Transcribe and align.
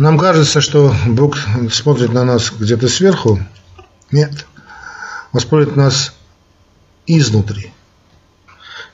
Нам 0.00 0.18
кажется, 0.18 0.62
что 0.62 0.94
Бог 1.06 1.36
смотрит 1.70 2.12
на 2.14 2.24
нас 2.24 2.50
где-то 2.58 2.88
сверху. 2.88 3.38
Нет. 4.10 4.46
Он 5.32 5.40
смотрит 5.40 5.76
нас 5.76 6.14
изнутри. 7.06 7.70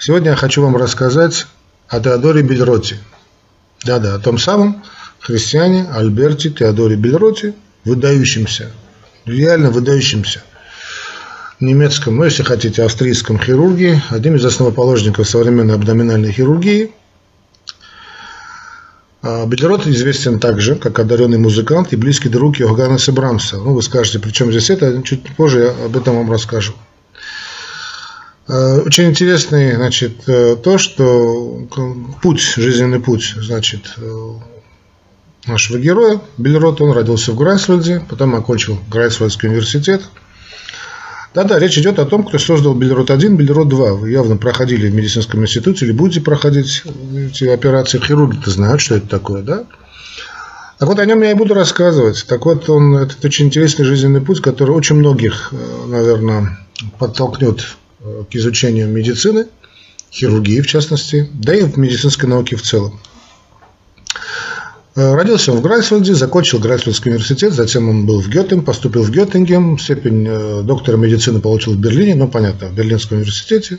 Сегодня 0.01 0.31
я 0.31 0.37
хочу 0.37 0.63
вам 0.63 0.77
рассказать 0.77 1.47
о 1.89 2.01
Теодоре 2.01 2.43
Бельроте. 2.43 2.99
Да-да, 3.85 4.17
о 4.17 4.19
том 4.19 4.37
самом 4.37 4.83
христиане 5.21 5.89
Альберте 5.93 6.51
Теодоре 6.51 6.97
Бельроте, 6.97 7.55
выдающемся, 7.85 8.73
реально 9.27 9.71
выдающемся 9.71 10.43
немецком, 11.61 12.17
ну, 12.17 12.25
если 12.25 12.43
хотите, 12.43 12.83
австрийском 12.83 13.39
хирурге, 13.39 14.03
одним 14.11 14.37
из 14.37 14.45
основоположников 14.45 15.29
современной 15.29 15.75
абдоминальной 15.75 16.33
хирургии– 16.33 16.93
а 19.23 19.47
Бедлерот 19.47 19.87
известен 19.87 20.39
также, 20.39 20.77
как 20.77 20.99
одаренный 20.99 21.39
музыкант 21.39 21.93
и 21.93 21.97
близкий 21.97 22.29
друг 22.29 22.59
Йоганнеса 22.59 23.13
Брамса. 23.13 23.57
Ну, 23.57 23.75
вы 23.75 23.83
скажете, 23.83 24.19
при 24.19 24.31
чем 24.31 24.51
здесь 24.51 24.71
это? 24.71 25.03
Чуть 25.03 25.35
позже 25.37 25.61
я 25.61 25.87
об 25.87 25.97
этом 25.97 26.17
вам 26.17 26.31
расскажу. 26.31 26.75
А, 28.49 28.79
очень 28.81 29.09
интересный, 29.11 29.75
значит, 29.75 30.29
э, 30.29 30.57
то, 30.57 30.79
что 30.79 31.67
путь, 32.23 32.41
жизненный 32.41 33.01
путь, 33.01 33.35
значит, 33.37 33.95
э, 33.97 34.29
нашего 35.47 35.79
героя 35.79 36.21
Бельрота, 36.39 36.85
он 36.85 36.93
родился 36.93 37.33
в 37.33 37.37
Грайсвальде, 37.37 38.05
потом 38.09 38.35
окончил 38.35 38.79
Грайсвальдский 38.89 39.49
университет– 39.49 40.03
да-да, 41.37 41.59
речь 41.59 41.77
идет 41.77 41.99
о 41.99 42.07
том, 42.07 42.25
кто 42.25 42.39
создал 42.39 42.75
Бельрот-1, 42.75 43.37
Бельрот-2. 43.37 43.97
Вы 43.97 44.11
явно 44.11 44.39
проходили 44.39 44.89
в 44.89 44.95
медицинском 44.95 45.43
институте 45.43 45.85
или 45.85 45.93
будете 45.93 46.23
проходить 46.23 46.83
эти 47.15 47.45
операции. 47.45 47.99
Хирурги-то 47.99 48.51
знают, 48.51 48.81
что 48.81 48.95
это 48.95 49.07
такое, 49.07 49.43
да? 49.43 49.67
Так 50.79 50.89
вот, 50.89 50.99
о 50.99 51.05
нем 51.05 51.21
я 51.21 51.33
и 51.33 51.35
буду 51.35 51.53
рассказывать. 51.53 52.25
Так 52.27 52.47
вот, 52.47 52.71
он, 52.71 52.97
этот 52.97 53.23
очень 53.23 53.49
интересный 53.49 53.85
жизненный 53.85 54.23
путь, 54.23 54.41
который 54.41 54.71
очень 54.71 54.97
многих, 54.97 55.53
э, 55.53 55.87
наверное, 55.89 56.59
подтолкнет 56.99 57.67
э, 58.01 58.25
к 58.31 58.35
изучению 58.35 58.89
медицины, 58.89 59.47
хирургии 60.11 60.63
в 60.63 60.67
частности, 60.67 61.29
да 61.35 61.55
и 61.55 61.65
в 61.65 61.77
медицинской 61.77 62.31
науке 62.31 62.57
в 62.57 62.63
целом. 62.63 62.99
Э, 64.97 65.15
родился 65.15 65.53
он 65.53 65.59
в 65.59 65.63
Грайсвальде, 65.63 66.15
закончил 66.15 66.59
Грайсвальдский 66.59 67.11
университет, 67.11 67.53
затем 67.53 67.89
он 67.91 68.07
был 68.07 68.21
в 68.21 68.29
Геттем, 68.29 68.63
поступил 68.63 69.03
в 69.03 69.11
Геттингем, 69.11 69.79
степень 69.79 70.27
э, 70.27 70.63
доктора 70.63 70.97
медицины 70.97 71.41
получил 71.41 71.75
в 71.75 71.79
Берлине, 71.79 72.15
ну, 72.15 72.29
понятно, 72.29 72.69
в 72.69 72.75
Берлинском 72.75 73.19
университете. 73.19 73.79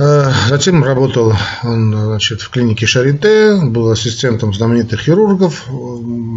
Э, 0.00 0.32
затем 0.48 0.82
работал 0.82 1.34
он 1.62 1.92
значит, 1.94 2.42
в 2.42 2.50
клинике 2.50 2.86
Шарите, 2.86 3.60
был 3.62 3.88
ассистентом 3.88 4.52
знаменитых 4.52 5.00
хирургов, 5.00 5.68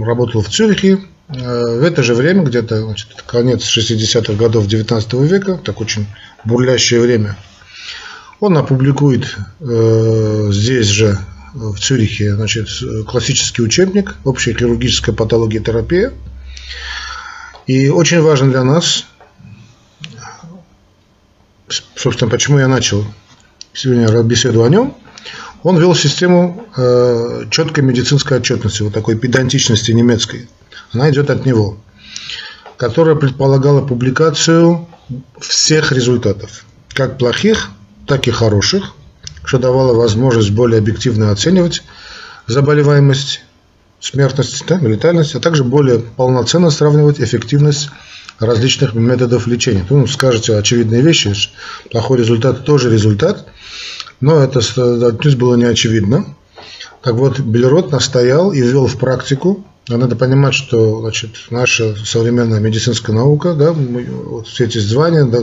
работал 0.06 0.42
в 0.42 0.50
Цюрихе. 0.50 1.00
В 1.28 1.84
это 1.84 2.04
же 2.04 2.14
время, 2.14 2.44
где-то 2.44 2.86
значит, 2.86 3.08
конец 3.26 3.64
60-х 3.64 4.34
годов 4.34 4.68
19 4.68 5.14
века, 5.14 5.58
так 5.58 5.82
очень 5.82 6.06
бурлящее 6.44 7.00
время, 7.00 7.36
он 8.40 8.56
опубликует 8.60 9.36
э, 9.60 10.50
здесь 10.52 10.86
же 10.86 11.18
в 11.56 11.80
Цюрихе 11.80 12.36
значит, 12.36 12.68
классический 13.08 13.62
учебник 13.62 14.18
«Общая 14.26 14.54
хирургическая 14.54 15.16
патология 15.16 15.62
И 17.66 17.90
очень 17.90 18.22
важно 18.22 18.52
для 18.52 18.64
нас, 18.64 19.06
собственно, 21.96 22.30
почему 22.30 22.60
я 22.60 22.68
начал 22.68 23.06
сегодня 23.74 24.22
беседу 24.24 24.64
о 24.64 24.70
нем, 24.70 24.96
он 25.64 25.80
вел 25.80 25.96
систему 25.96 26.68
э, 26.76 27.46
четкой 27.50 27.84
медицинской 27.84 28.38
отчетности, 28.38 28.84
вот 28.84 28.94
такой 28.94 29.18
педантичности 29.18 29.92
немецкой. 29.92 30.50
Она 30.92 31.10
идет 31.10 31.30
от 31.30 31.46
него, 31.46 31.78
которая 32.78 33.16
предполагала 33.16 33.82
публикацию 33.82 34.88
всех 35.40 35.92
результатов, 35.92 36.66
как 36.90 37.18
плохих, 37.18 37.72
так 38.06 38.28
и 38.28 38.32
хороших– 38.32 38.94
что 39.46 39.58
давало 39.58 39.94
возможность 39.94 40.52
более 40.52 40.80
объективно 40.80 41.32
оценивать 41.32 41.84
заболеваемость, 42.48 43.44
смертность, 44.00 44.64
да, 44.68 44.78
летальность, 44.78 45.36
а 45.36 45.40
также 45.40 45.64
более 45.64 46.00
полноценно 46.00 46.70
сравнивать 46.70 47.20
эффективность 47.20 47.90
различных 48.40 48.94
методов 48.94 49.48
лечения. 49.48 49.86
Ну, 49.90 50.06
скажете 50.08 50.56
очевидные 50.58 51.02
вещи, 51.02 51.34
плохой 51.92 52.20
результат 52.20 52.66
тоже 52.66 52.92
результат, 52.92 53.48
но 54.20 54.44
это 54.44 54.60
отнюдь 54.60 55.36
было 55.36 55.56
не 55.56 55.66
очевидно. 55.66 56.36
Так 57.02 57.16
вот, 57.16 57.40
Белерот 57.40 57.92
настоял 57.92 58.52
и 58.52 58.62
ввел 58.62 58.88
в 58.88 58.98
практику, 58.98 59.64
а 59.88 59.98
надо 59.98 60.16
понимать, 60.16 60.56
что 60.56 61.02
значит, 61.02 61.36
наша 61.52 61.96
современная 62.04 62.60
медицинская 62.60 63.16
наука, 63.16 63.54
да, 63.54 63.74
мы, 63.74 64.04
вот 64.06 64.48
все 64.48 64.66
эти 64.66 64.80
звания, 64.80 65.26
да, 65.26 65.42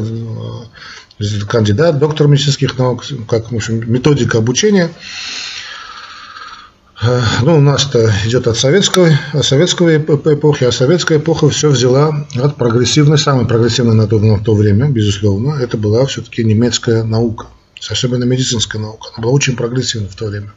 кандидат, 1.49 1.99
доктор 1.99 2.29
медицинских 2.29 2.79
наук, 2.79 3.05
как 3.29 3.51
в 3.51 3.57
общем, 3.57 3.91
методика 3.91 4.39
обучения. 4.39 4.91
Э, 7.03 7.21
ну, 7.43 7.57
у 7.57 7.61
нас-то 7.61 8.13
идет 8.25 8.47
от 8.47 8.57
советской, 8.57 9.17
от 9.33 9.45
советской 9.45 9.99
эпохи, 9.99 10.65
а 10.65 10.73
советская 10.73 11.19
эпоха 11.19 11.49
все 11.51 11.69
взяла 11.69 12.27
от 12.37 12.57
прогрессивной, 12.57 13.19
самой 13.19 13.47
прогрессивной 13.47 13.95
на 13.95 14.07
то, 14.07 14.19
на 14.21 14.39
то 14.39 14.55
время, 14.55 14.89
безусловно, 14.89 15.57
это 15.61 15.77
была 15.77 16.07
все-таки 16.07 16.45
немецкая 16.45 17.03
наука, 17.03 17.47
особенно 17.91 18.25
медицинская 18.25 18.81
наука. 18.81 19.09
Она 19.15 19.25
была 19.25 19.33
очень 19.33 19.57
прогрессивна 19.57 20.09
в 20.09 20.15
то 20.15 20.27
время. 20.27 20.53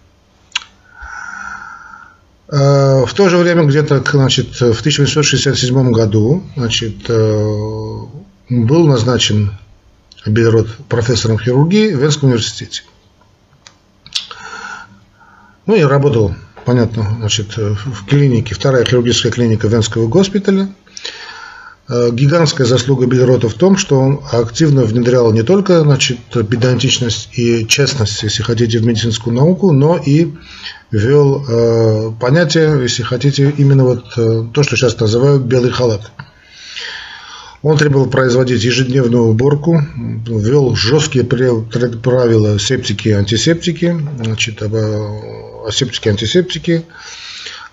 Э, 2.47 3.05
в 3.05 3.13
то 3.15 3.27
же 3.27 3.37
время, 3.37 3.63
где-то 3.63 4.03
значит, 4.11 4.53
в 4.55 4.79
1867 4.79 5.91
году 5.91 6.43
значит, 6.55 7.09
э, 7.09 8.01
был 8.49 8.87
назначен 8.87 9.51
Бельрот 10.25 10.67
профессором 10.89 11.39
хирургии 11.39 11.93
в 11.93 12.01
Венском 12.01 12.29
университете. 12.29 12.83
Ну, 15.67 15.75
я 15.75 15.87
работал, 15.87 16.35
понятно, 16.65 17.15
значит, 17.19 17.57
в 17.57 18.05
клинике, 18.07 18.55
вторая 18.55 18.85
хирургическая 18.85 19.31
клиника 19.31 19.67
Венского 19.67 20.07
госпиталя. 20.07 20.69
Э, 21.87 22.09
гигантская 22.11 22.65
заслуга 22.65 23.05
Бельрота 23.05 23.49
в 23.49 23.53
том, 23.53 23.77
что 23.77 23.99
он 23.99 24.21
активно 24.31 24.83
внедрял 24.83 25.31
не 25.31 25.43
только 25.43 25.81
значит, 25.81 26.19
педантичность 26.31 27.29
и 27.33 27.67
честность, 27.67 28.23
если 28.23 28.41
хотите, 28.41 28.79
в 28.79 28.85
медицинскую 28.85 29.35
науку, 29.35 29.71
но 29.71 29.97
и 29.97 30.33
ввел 30.89 31.45
э, 31.47 32.11
понятие, 32.19 32.81
если 32.81 33.03
хотите, 33.03 33.53
именно 33.57 33.83
вот 33.83 34.05
э, 34.17 34.45
то, 34.51 34.63
что 34.63 34.75
сейчас 34.75 34.99
называют 34.99 35.43
белый 35.43 35.71
халат– 35.71 36.11
он 37.65 37.79
требовал 37.79 38.05
производить 38.05 38.63
ежедневную 38.63 39.23
уборку, 39.23 39.81
ввел 40.27 40.75
жесткие 40.75 41.23
правила 41.23 42.59
септики 42.59 43.07
и 43.07 43.11
антисептики, 43.13 43.97
значит, 44.23 44.61
асептики 44.61 46.09
антисептики. 46.09 46.85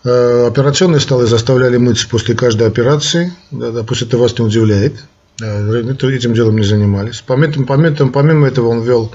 Э, 0.03 0.47
операционные 0.49 0.99
столы 0.99 1.27
заставляли 1.27 1.77
мыться 1.77 2.09
после 2.09 2.35
каждой 2.35 2.69
операции, 2.69 3.35
да, 3.51 3.71
да, 3.71 3.83
пусть 3.85 4.01
это 4.01 4.17
вас 4.17 4.39
не 4.39 4.47
удивляет, 4.47 4.95
этим 5.39 6.33
делом 6.33 6.57
не 6.57 6.65
занимались. 6.65 7.23
Помимо, 7.27 7.67
помимо, 7.67 8.11
помимо 8.11 8.49
этого 8.49 8.69
он 8.69 8.81
ввел 8.81 9.13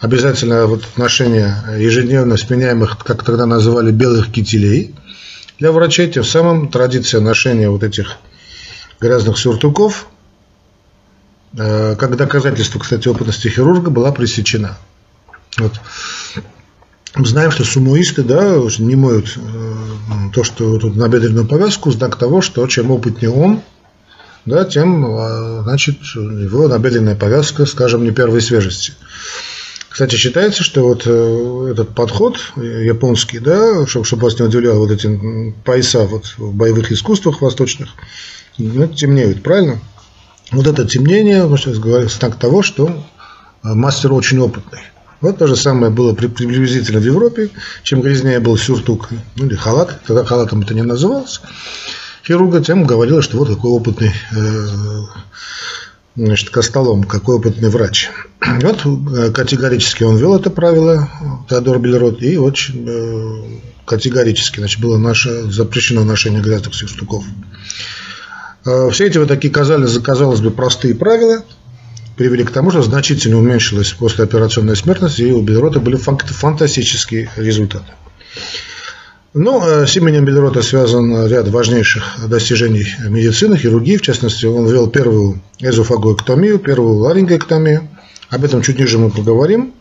обязательно 0.00 0.66
вот 0.68 0.84
ношение 0.96 1.54
ежедневно 1.78 2.38
сменяемых, 2.38 2.96
как 3.04 3.24
тогда 3.24 3.44
называли, 3.44 3.92
белых 3.92 4.32
кителей 4.32 4.94
для 5.58 5.70
врачей, 5.70 6.10
тем 6.10 6.24
самым 6.24 6.68
традиция 6.68 7.20
ношения 7.20 7.68
вот 7.68 7.82
этих 7.82 8.16
грязных 9.00 9.38
сюртуков, 9.38 10.06
э, 11.56 11.96
как 11.96 12.16
доказательство, 12.16 12.78
кстати, 12.78 13.08
опытности 13.08 13.48
хирурга 13.48 13.90
была 13.90 14.12
пресечена. 14.12 14.78
Вот. 15.58 15.72
Мы 17.14 17.26
знаем, 17.26 17.50
что 17.50 17.64
сумуисты 17.64 18.22
да, 18.22 18.56
не 18.78 18.96
моют 18.96 19.36
э, 19.36 19.74
то, 20.32 20.44
что 20.44 20.78
тут 20.78 20.96
на 20.96 21.08
бедренную 21.08 21.46
повязку, 21.46 21.90
знак 21.90 22.16
того, 22.16 22.42
что 22.42 22.66
чем 22.66 22.90
опытнее 22.90 23.30
он, 23.30 23.62
да, 24.44 24.64
тем 24.64 25.04
э, 25.06 25.62
значит, 25.62 25.98
его 26.14 26.68
набедренная 26.68 27.16
повязка, 27.16 27.66
скажем, 27.66 28.04
не 28.04 28.10
первой 28.10 28.40
свежести. 28.40 28.92
Кстати, 29.88 30.14
считается, 30.14 30.62
что 30.62 30.82
вот 30.82 31.06
этот 31.06 31.92
подход 31.92 32.38
японский, 32.56 33.40
да, 33.40 33.84
чтобы, 33.86 34.04
чтобы 34.04 34.24
вас 34.24 34.38
не 34.38 34.44
удивляло 34.44 34.78
вот 34.78 34.92
эти 34.92 35.52
пояса 35.64 36.04
вот 36.04 36.34
в 36.36 36.54
боевых 36.54 36.92
искусствах 36.92 37.40
восточных, 37.40 37.88
темнеют, 38.58 39.42
правильно? 39.42 39.78
Вот 40.50 40.66
это 40.66 40.86
темнение, 40.86 41.46
мы 41.46 41.58
сейчас 41.58 41.78
говорим, 41.78 42.08
знак 42.08 42.36
того, 42.36 42.62
что 42.62 42.88
э, 42.88 42.92
мастер 43.62 44.12
очень 44.12 44.38
опытный. 44.38 44.80
Вот 45.20 45.38
то 45.38 45.46
же 45.46 45.56
самое 45.56 45.92
было 45.92 46.14
приблизительно 46.14 47.00
в 47.00 47.04
Европе. 47.04 47.50
Чем 47.82 48.00
грязнее 48.00 48.40
был 48.40 48.56
сюртук 48.56 49.10
ну, 49.36 49.46
или 49.46 49.56
халат, 49.56 50.00
тогда 50.06 50.24
халатом 50.24 50.62
это 50.62 50.74
не 50.74 50.82
называлось, 50.82 51.40
хирурга 52.26 52.62
тем 52.62 52.84
говорилось, 52.84 53.24
что 53.24 53.36
вот 53.36 53.48
такой 53.48 53.70
опытный 53.70 54.12
э, 54.32 54.66
значит, 56.16 56.50
Костолом, 56.50 57.04
какой 57.04 57.36
опытный 57.36 57.68
врач. 57.68 58.10
Вот 58.62 58.86
э, 58.86 59.30
категорически 59.32 60.04
он 60.04 60.16
вел 60.16 60.34
это 60.34 60.50
правило, 60.50 61.08
Теодор 61.48 61.78
Бельрот, 61.78 62.22
и 62.22 62.38
очень 62.38 63.60
категорически 63.84 64.60
значит, 64.60 64.80
было 64.80 64.98
наше, 64.98 65.50
запрещено 65.50 66.04
ношение 66.04 66.40
грязных 66.40 66.74
сюртуков. 66.74 67.24
Э, 68.68 68.90
все 68.90 69.06
эти 69.06 69.18
вот 69.18 69.28
такие, 69.28 69.52
казалось, 69.52 69.98
казалось 69.98 70.40
бы, 70.40 70.50
простые 70.50 70.94
правила 70.94 71.42
привели 72.16 72.44
к 72.44 72.50
тому, 72.50 72.70
что 72.70 72.82
значительно 72.82 73.38
уменьшилась 73.38 73.92
послеоперационная 73.92 74.74
смертность, 74.74 75.20
и 75.20 75.32
у 75.32 75.40
Бельрота 75.40 75.80
были 75.80 75.96
фантастические 75.96 77.30
результаты. 77.36 77.92
Ну, 79.34 79.62
э, 79.64 79.86
с 79.86 79.96
именем 79.96 80.24
Бельрота 80.24 80.62
связан 80.62 81.26
ряд 81.28 81.48
важнейших 81.48 82.28
достижений 82.28 82.86
медицины, 83.08 83.56
хирургии. 83.56 83.96
В 83.96 84.02
частности, 84.02 84.44
он 84.44 84.66
ввел 84.66 84.88
первую 84.88 85.40
эзофагоэктомию, 85.60 86.58
первую 86.58 86.96
ларингоэктомию. 86.96 87.88
Об 88.28 88.44
этом 88.44 88.62
чуть 88.62 88.78
ниже 88.78 88.98
мы 88.98 89.10
поговорим. 89.10 89.72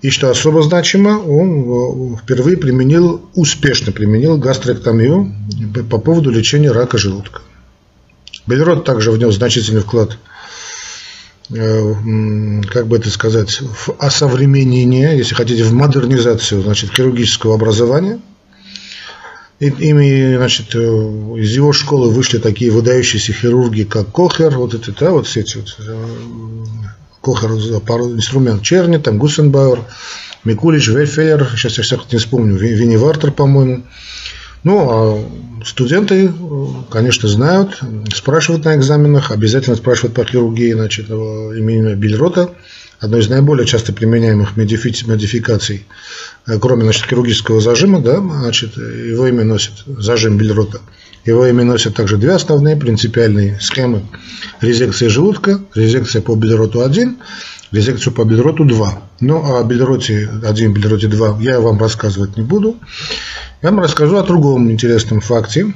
И 0.00 0.10
что 0.10 0.30
особо 0.30 0.62
значимо, 0.62 1.18
он 1.18 2.16
впервые 2.16 2.56
применил, 2.56 3.28
успешно 3.34 3.92
применил 3.92 4.36
гастроэктомию 4.36 5.32
по 5.88 5.98
поводу 5.98 6.30
лечения 6.30 6.72
рака 6.72 6.98
желудка. 6.98 7.42
Бельрот 8.46 8.84
также 8.84 9.10
внес 9.10 9.34
значительный 9.34 9.82
вклад 9.82 10.18
э, 11.50 11.94
как 12.70 12.86
бы 12.86 12.96
это 12.96 13.10
сказать, 13.10 13.60
в 13.60 13.94
осовременение, 13.98 15.16
если 15.16 15.34
хотите, 15.34 15.64
в 15.64 15.72
модернизацию 15.72 16.62
значит, 16.62 16.92
хирургического 16.92 17.54
образования– 17.54 18.20
ими, 19.68 20.36
значит, 20.36 20.74
э, 20.74 20.78
из 20.78 21.54
его 21.54 21.72
школы 21.72 22.10
вышли 22.10 22.38
такие 22.38 22.70
выдающиеся 22.70 23.32
хирурги, 23.32 23.84
как 23.84 24.10
Кохер, 24.10 24.56
вот 24.56 24.74
эти, 24.74 24.90
да, 24.98 25.10
вот 25.10 25.26
все 25.26 25.40
эти 25.40 25.58
вот, 25.58 25.76
э, 25.78 26.06
Кохер, 27.20 27.50
инструмент 27.50 28.62
Черни, 28.62 28.96
там 28.96 29.18
Гуссенбауэр, 29.18 29.80
Микулич, 30.44 30.88
Вельфейер, 30.88 31.48
сейчас 31.56 31.78
я 31.78 31.84
всех 31.84 32.12
не 32.12 32.18
вспомню, 32.18 32.56
Винни 32.56 32.96
Вартер, 32.96 33.30
по-моему. 33.30 33.84
Ну, 34.64 34.88
а 34.90 35.64
студенты, 35.64 36.32
конечно, 36.90 37.28
знают, 37.28 37.80
спрашивают 38.14 38.64
на 38.64 38.76
экзаменах, 38.76 39.30
обязательно 39.30 39.76
спрашивают 39.76 40.14
по 40.14 40.24
хирургии, 40.24 40.72
значит, 40.72 41.10
имени 41.10 41.94
Бильрота, 41.94 42.50
одно 43.00 43.18
из 43.18 43.28
наиболее 43.28 43.66
часто 43.66 43.92
применяемых 43.92 44.56
модификаций 44.56 45.86
Э, 46.46 46.58
кроме 46.58 46.84
значит, 46.84 47.06
хирургического 47.06 47.60
зажима, 47.60 48.00
да, 48.00 48.18
значит, 48.18 48.76
его 48.76 49.26
имя 49.28 49.44
носит 49.44 49.72
зажим 49.86 50.36
Бельрота. 50.36 50.80
Его 51.24 51.46
имя 51.46 51.64
носят 51.64 51.94
также 51.94 52.16
две 52.16 52.32
основные 52.32 52.76
принципиальные 52.76 53.60
схемы. 53.60 54.02
Резекция 54.60 55.08
желудка, 55.08 55.60
резекция 55.74 56.20
по 56.20 56.34
Бельроту 56.34 56.82
1, 56.82 57.16
резекцию 57.70 58.12
по 58.12 58.24
Бельроту 58.24 58.64
2. 58.64 59.02
Ну, 59.22 59.56
о 59.56 59.62
Бельроте 59.62 60.28
1, 60.44 60.74
Бельроте 60.74 61.06
2 61.06 61.38
я 61.40 61.60
вам 61.60 61.78
рассказывать 61.78 62.36
не 62.36 62.42
буду. 62.42 62.76
Я 63.62 63.70
вам 63.70 63.80
расскажу 63.80 64.16
о 64.16 64.22
другом 64.24 64.70
интересном 64.70 65.20
факте. 65.20 65.72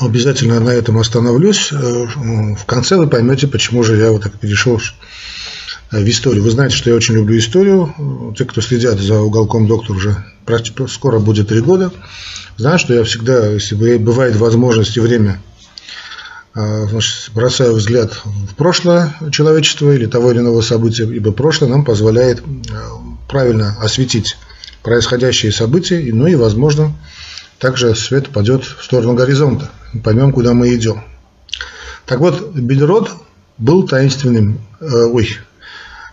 Обязательно 0.00 0.58
на 0.58 0.70
этом 0.70 0.98
остановлюсь. 0.98 1.72
Э, 1.72 1.76
в 1.76 2.64
конце 2.66 2.96
вы 2.96 3.06
поймете, 3.06 3.46
почему 3.46 3.84
же 3.84 3.96
я 3.96 4.10
вот 4.10 4.24
так 4.24 4.38
перешел 4.38 4.80
Э, 5.90 6.02
в 6.02 6.08
историю. 6.08 6.42
Вы 6.42 6.50
знаете, 6.50 6.76
что 6.76 6.90
я 6.90 6.96
очень 6.96 7.14
люблю 7.14 7.38
историю. 7.38 8.34
Те, 8.36 8.44
кто 8.44 8.60
следят 8.60 8.98
за 8.98 9.20
уголком 9.20 9.66
доктор 9.66 9.96
уже 9.96 10.24
скоро 10.88 11.18
будет 11.18 11.48
три 11.48 11.60
года, 11.60 11.90
знают, 12.56 12.80
что 12.80 12.94
я 12.94 13.04
всегда, 13.04 13.46
если 13.48 13.74
бывает 13.96 14.36
возможность 14.36 14.96
и 14.96 15.00
время, 15.00 15.40
значит, 16.88 17.30
бросаю 17.34 17.74
взгляд 17.74 18.12
в 18.24 18.54
прошлое 18.54 19.14
человечества 19.30 19.94
или 19.94 20.06
того 20.06 20.30
или 20.32 20.38
иного 20.38 20.60
события, 20.60 21.04
ибо 21.04 21.32
прошлое 21.32 21.68
нам 21.70 21.84
позволяет 21.84 22.40
э, 22.40 22.42
правильно 23.28 23.76
осветить 23.80 24.36
происходящие 24.82 25.52
события, 25.52 26.00
ну 26.12 26.26
и, 26.26 26.34
возможно, 26.34 26.92
также 27.58 27.94
свет 27.94 28.30
падет 28.30 28.64
в 28.64 28.84
сторону 28.84 29.14
горизонта, 29.14 29.70
поймем, 30.02 30.32
куда 30.32 30.54
мы 30.54 30.74
идем. 30.74 31.04
Так 32.06 32.20
вот, 32.20 32.54
Бильрод 32.54 33.10
был 33.58 33.86
таинственным, 33.86 34.60
э, 34.80 34.86
ой, 34.86 35.38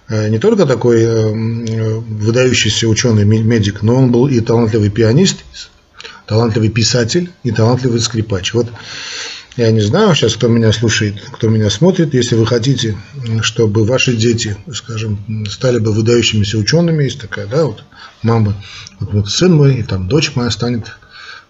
Э, 0.08 0.30
не 0.30 0.38
только 0.40 0.66
такой 0.66 1.02
э, 1.02 1.32
выдающийся 1.32 2.88
ученый, 2.88 3.26
медик, 3.26 3.82
но 3.82 3.96
он 3.96 4.12
был 4.12 4.28
и 4.28 4.40
талантливый 4.40 4.90
пианист, 4.90 5.44
талантливый 6.28 6.70
писатель 6.70 7.32
и 7.44 7.52
талантливый 7.52 8.00
скрипач. 8.00 8.54
Вот 8.54 8.68
я 9.58 9.72
не 9.72 9.82
знаю 9.82 10.14
сейчас, 10.16 10.36
кто 10.36 10.48
меня 10.48 10.72
слушает, 10.74 11.22
кто 11.32 11.48
меня 11.48 11.70
смотрит. 11.70 12.14
Если 12.14 12.36
вы 12.36 12.46
хотите, 12.46 12.98
чтобы 13.42 13.86
ваши 13.86 14.16
дети, 14.16 14.58
скажем, 14.74 15.46
стали 15.50 15.80
бы 15.80 15.94
выдающимися 15.94 16.58
учеными, 16.58 17.04
есть 17.04 17.22
такая, 17.22 17.48
да, 17.48 17.66
вот 17.66 17.84
мама, 18.22 18.62
вот, 19.00 19.14
вот 19.14 19.30
сын 19.30 19.54
мой 19.54 19.76
и 19.76 19.84
там 19.84 20.08
дочь 20.08 20.34
моя 20.36 20.52
станет 20.52 20.98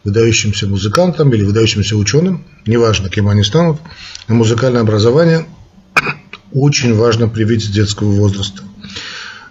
выдающимся 0.04 0.68
музыкантом 0.68 1.34
или 1.34 1.44
выдающимся 1.44 1.98
ученым, 1.98 2.46
неважно, 2.68 3.10
кем 3.10 3.28
они 3.28 3.44
станут, 3.44 3.80
музыкальное 4.28 4.82
образование 4.82 5.48
очень 6.54 6.94
важно 6.94 7.28
привить 7.28 7.64
с 7.64 7.70
детского 7.70 8.12
возраста. 8.12 8.62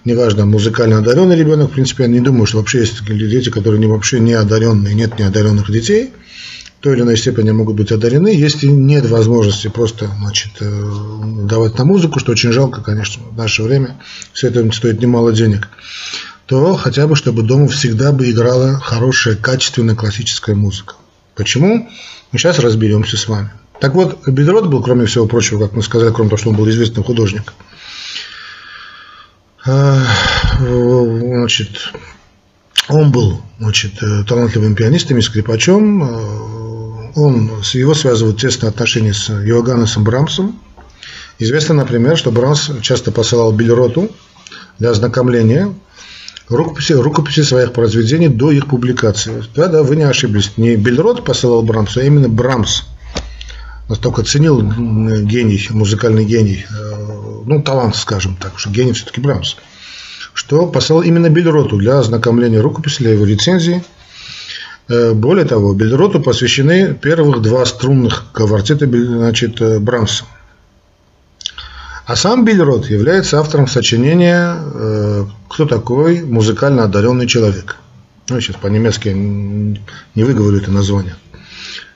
Неважно, 0.05 0.47
музыкально 0.47 0.99
одаренный 0.99 1.37
ребенок, 1.37 1.71
в 1.71 1.73
принципе, 1.73 2.05
я 2.05 2.09
не 2.09 2.21
думаю, 2.21 2.47
что 2.47 2.59
вообще 2.59 2.81
есть 2.81 3.05
дети, 3.05 3.49
которые 3.49 3.81
не, 3.81 3.87
вообще 3.87 4.21
не 4.21 4.35
одаренные, 4.35 4.95
нет 4.95 5.19
неодаренных 5.19 5.73
детей, 5.73 6.13
той 6.85 6.97
или 6.97 7.01
иной 7.01 7.17
степени 7.17 7.51
могут 7.51 7.77
быть 7.77 7.93
одарены, 7.93 8.29
если 8.29 8.67
нет 8.67 9.09
возможности 9.09 9.69
просто 9.69 10.11
значит, 10.19 10.51
э, 10.61 10.93
давать 11.49 11.79
на 11.79 11.87
музыку, 11.87 12.21
что 12.21 12.33
очень 12.33 12.53
жалко, 12.53 12.83
конечно, 12.83 13.23
в 13.25 13.35
наше 13.39 13.63
время, 13.63 13.97
все 14.35 14.49
это 14.49 14.71
стоит 14.71 15.01
немало 15.01 15.33
денег, 15.33 15.71
то 16.45 16.75
хотя 16.75 17.07
бы, 17.07 17.17
чтобы 17.17 17.43
дома 17.43 17.69
всегда 17.69 18.13
бы 18.13 18.31
играла 18.31 18.79
хорошая, 18.79 19.35
качественная 19.35 19.95
классическая 19.95 20.55
музыка. 20.55 20.97
Почему? 21.35 21.89
Мы 22.33 22.39
сейчас 22.39 22.59
разберемся 22.59 23.17
с 23.17 23.29
вами. 23.29 23.51
Так 23.81 23.95
вот, 23.95 24.29
Бедрот 24.29 24.67
был, 24.67 24.83
кроме 24.83 25.07
всего 25.07 25.25
прочего, 25.27 25.61
как 25.61 25.73
мы 25.73 25.83
сказали, 25.83 26.13
кроме 26.13 26.29
того, 26.29 26.37
что 26.39 26.51
он 26.51 26.57
был 26.57 26.69
известный 26.69 27.03
художник, 27.03 27.55
а, 29.65 30.03
значит, 30.59 31.95
он 32.91 33.11
был 33.11 33.41
значит, 33.59 33.95
талантливым 34.29 34.75
пианистом 34.75 35.17
и 35.17 35.23
скрипачом. 35.23 36.54
Он, 37.15 37.51
его 37.73 37.95
связывают 37.95 38.41
тесные 38.41 38.71
отношения 38.71 39.15
с 39.15 39.29
Йоганнесом 39.29 40.05
Брамсом. 40.05 40.61
Известно, 41.39 41.75
например, 41.75 42.17
что 42.17 42.31
Брамс 42.31 42.71
часто 42.83 43.13
посылал 43.13 43.53
Бельроту 43.53 44.11
для 44.79 44.91
ознакомления 44.91 45.73
рукописи, 46.49 46.93
рукописи 46.93 47.43
своих 47.43 47.73
произведений 47.73 48.29
до 48.29 48.51
их 48.51 48.67
публикации. 48.67 49.45
Да, 49.55 49.69
да, 49.69 49.83
вы 49.83 49.97
не 49.97 50.05
ошиблись. 50.05 50.53
Не 50.57 50.77
Бельрот 50.77 51.25
посылал 51.25 51.63
Брамсу, 51.63 52.01
а 52.01 52.03
именно 52.05 52.29
Брамс– 52.29 52.83
настолько 53.89 54.23
ценил 54.23 54.63
гений, 54.63 55.67
музыкальный 55.71 56.25
гений, 56.25 56.65
э, 56.69 57.43
ну, 57.47 57.63
талант, 57.63 57.97
скажем 57.97 58.37
так, 58.37 58.59
что 58.59 58.71
гений 58.71 58.93
все-таки 58.93 59.21
Брамс, 59.21 59.57
что 60.33 60.67
послал 60.67 61.03
именно 61.03 61.29
Бельроту 61.29 61.77
для 61.77 61.99
ознакомления 61.99 62.61
рукописи, 62.61 62.99
для 62.99 63.13
его 63.13 63.25
рецензии. 63.25 63.85
Э, 64.89 65.13
более 65.13 65.45
того, 65.45 65.73
Бельроту 65.75 66.21
посвящены 66.21 66.95
первых 66.95 67.43
два 67.43 67.65
струнных 67.65 68.27
квартета 68.33 68.87
значит, 68.87 69.61
э, 69.61 69.79
Брамса. 69.79 70.25
А 72.07 72.17
сам 72.17 72.45
Бильрот 72.45 72.91
является 72.91 73.41
автором 73.41 73.67
сочинения 73.67 75.27
«Кто 75.49 75.65
такой 75.65 76.21
музыкально 76.21 76.85
одаренный 76.85 77.27
человек». 77.27 77.77
Ну, 78.29 78.39
сейчас 78.41 78.57
по-немецки 78.57 79.09
не 79.09 80.25
выговорю 80.25 80.59
это 80.59 80.71
название 80.71 81.15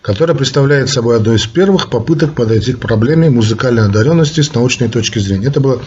которая 0.08 0.34
представляет 0.34 0.88
собой 0.88 1.16
одну 1.16 1.34
из 1.34 1.46
первых 1.46 1.90
попыток 1.90 2.34
подойти 2.34 2.72
к 2.72 2.78
проблеме 2.78 3.28
музыкальной 3.28 3.84
одаренности 3.84 4.40
с 4.40 4.54
научной 4.54 4.88
точки 4.88 5.18
зрения. 5.18 5.48
Это 5.48 5.60
было 5.60 5.82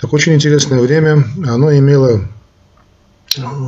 такое 0.00 0.18
очень 0.18 0.34
интересное 0.34 0.78
время, 0.78 1.24
оно 1.44 1.76
имело 1.76 2.28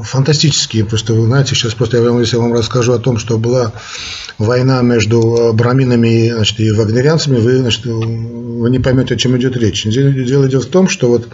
фантастические, 0.05 0.85
просто 0.85 1.13
вы 1.15 1.27
знаете, 1.27 1.55
сейчас 1.55 1.75
просто 1.75 1.99
я 1.99 2.03
вам, 2.03 2.21
если 2.21 2.37
я 2.37 2.43
вам 2.43 2.55
расскажу 2.55 2.93
о 2.93 2.99
том, 2.99 3.19
что 3.19 3.39
была 3.39 3.73
война 4.39 4.81
между 4.83 5.53
браминами 5.53 6.31
значит, 6.31 6.61
и 6.61 6.71
вагнерианцами, 6.71 7.39
вы, 7.39 7.59
значит, 7.59 7.85
вы 7.85 8.71
не 8.71 8.79
поймете, 8.79 9.15
о 9.15 9.19
чем 9.19 9.37
идет 9.37 9.57
речь. 9.57 9.85
Дело 9.85 10.47
идет 10.47 10.65
в 10.65 10.71
том, 10.71 10.89
что 10.89 11.09
вот 11.09 11.29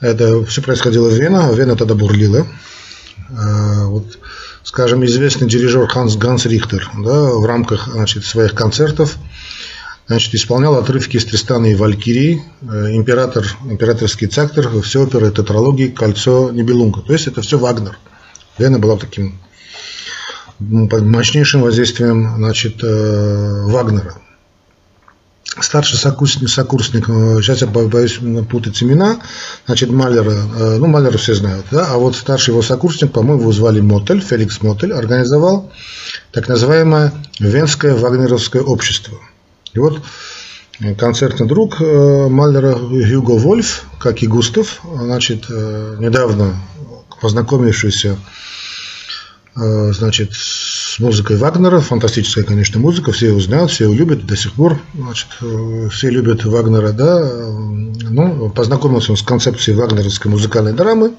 это 0.00 0.44
все 0.46 0.62
происходило 0.62 1.08
в 1.08 1.14
Вене, 1.14 1.38
а 1.38 1.52
Вена 1.52 1.76
тогда 1.76 1.94
бурлила. 1.94 2.46
А, 3.30 3.84
вот 3.86 4.18
скажем, 4.62 5.04
известный 5.04 5.48
дирижер 5.48 5.86
Ханс 5.88 6.16
Ганс 6.16 6.46
Рихтер 6.46 6.90
да, 6.98 7.32
в 7.34 7.44
рамках 7.44 7.88
значит, 7.88 8.24
своих 8.24 8.54
концертов 8.54 9.16
значит, 10.10 10.34
исполнял 10.34 10.74
отрывки 10.74 11.18
из 11.18 11.24
Тристана 11.24 11.66
и 11.66 11.76
Валькирии, 11.76 12.42
э, 12.62 12.96
император, 12.96 13.46
императорский 13.64 14.26
цактер, 14.26 14.68
все 14.82 15.04
оперы 15.04 15.30
тетралогии 15.30 15.86
«Кольцо 15.86 16.50
Нибелунга». 16.50 17.00
То 17.02 17.12
есть 17.12 17.28
это 17.28 17.42
все 17.42 17.58
Вагнер. 17.58 17.96
Вена 18.58 18.80
была 18.80 18.96
таким 18.96 19.38
мощнейшим 20.58 21.62
воздействием 21.62 22.34
значит, 22.38 22.82
э, 22.82 23.62
Вагнера. 23.66 24.16
старший 25.60 25.96
сокурсник, 25.96 26.48
сокурсник, 26.48 27.06
сейчас 27.06 27.60
я 27.60 27.68
боюсь 27.68 28.18
путать 28.50 28.82
имена, 28.82 29.20
значит, 29.66 29.90
Малера, 29.90 30.34
ну, 30.78 30.86
Малера 30.88 31.18
все 31.18 31.34
знают, 31.34 31.66
да, 31.70 31.86
а 31.88 31.98
вот 31.98 32.16
старший 32.16 32.50
его 32.50 32.62
сокурсник, 32.62 33.12
по-моему, 33.12 33.42
его 33.42 33.52
звали 33.52 33.78
Мотель, 33.78 34.20
Феликс 34.20 34.60
Мотель, 34.60 34.92
организовал 34.92 35.72
так 36.32 36.48
называемое 36.48 37.12
Венское 37.38 37.94
Вагнеровское 37.94 38.62
общество. 38.62 39.16
И 39.74 39.78
вот 39.78 40.00
концертный 40.98 41.46
друг 41.46 41.80
Малера 41.80 42.74
Гюго 42.74 43.32
Вольф, 43.32 43.84
как 43.98 44.22
и 44.22 44.26
Густав, 44.26 44.80
значит, 44.84 45.48
недавно 45.48 46.56
познакомившийся 47.20 48.16
Э, 49.56 49.92
значит, 49.92 50.32
с 50.32 50.98
музыкой 51.00 51.36
Вагнера, 51.36 51.80
фантастическая, 51.80 52.44
конечно, 52.44 52.78
музыка, 52.78 53.10
все 53.10 53.28
его 53.28 53.40
знают, 53.40 53.70
все 53.70 53.84
его 53.84 53.94
любят 53.94 54.24
до 54.24 54.36
сих 54.36 54.52
пор, 54.52 54.80
значит, 54.94 55.28
э, 55.42 55.88
все 55.90 56.08
любят 56.08 56.44
Вагнера, 56.44 56.92
да, 56.92 57.20
ну, 57.20 58.48
познакомился 58.50 59.10
он 59.10 59.16
с 59.16 59.22
концепцией 59.22 59.76
вагнеровской 59.76 60.30
музыкальной 60.30 60.72
драмы 60.72 61.12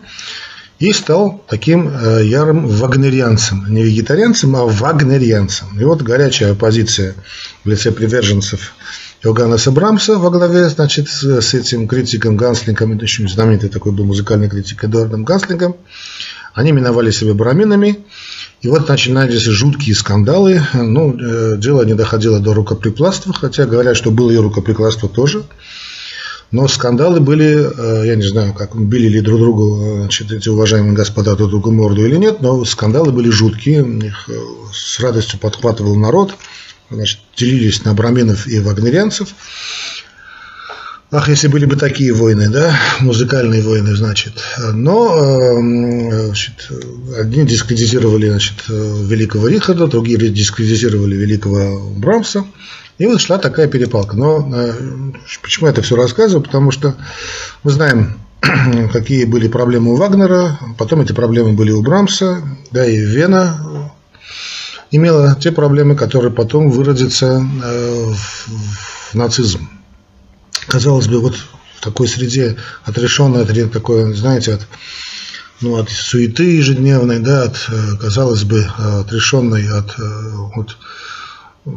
и 0.80 0.94
стал 0.94 1.44
таким 1.50 1.90
э, 1.90 2.26
ярым 2.26 2.68
вагнерианцем, 2.68 3.66
не 3.68 3.84
вегетарианцем, 3.84 4.56
а 4.56 4.66
вагнерианцем. 4.66 5.80
И 5.80 5.84
вот 5.84 6.02
горячая 6.02 6.54
оппозиция 6.54 7.16
в 7.64 7.70
лице 7.70 7.92
приверженцев 7.92 8.74
Иоганнеса 9.24 9.72
Брамса 9.72 10.18
во 10.18 10.32
главе, 10.32 10.68
значит, 10.70 11.08
с 11.08 11.54
этим 11.54 11.88
критиком 11.88 12.36
Ганслингом, 12.36 12.98
еще 12.98 13.28
знаменитый 13.28 13.70
такой 13.70 13.92
был 13.92 14.06
музыкальный 14.06 14.50
критик 14.50 14.84
Эдуардом 14.84 15.24
Ганслингом, 15.24 15.76
они 16.54 16.72
миновали 16.72 17.12
себя 17.12 17.34
браминами, 17.34 18.00
и 18.62 18.68
вот 18.68 18.90
начинались 18.90 19.44
жуткие 19.44 19.96
скандалы. 19.96 20.62
Ну, 20.74 21.18
э, 21.18 21.58
дело 21.58 21.84
не 21.84 21.94
доходило 21.94 22.40
до 22.40 22.54
рукоприкладства, 22.54 23.34
хотя 23.34 23.66
говорят, 23.66 23.96
что 23.96 24.12
было 24.12 24.32
и 24.32 24.38
рукоприкладство 24.38 25.08
тоже. 25.08 25.44
Но 26.52 26.68
скандалы 26.68 27.22
были, 27.22 27.58
э, 27.58 28.08
я 28.08 28.16
не 28.16 28.24
знаю, 28.24 28.54
как 28.54 28.76
били 28.76 29.08
ли 29.08 29.22
друг 29.22 29.40
другу 29.40 30.02
значит, 30.02 30.32
эти 30.32 30.50
уважаемые 30.50 30.94
господа 30.94 31.36
друг 31.36 31.50
другу 31.50 31.72
морду 31.72 32.06
или 32.06 32.18
нет, 32.18 32.42
но 32.42 32.66
скандалы 32.66 33.12
были 33.12 33.30
жуткие, 33.30 33.86
их 34.00 34.30
э, 34.30 34.34
с 34.74 35.00
радостью 35.00 35.40
подхватывал 35.40 35.96
народ, 35.96 36.36
значит, 36.92 37.20
делились 37.36 37.84
на 37.84 37.94
браминов 37.94 38.48
и 38.48 38.60
вагнерянцев. 38.60 39.30
Ах, 41.14 41.28
если 41.28 41.50
были 41.50 41.66
бы 41.66 41.76
такие 41.76 42.14
войны, 42.14 42.50
да, 42.50 42.74
музыкальные 43.02 43.62
войны, 43.64 43.96
значит. 43.98 44.34
Но 44.74 45.14
эм, 45.18 46.10
значит, 46.10 46.72
одни 47.18 47.46
дискредитировали 47.46 48.30
значит, 48.30 48.56
великого 48.70 49.50
Рихарда, 49.50 49.88
другие 49.88 50.18
дискредитировали 50.30 51.16
великого 51.16 51.90
Брамса. 51.98 52.46
И 52.98 53.08
вот 53.08 53.20
шла 53.20 53.40
такая 53.40 53.68
перепалка. 53.68 54.16
Но 54.16 54.50
э, 54.56 54.74
почему 55.42 55.68
я 55.68 55.74
это 55.74 55.82
все 55.82 55.98
рассказываю? 55.98 56.46
Потому 56.46 56.72
что 56.72 56.96
мы 57.64 57.72
знаем, 57.72 58.18
какие 58.94 59.26
были 59.26 59.50
проблемы 59.50 59.92
у 59.92 59.96
Вагнера, 59.98 60.58
потом 60.78 61.02
эти 61.02 61.12
проблемы 61.12 61.54
были 61.54 61.72
у 61.72 61.82
Брамса, 61.82 62.42
да 62.72 62.86
и 62.86 62.98
Вена 62.98 63.92
имела 64.92 65.36
те 65.36 65.52
проблемы, 65.52 65.96
которые 65.96 66.32
потом 66.32 66.70
выродятся 66.70 67.42
э, 67.64 68.14
в 68.14 69.14
нацизм 69.14 69.68
казалось 70.68 71.08
бы, 71.08 71.20
вот 71.20 71.36
в 71.36 71.82
такой 71.82 72.08
среде 72.08 72.58
отрешенной 72.86 73.44
от 73.44 73.72
такой, 73.72 74.14
знаете, 74.14 74.54
от, 74.54 74.68
ну, 75.60 75.76
от 75.76 75.90
суеты 75.90 76.44
ежедневной, 76.58 77.20
да, 77.20 77.44
от, 77.44 77.56
э, 77.70 77.98
казалось 78.00 78.44
бы, 78.44 78.66
отрешенной 78.78 79.68
от, 79.70 80.00
э, 80.00 80.34
от 80.56 80.78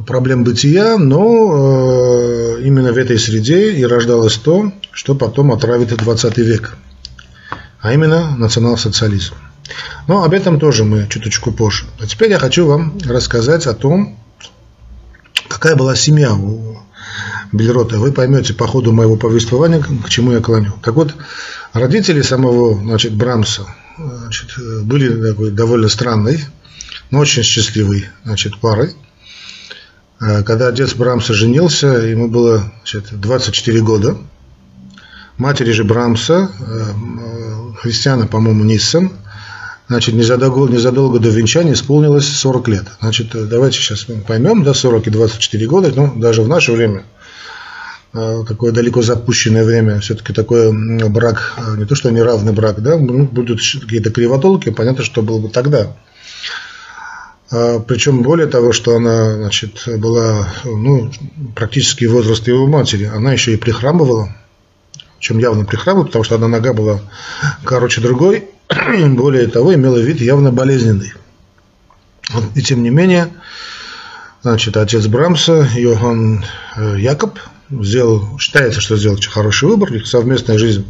проблем 0.06 0.44
бытия, 0.44 0.97
но 0.97 2.56
э, 2.59 2.62
именно 2.62 2.92
в 2.92 2.97
этой 2.97 3.18
среде 3.18 3.73
и 3.73 3.85
рождалось 3.85 4.37
то, 4.37 4.73
что 4.92 5.14
потом 5.14 5.52
отравит 5.52 5.92
и 5.92 5.97
20 5.97 6.38
век, 6.38 6.76
а 7.80 7.92
именно 7.92 8.37
национал-социализм. 8.37 9.35
Но 10.06 10.25
об 10.25 10.33
этом 10.35 10.59
тоже 10.59 10.85
мы 10.85 11.06
чуточку 11.09 11.52
позже. 11.52 11.87
А 12.00 12.06
теперь 12.06 12.30
я 12.30 12.38
хочу 12.38 12.66
вам 12.66 12.99
рассказать 13.04 13.66
о 13.66 13.75
том, 13.75 14.18
какая 15.49 15.76
была 15.76 15.97
семья 15.97 16.35
у 16.35 16.78
Бельрота, 17.52 17.99
вы 17.99 18.12
поймете 18.12 18.52
по 18.52 18.66
ходу 18.66 18.92
моего 18.92 19.16
повествования, 19.16 19.80
к 19.80 20.09
чему 20.09 20.33
я 20.33 20.40
клоню. 20.40 20.73
Так 20.83 20.94
вот, 20.94 21.14
родители 21.73 22.21
самого 22.23 22.75
значит, 22.75 23.14
Брамса 23.14 23.66
значит, 23.97 24.50
были 24.83 25.30
такой 25.30 25.50
довольно 25.50 25.88
странной, 25.88 26.44
но 27.11 27.21
очень 27.21 27.42
счастливой 27.42 28.06
значит, 28.25 28.59
парой. 28.59 28.94
А, 30.21 30.42
когда 30.42 30.68
отец 30.68 30.94
Брамса 30.94 31.33
женился, 31.33 31.87
ему 31.87 32.28
было 32.28 32.73
значит, 32.78 33.09
24 33.12 33.80
года. 33.83 34.18
Матери 35.37 35.73
же 35.73 35.85
Брамса, 35.85 36.50
э, 36.61 37.75
христиана, 37.80 38.26
по-моему, 38.26 38.64
Ниссен, 38.64 39.12
значит, 39.88 40.14
незадолго, 40.14 40.73
незадолго 40.73 41.19
до 41.19 41.29
венчания 41.31 41.73
исполнилось 41.73 42.26
40 42.26 42.69
лет. 42.69 42.85
Значит, 43.00 43.29
давайте 43.49 43.79
сейчас 43.79 44.09
мы 44.09 44.17
поймем, 44.17 44.62
да, 44.62 44.75
40 44.75 45.07
и 45.07 45.11
24 45.11 45.67
года, 45.67 45.93
ну, 45.95 46.14
даже 46.17 46.43
в 46.43 46.49
наше 46.49 46.73
время– 46.73 47.05
Э, 48.14 48.45
такое 48.47 48.71
далеко 48.71 49.03
запущенное 49.03 49.64
время, 49.64 49.99
все-таки 49.99 50.33
такой 50.33 50.73
брак, 51.09 51.55
э, 51.59 51.76
не 51.76 51.85
то 51.85 51.97
что 51.97 52.11
неравный 52.11 52.53
брак, 52.53 52.81
да, 52.81 52.97
ну, 52.97 53.25
будут 53.25 53.59
какие-то 53.59 54.11
кривотолки, 54.12 54.71
понятно, 54.71 55.03
что 55.03 55.21
было 55.21 55.41
бы 55.41 55.49
тогда. 55.49 55.97
А, 57.50 57.81
Причем 57.81 58.23
более 58.23 58.47
того, 58.47 58.73
что 58.73 58.95
она 58.95 59.35
значит, 59.35 59.83
была 59.99 60.49
ну, 60.64 61.11
практически 61.57 62.05
возраст 62.05 62.47
его 62.47 62.69
матери, 62.69 63.11
она 63.12 63.33
еще 63.33 63.53
и 63.53 63.57
прихрамывала, 63.57 64.29
чем 65.25 65.38
явно 65.38 65.64
прихрамывала, 65.64 66.04
потому 66.04 66.23
что 66.23 66.35
одна 66.35 66.49
нога 66.49 66.75
была 66.75 67.00
короче 67.64 68.02
другой, 68.02 68.45
более 69.09 69.47
того, 69.47 69.75
имела 69.75 69.97
вид 69.97 70.21
явно 70.21 70.52
болезненный. 70.52 71.14
И 72.54 72.61
тем 72.61 72.83
не 72.83 72.90
менее, 72.90 73.33
значит, 74.43 74.76
отец 74.76 75.07
Брамса, 75.07 75.66
Йоганн 75.76 76.45
э, 76.76 76.97
Якоб, 76.99 77.38
сделал, 77.71 78.38
считается, 78.38 78.83
что 78.83 78.99
сделал 78.99 79.16
очень 79.16 79.31
хороший 79.31 79.66
выбор, 79.66 79.95
их 79.95 80.07
совместная 80.07 80.59
жизнь 80.59 80.85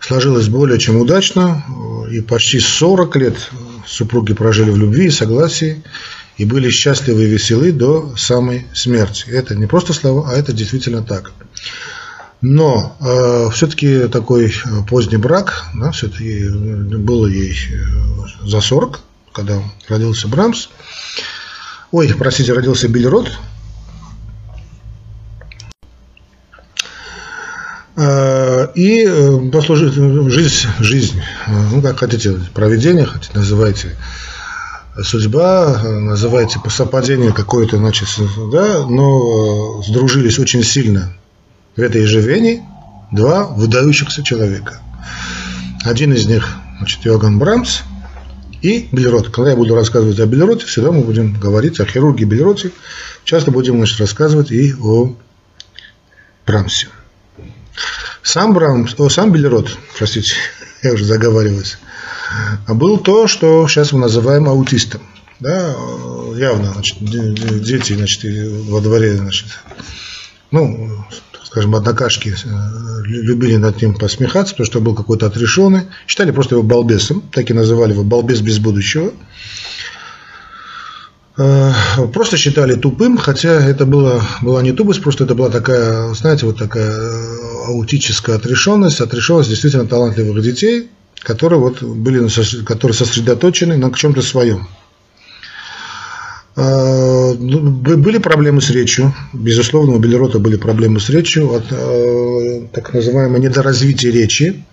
сложилась 0.00 0.48
более 0.48 0.80
чем 0.80 0.96
удачно, 0.96 1.64
и 2.10 2.20
почти 2.20 2.58
40 2.58 3.14
лет 3.14 3.50
супруги 3.86 4.34
прожили 4.34 4.70
в 4.70 4.76
любви 4.76 5.06
и 5.06 5.10
согласии, 5.10 5.84
и 6.36 6.44
были 6.44 6.68
счастливы 6.70 7.22
и 7.22 7.28
веселы 7.28 7.70
до 7.70 8.16
самой 8.16 8.66
смерти. 8.74 9.26
Это 9.28 9.54
не 9.54 9.66
просто 9.66 9.92
слова, 9.92 10.32
а 10.32 10.36
это 10.36 10.52
действительно 10.52 11.04
так. 11.04 11.32
Но 12.42 12.96
э, 13.00 13.50
все-таки 13.52 14.08
такой 14.08 14.52
поздний 14.88 15.16
брак, 15.16 15.66
да, 15.74 15.92
все-таки 15.92 16.48
было 16.48 17.26
ей 17.26 17.56
э, 17.70 18.46
за 18.46 18.60
40, 18.60 19.00
когда 19.32 19.62
родился 19.88 20.28
Брамс. 20.28 20.68
Ой, 21.92 22.12
простите, 22.18 22.52
родился 22.52 22.88
Бильрот, 22.88 23.30
Э, 27.94 28.68
и 28.74 29.04
э, 29.06 29.50
послужить 29.50 29.92
жизнь, 29.92 30.66
жизнь, 30.80 31.20
ну 31.46 31.82
как 31.82 31.98
хотите, 31.98 32.38
проведение, 32.54 33.04
хотите, 33.04 33.32
называйте, 33.34 33.96
судьба, 35.02 35.82
называйте 35.82 36.58
по 36.58 36.70
совпадению 36.70 37.34
какое-то, 37.34 37.76
значит, 37.76 38.08
да, 38.50 38.86
но 38.86 39.82
сдружились 39.82 40.38
очень 40.38 40.64
сильно 40.64 41.12
в 41.76 41.80
этой 41.80 42.04
же 42.06 42.20
Вене 42.20 42.66
два 43.10 43.44
выдающихся 43.44 44.22
человека. 44.22 44.80
Один 45.84 46.12
из 46.12 46.26
них, 46.26 46.48
значит, 46.78 47.04
Йоган 47.04 47.38
Брамс 47.38 47.80
и 48.60 48.88
Бельрот. 48.92 49.30
Когда 49.30 49.50
я 49.50 49.56
буду 49.56 49.74
рассказывать 49.74 50.20
о 50.20 50.26
Бельроте, 50.26 50.66
всегда 50.66 50.92
мы 50.92 51.02
будем 51.02 51.38
говорить 51.38 51.80
о 51.80 51.84
хирурге 51.84 52.24
Бельроте, 52.24 52.70
часто 53.24 53.50
будем, 53.50 53.76
значит, 53.76 54.00
рассказывать 54.00 54.50
и 54.50 54.74
о 54.74 55.14
Брамсе. 56.46 56.88
Сам 58.22 58.54
Браун, 58.54 58.88
о, 58.98 59.08
сам 59.08 59.32
Белерот, 59.32 59.76
простите, 59.98 60.34
я 60.82 60.92
уже 60.92 61.04
заговариваюсь, 61.04 61.78
а 62.66 62.74
был 62.74 62.98
то, 62.98 63.26
что 63.26 63.66
сейчас 63.66 63.92
мы 63.92 63.98
называем 63.98 64.48
аутистом. 64.48 65.02
Да, 65.40 65.74
явно, 66.36 66.72
значит, 66.72 66.98
дети, 67.00 67.94
значит, 67.94 68.22
во 68.68 68.80
дворе, 68.80 69.16
значит, 69.16 69.48
ну, 70.52 71.04
скажем, 71.52 71.74
однокашки 71.74 72.30
э, 72.30 73.02
любили 73.04 73.56
над 73.56 73.82
ним 73.82 73.94
посмехаться, 73.94 74.54
потому 74.54 74.66
что 74.66 74.80
был 74.80 74.94
какой-то 74.94 75.26
отрешенный, 75.26 75.82
считали 76.06 76.30
просто 76.30 76.54
его 76.54 76.62
балбесом, 76.62 77.22
так 77.30 77.50
и 77.50 77.52
называли 77.52 77.92
его 77.92 78.04
балбес 78.04 78.40
без 78.40 78.58
будущего. 78.58 79.12
Э, 81.36 81.72
просто 82.14 82.38
считали 82.38 82.74
тупым, 82.74 83.18
хотя 83.18 83.50
это 83.50 83.84
было, 83.84 84.22
была 84.40 84.62
не 84.62 84.72
тупость, 84.72 85.02
просто 85.02 85.24
это 85.24 85.34
была 85.34 85.50
такая, 85.50 86.14
знаете, 86.14 86.46
вот 86.46 86.56
такая 86.56 86.90
э, 86.90 87.66
аутическая 87.66 88.36
отрешенность, 88.36 89.02
отрешенность 89.02 89.50
действительно 89.50 89.86
талантливых 89.86 90.42
детей, 90.42 90.88
которые, 91.20 91.60
вот 91.60 91.82
были, 91.82 92.26
которые 92.64 92.96
сосредоточены 92.96 93.76
на 93.76 93.92
чем-то 93.92 94.22
своем. 94.22 94.68
Ну, 97.42 97.70
были 97.70 98.18
проблемы 98.18 98.60
с 98.60 98.70
речью. 98.70 99.12
Безусловно, 99.32 99.94
у 99.94 99.98
Белерота 99.98 100.38
были 100.38 100.56
проблемы 100.56 101.00
с 101.00 101.10
речью. 101.10 101.52
От, 101.52 101.64
э, 101.70 102.66
так 102.72 102.94
называемое 102.94 103.40
недоразвитие 103.40 104.12
речи. 104.12 104.64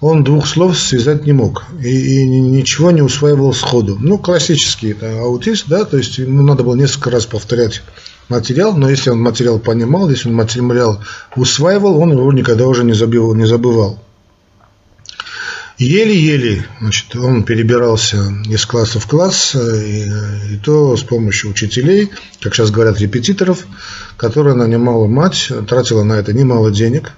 Он 0.00 0.22
двух 0.22 0.46
слов 0.46 0.78
связать 0.78 1.26
не 1.26 1.32
мог. 1.32 1.64
И, 1.82 2.20
и 2.20 2.24
ничего 2.24 2.90
не 2.90 3.02
усваивал 3.02 3.52
сходу. 3.52 3.96
Ну, 3.98 4.18
классический 4.18 4.90
это 4.90 5.20
аутист, 5.20 5.66
да, 5.68 5.84
то 5.84 5.96
есть 5.96 6.18
ему 6.18 6.42
надо 6.42 6.62
было 6.62 6.74
несколько 6.74 7.10
раз 7.10 7.26
повторять 7.26 7.82
материал, 8.28 8.76
но 8.76 8.88
если 8.88 9.10
он 9.10 9.20
материал 9.20 9.58
понимал, 9.58 10.10
если 10.10 10.28
он 10.28 10.34
материал 10.34 11.00
усваивал, 11.34 11.98
он 11.98 12.12
его 12.12 12.32
никогда 12.32 12.66
уже 12.66 12.84
не 12.84 12.92
забывал. 12.92 13.34
Не 13.34 13.46
забывал. 13.46 13.98
Еле-еле 15.78 16.66
значит, 16.80 17.14
он 17.16 17.42
перебирался 17.42 18.16
из 18.48 18.64
класса 18.64 18.98
в 18.98 19.06
класс, 19.06 19.54
и, 19.54 20.06
и 20.52 20.56
то 20.64 20.96
с 20.96 21.02
помощью 21.02 21.50
учителей, 21.50 22.10
как 22.40 22.54
сейчас 22.54 22.70
говорят, 22.70 22.98
репетиторов, 22.98 23.66
которая 24.16 24.54
нанимала 24.54 25.06
мать, 25.06 25.52
тратила 25.68 26.02
на 26.02 26.14
это 26.14 26.32
немало 26.32 26.70
денег, 26.70 27.12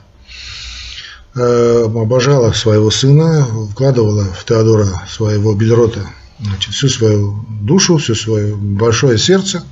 э, 1.37 1.85
обожала 1.85 2.50
своего 2.50 2.91
сына, 2.91 3.47
вкладывала 3.71 4.25
в 4.25 4.45
Теодора 4.45 4.88
своего 5.09 5.55
Бельрота 5.55 6.05
значит, 6.41 6.75
всю 6.75 6.88
свою 6.88 7.47
душу, 7.61 7.99
все 7.99 8.17
свое 8.17 8.57
большое 8.57 9.19
сердце. 9.19 9.62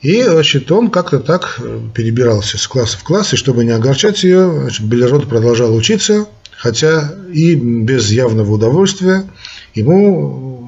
И 0.00 0.22
значит, 0.24 0.72
он 0.72 0.90
как-то 0.90 1.20
так 1.20 1.60
перебирался 1.94 2.58
с 2.58 2.66
класса 2.66 2.98
в 2.98 3.04
класс, 3.04 3.32
и 3.32 3.36
чтобы 3.36 3.64
не 3.64 3.70
огорчать 3.70 4.24
ее, 4.24 4.50
значит, 4.62 4.84
Белерот 4.84 5.28
продолжал 5.28 5.72
учиться– 5.72 6.26
хотя 6.64 7.14
и 7.30 7.54
без 7.56 8.10
явного 8.10 8.52
удовольствия 8.52 9.26
ему 9.74 10.66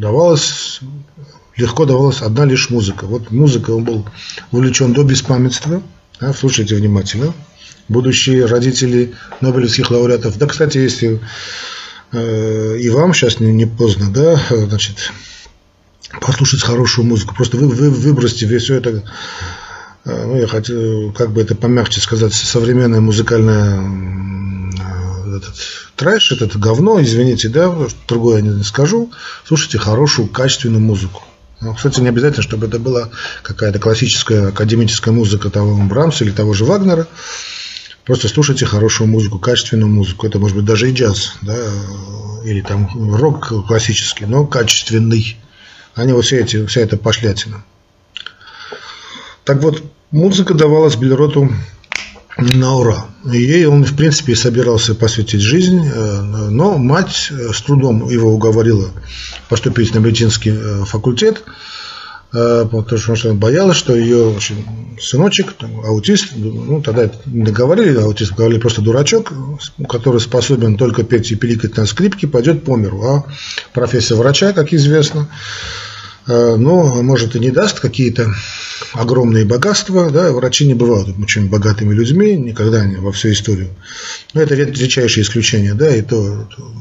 давалось, 0.00 0.80
легко 1.56 1.84
давалась 1.84 2.22
одна 2.22 2.44
лишь 2.44 2.70
музыка. 2.70 3.06
Вот 3.06 3.30
музыка, 3.30 3.70
он 3.70 3.84
был 3.84 4.04
увлечен 4.50 4.92
до 4.94 5.04
беспамятства, 5.04 5.80
да, 6.20 6.32
слушайте 6.32 6.74
внимательно, 6.74 7.34
будущие 7.88 8.46
родители 8.46 9.14
Нобелевских 9.40 9.92
лауреатов. 9.92 10.36
Да, 10.38 10.48
кстати, 10.48 10.78
если 10.78 11.20
э, 12.10 12.78
и 12.80 12.88
вам 12.88 13.14
сейчас 13.14 13.38
не, 13.38 13.52
не 13.52 13.66
поздно, 13.66 14.10
да, 14.10 14.42
значит, 14.50 15.12
послушать 16.20 16.64
хорошую 16.64 17.06
музыку, 17.06 17.36
просто 17.36 17.58
вы, 17.58 17.68
вы 17.68 17.90
выбросьте 17.90 18.58
все 18.58 18.74
это 18.74 19.04
э, 20.04 20.26
ну, 20.26 20.36
я 20.36 20.48
хочу, 20.48 21.12
как 21.16 21.30
бы 21.30 21.42
это 21.42 21.54
помягче 21.54 22.00
сказать, 22.00 22.34
современная 22.34 23.00
музыкальная 23.00 24.37
этот 25.38 25.54
трэш, 25.96 26.32
это 26.32 26.58
говно, 26.58 27.02
извините, 27.02 27.48
да, 27.48 27.74
другое 28.06 28.36
я 28.36 28.42
не 28.42 28.62
скажу, 28.62 29.10
слушайте 29.44 29.78
хорошую, 29.78 30.28
качественную 30.28 30.80
музыку. 30.80 31.22
Ну, 31.60 31.74
кстати, 31.74 32.00
не 32.00 32.08
обязательно, 32.08 32.42
чтобы 32.42 32.66
это 32.66 32.78
была 32.78 33.10
какая-то 33.42 33.78
классическая 33.78 34.48
академическая 34.48 35.12
музыка 35.12 35.50
того 35.50 35.74
Брамса 35.76 36.24
или 36.24 36.30
того 36.30 36.54
же 36.54 36.64
Вагнера. 36.64 37.08
Просто 38.04 38.28
слушайте 38.28 38.64
хорошую 38.64 39.08
музыку, 39.08 39.38
качественную 39.38 39.88
музыку. 39.88 40.26
Это 40.26 40.38
может 40.38 40.56
быть 40.56 40.64
даже 40.64 40.88
и 40.88 40.94
джаз, 40.94 41.34
да, 41.42 41.56
или 42.44 42.60
там 42.60 42.88
рок 43.16 43.66
классический, 43.66 44.24
но 44.24 44.46
качественный, 44.46 45.36
а 45.94 46.04
не 46.04 46.12
вот 46.12 46.24
все 46.24 46.40
эти, 46.40 46.64
вся 46.66 46.80
эта 46.80 46.96
пошлятина. 46.96 47.64
Так 49.44 49.62
вот, 49.62 49.82
музыка 50.10 50.54
давалась 50.54 50.96
Бельроту 50.96 51.50
на 52.38 52.76
ура. 52.76 53.06
Ей 53.24 53.66
он, 53.66 53.84
в 53.84 53.96
принципе, 53.96 54.36
собирался 54.36 54.94
посвятить 54.94 55.40
жизнь, 55.40 55.84
э, 55.84 56.20
но 56.50 56.78
мать 56.78 57.28
э, 57.30 57.52
с 57.52 57.60
трудом 57.62 58.08
его 58.08 58.32
уговорила 58.32 58.90
поступить 59.48 59.94
на 59.94 59.98
медицинский 59.98 60.54
э, 60.54 60.84
факультет, 60.84 61.42
потому 62.30 62.98
что 62.98 63.30
она 63.30 63.38
боялась, 63.38 63.78
что 63.78 63.96
ее 63.96 64.34
общем, 64.36 64.56
сыночек, 65.00 65.54
аутист, 65.62 66.32
ну 66.36 66.82
тогда 66.82 67.10
не 67.24 67.50
говорили 67.50 67.96
аутист, 67.96 68.34
говорили 68.34 68.60
просто 68.60 68.82
дурачок, 68.82 69.32
который 69.88 70.20
способен 70.20 70.76
только 70.76 71.04
петь 71.04 71.32
и 71.32 71.36
пиликать 71.36 71.78
на 71.78 71.86
скрипке, 71.86 72.26
пойдет 72.26 72.64
по 72.64 72.76
миру. 72.76 73.02
А 73.02 73.24
профессия 73.72 74.14
врача, 74.14 74.52
как 74.52 74.74
известно, 74.74 75.26
ну, 76.28 77.02
может 77.02 77.34
и 77.34 77.40
не 77.40 77.50
даст 77.50 77.80
какие-то 77.80 78.32
огромные 78.92 79.44
богатства, 79.44 80.10
да, 80.10 80.30
врачи 80.32 80.66
не 80.66 80.74
бывают 80.74 81.08
очень 81.18 81.48
богатыми 81.48 81.94
людьми, 81.94 82.36
никогда 82.36 82.84
не 82.84 82.96
во 82.96 83.12
всю 83.12 83.32
историю. 83.32 83.70
Но 84.34 84.42
это 84.42 84.54
редчайшее 84.54 85.24
исключение, 85.24 85.74
да, 85.74 85.94
и 85.94 86.02
то, 86.02 86.46
то 86.54 86.72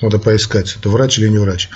надо 0.00 0.18
поискать, 0.18 0.76
это 0.78 0.88
врач 0.88 1.18
или 1.18 1.28
не 1.28 1.38
врач. 1.38 1.68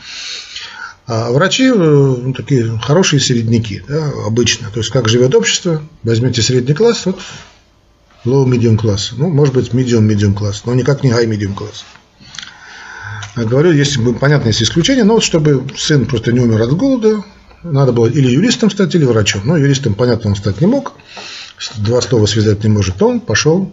А 1.06 1.30
врачи 1.32 1.64
э, 1.64 1.74
ну, 1.74 2.34
такие 2.34 2.78
хорошие 2.82 3.18
середняки, 3.20 3.82
да, 3.88 4.12
обычно. 4.26 4.68
То 4.70 4.80
есть, 4.80 4.90
как 4.90 5.08
живет 5.08 5.34
общество, 5.34 5.82
возьмите 6.02 6.42
средний 6.42 6.74
класс, 6.74 7.06
вот 7.06 7.18
low 8.26 8.46
medium 8.46 8.76
класс, 8.76 9.12
ну, 9.16 9.28
может 9.28 9.54
быть, 9.54 9.70
medium 9.70 10.06
medium 10.06 10.34
класс, 10.34 10.62
но 10.66 10.74
никак 10.74 11.02
не 11.02 11.10
high 11.10 11.26
medium 11.26 11.54
класс. 11.54 11.84
Говорю, 13.44 13.72
есть, 13.72 13.98
понятно, 14.20 14.48
есть 14.48 14.62
исключения, 14.62 15.04
но 15.04 15.14
вот 15.14 15.24
чтобы 15.24 15.64
сын 15.76 16.06
просто 16.06 16.32
не 16.32 16.40
умер 16.40 16.62
от 16.62 16.72
голода, 16.76 17.24
надо 17.62 17.92
было 17.92 18.06
или 18.06 18.28
юристом 18.30 18.70
стать, 18.70 18.94
или 18.94 19.04
врачом. 19.04 19.42
Но 19.44 19.56
юристом, 19.56 19.94
понятно, 19.94 20.30
он 20.30 20.36
стать 20.36 20.60
не 20.60 20.66
мог, 20.66 20.94
два 21.76 22.00
слова 22.00 22.26
связать 22.26 22.62
не 22.64 22.70
может, 22.70 23.02
он 23.02 23.20
пошел 23.20 23.72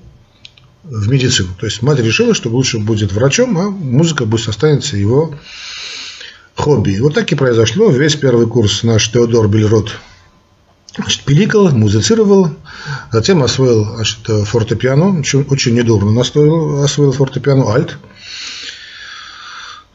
в 0.83 1.07
медицину. 1.07 1.49
То 1.59 1.65
есть 1.65 1.81
мать 1.81 1.99
решила, 1.99 2.33
что 2.33 2.49
лучше 2.49 2.79
будет 2.79 3.11
врачом, 3.11 3.57
а 3.57 3.69
музыка 3.69 4.25
будет 4.25 4.47
останется 4.47 4.97
его 4.97 5.35
хобби. 6.55 6.99
Вот 6.99 7.15
так 7.15 7.31
и 7.31 7.35
произошло. 7.35 7.89
Весь 7.89 8.15
первый 8.15 8.47
курс 8.47 8.83
наш 8.83 9.09
Теодор 9.11 9.47
Бельрот 9.47 9.91
значит, 10.95 11.23
пиликал, 11.23 11.69
музицировал, 11.69 12.51
затем 13.11 13.43
освоил 13.43 13.95
значит, 13.95 14.19
фортепиано, 14.45 15.19
очень, 15.19 15.45
очень 15.49 15.73
недурно 15.73 16.11
настоил, 16.11 16.83
освоил 16.83 17.11
фортепиано, 17.11 17.71
альт– 17.73 17.97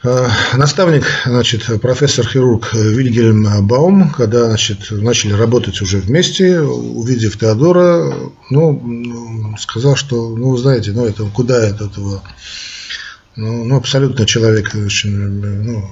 наставник, 0.03 1.05
значит, 1.27 1.65
профессор-хирург 1.81 2.73
Вильгельм 2.73 3.67
Баум, 3.67 4.11
когда 4.11 4.47
значит, 4.47 4.91
начали 4.91 5.33
работать 5.33 5.81
уже 5.83 5.99
вместе, 5.99 6.61
увидев 6.61 7.39
Теодора, 7.39 8.15
ну, 8.51 9.55
сказал, 9.59 9.97
что, 9.97 10.35
ну, 10.35 10.57
знаете, 10.57 10.93
ну, 10.93 11.05
это 11.05 11.25
куда 11.25 11.63
это 11.63 11.85
этого, 11.85 12.23
ну, 13.37 13.65
ну 13.65 13.77
абсолютно 13.77 14.25
человек 14.25 14.75
очень, 14.75 15.11
ну, 15.11 15.85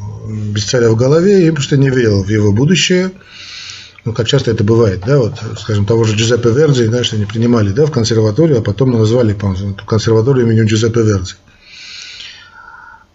без 0.53 0.65
царя 0.65 0.91
в 0.91 0.97
голове, 0.97 1.47
и 1.47 1.51
просто 1.51 1.77
не 1.77 1.91
верил 1.91 2.23
в 2.23 2.29
его 2.29 2.53
будущее. 2.53 3.13
Ну, 4.05 4.15
как 4.15 4.27
часто 4.27 4.53
это 4.53 4.65
бывает, 4.65 5.03
да, 5.07 5.19
вот, 5.19 5.35
скажем, 5.61 5.85
того 5.85 6.05
же 6.05 6.17
Джузеппе 6.17 6.49
Верди, 6.51 6.85
знаешь, 6.85 7.13
они 7.13 7.27
принимали, 7.27 7.73
да, 7.73 7.85
в 7.85 7.91
консерваторию, 7.91 8.61
а 8.61 8.63
потом 8.63 8.93
назвали, 8.93 9.35
по-моему, 9.35 9.75
консерваторию 9.87 10.47
именем 10.47 10.65
Джузеппе 10.65 11.03
Верди. 11.03 11.35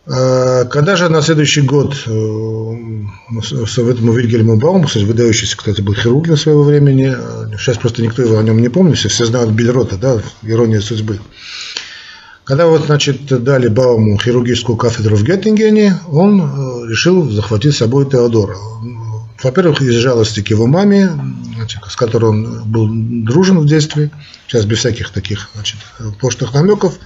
А, 0.06 0.66
когда 0.66 0.98
же 0.98 1.08
на 1.08 1.22
следующий 1.22 1.62
год 1.62 1.96
э, 2.06 2.12
этому 2.12 4.12
Вильгельму 4.12 4.58
Бауму, 4.58 4.86
кстати, 4.86 5.06
выдающийся, 5.06 5.56
кстати, 5.56 5.82
был 5.82 5.94
хирург 5.94 6.26
для 6.26 6.36
своего 6.36 6.64
времени, 6.64 7.16
сейчас 7.58 7.78
просто 7.78 8.02
никто 8.02 8.22
его 8.22 8.38
о 8.38 8.44
нем 8.44 8.62
не 8.62 8.68
помнит, 8.68 8.98
все 8.98 9.26
знают 9.26 9.52
Бельрота, 9.52 9.96
да, 9.96 10.22
ирония 10.42 10.82
судьбы. 10.82 11.20
Когда 12.44 12.68
вот, 12.68 12.86
значит, 12.86 13.28
дали 13.44 13.70
Бауму 13.70 14.20
хирургическую 14.20 14.76
кафедру 14.76 15.16
в 15.16 15.24
Геттингене, 15.24 15.98
он 16.10 16.42
э, 16.42 16.90
решил 16.90 17.30
захватить 17.30 17.74
с 17.74 17.78
собой 17.78 18.10
Теодора. 18.10 18.58
Во-первых, 19.42 19.82
из 19.82 19.96
жалости 19.96 20.42
к 20.42 20.50
его 20.50 20.68
маме, 20.68 21.12
значит, 21.56 21.82
с 21.88 21.96
которой 21.96 22.32
он 22.32 22.64
был 22.66 22.90
дружен 22.90 23.60
в 23.60 23.66
детстве, 23.66 24.12
сейчас 24.48 24.66
без 24.66 24.80
всяких 24.80 25.12
таких 25.12 25.50
значит, 25.54 25.78
пошлых 26.20 26.54
намеков, 26.54 27.00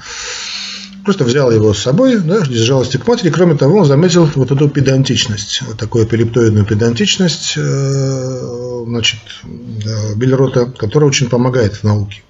просто 1.08 1.24
взял 1.24 1.50
его 1.52 1.74
с 1.74 1.80
собой, 1.80 2.20
да, 2.20 2.40
из 2.40 2.60
жалости 2.60 2.98
к 2.98 3.08
матери. 3.08 3.30
Кроме 3.30 3.56
того, 3.56 3.80
он 3.80 3.86
заметил 3.86 4.30
вот 4.36 4.52
эту 4.52 4.68
педантичность, 4.68 5.62
вот 5.62 5.78
такую 5.78 6.04
эпилептоидную 6.04 6.66
педантичность 6.66 7.54
э, 7.56 8.84
значит, 8.86 9.22
Бельрота, 10.18 10.66
которая 10.66 11.08
очень 11.08 11.30
помогает 11.30 11.78
в 11.78 11.84
науке. 11.86 12.24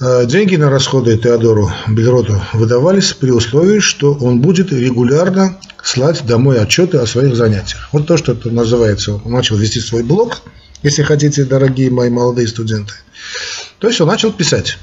Э, 0.00 0.24
деньги 0.24 0.56
на 0.56 0.70
расходы 0.70 1.18
Теодору 1.18 1.70
Бельроту 1.86 2.40
выдавались 2.54 3.12
при 3.12 3.30
условии, 3.30 3.80
что 3.80 4.14
он 4.14 4.40
будет 4.40 4.72
регулярно 4.72 5.58
слать 5.84 6.24
домой 6.24 6.58
отчеты 6.58 6.96
о 6.96 7.06
своих 7.06 7.36
занятиях. 7.36 7.90
Вот 7.92 8.06
то, 8.06 8.16
что 8.16 8.32
это 8.32 8.50
называется, 8.50 9.20
он 9.22 9.32
начал 9.32 9.56
вести 9.56 9.80
свой 9.80 10.02
блог, 10.02 10.40
если 10.82 11.02
хотите, 11.02 11.44
дорогие 11.44 11.90
мои 11.90 12.08
молодые 12.08 12.48
студенты. 12.48 12.94
То 13.80 13.88
есть 13.88 14.00
он 14.00 14.08
начал 14.08 14.32
писать 14.32 14.78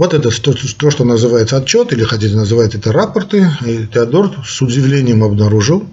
вот 0.00 0.14
это 0.14 0.30
то, 0.30 0.54
то, 0.54 0.90
что 0.90 1.04
называется 1.04 1.58
отчет, 1.58 1.92
или 1.92 2.04
хотите 2.04 2.34
называть 2.34 2.74
это 2.74 2.90
рапорты. 2.90 3.50
И 3.66 3.86
Теодор 3.86 4.34
с 4.46 4.62
удивлением 4.62 5.22
обнаружил, 5.22 5.86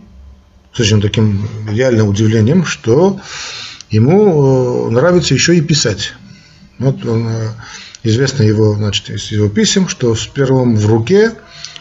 с 0.71 0.79
очень 0.79 1.01
таким 1.01 1.45
реальным 1.69 2.07
удивлением, 2.07 2.63
что 2.63 3.19
ему 3.89 4.87
э, 4.87 4.91
нравится 4.91 5.33
еще 5.33 5.57
и 5.57 5.61
писать. 5.61 6.13
Вот 6.79 7.05
он, 7.05 7.27
э, 7.27 7.49
известно 8.03 8.43
его, 8.43 8.75
значит, 8.75 9.09
из 9.09 9.29
его 9.29 9.49
писем, 9.49 9.89
что 9.89 10.15
с 10.15 10.25
первым 10.25 10.77
в 10.77 10.87
руке 10.87 11.33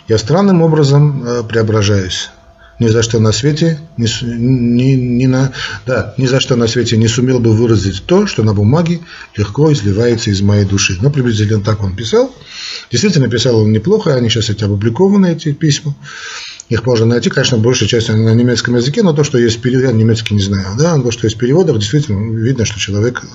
я 0.08 0.18
странным 0.18 0.62
образом 0.62 1.22
э, 1.24 1.42
преображаюсь. 1.44 2.30
Ни 2.78 2.88
за 2.88 3.02
что 3.02 3.18
на 3.18 3.32
свете 3.32 3.78
не, 3.96 4.06
ни, 4.22 4.94
ни 4.94 5.26
на, 5.26 5.52
да, 5.86 6.14
ни 6.18 6.26
за 6.26 6.40
что 6.40 6.56
на 6.56 6.66
свете 6.66 6.96
не 6.96 7.08
сумел 7.08 7.40
бы 7.40 7.52
выразить 7.52 8.04
то, 8.06 8.26
что 8.26 8.42
на 8.42 8.54
бумаге 8.54 9.00
легко 9.36 9.72
изливается 9.72 10.30
из 10.30 10.42
моей 10.42 10.64
души. 10.64 10.98
Ну, 11.00 11.10
приблизительно 11.10 11.62
так 11.62 11.82
он 11.82 11.96
писал. 11.96 12.34
Действительно, 12.90 13.28
писал 13.28 13.60
он 13.60 13.72
неплохо, 13.72 14.14
они 14.14 14.28
сейчас 14.28 14.50
эти 14.50 14.64
опубликованы, 14.64 15.32
эти 15.32 15.52
письма. 15.52 15.94
Их 16.68 16.84
можно 16.84 17.06
найти, 17.06 17.30
конечно, 17.30 17.58
большая 17.58 17.88
часть 17.88 18.08
на 18.08 18.34
немецком 18.34 18.76
языке, 18.76 19.02
но 19.02 19.12
то, 19.12 19.22
что 19.22 19.38
есть 19.38 19.62
перевод, 19.62 19.84
я 19.84 19.92
немецкий 19.92 20.34
не 20.34 20.42
знаю, 20.42 20.76
да, 20.76 21.00
то, 21.00 21.10
что 21.10 21.26
есть 21.26 21.38
переводов, 21.38 21.78
действительно 21.78 22.36
видно, 22.36 22.64
что 22.64 22.80
человек 22.80 23.22
э, 23.22 23.26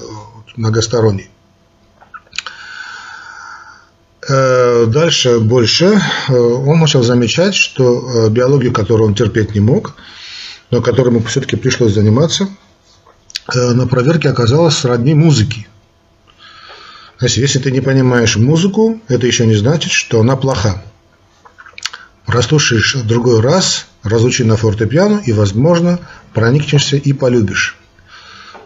многосторонний. 0.57 1.29
Э, 4.27 4.85
дальше 4.87 5.39
больше 5.39 5.99
э, 6.27 6.33
он 6.33 6.79
начал 6.79 7.03
замечать, 7.03 7.55
что 7.55 8.29
биологию, 8.29 8.71
которую 8.71 9.09
он 9.09 9.15
терпеть 9.15 9.53
не 9.53 9.59
мог, 9.59 9.95
но 10.69 10.81
которой 10.81 11.09
ему 11.09 11.21
все-таки 11.23 11.55
пришлось 11.55 11.93
заниматься, 11.93 12.47
на 13.53 13.87
проверке 13.87 14.29
оказалась 14.29 14.77
сродни 14.77 15.13
музыки. 15.13 15.67
То 17.17 17.25
есть, 17.25 17.37
если 17.37 17.59
ты 17.59 17.71
не 17.71 17.81
понимаешь 17.81 18.37
музыку, 18.37 19.01
это 19.07 19.27
еще 19.27 19.45
не 19.45 19.55
значит, 19.55 19.91
что 19.91 20.21
она 20.21 20.35
плоха 20.35 20.81
прослушаешь 22.31 22.95
другой 23.03 23.41
раз, 23.41 23.87
разучи 24.03 24.43
на 24.43 24.55
фортепиано 24.55 25.21
и, 25.25 25.33
возможно, 25.33 25.99
проникнешься 26.33 26.95
и 26.95 27.13
полюбишь. 27.13 27.77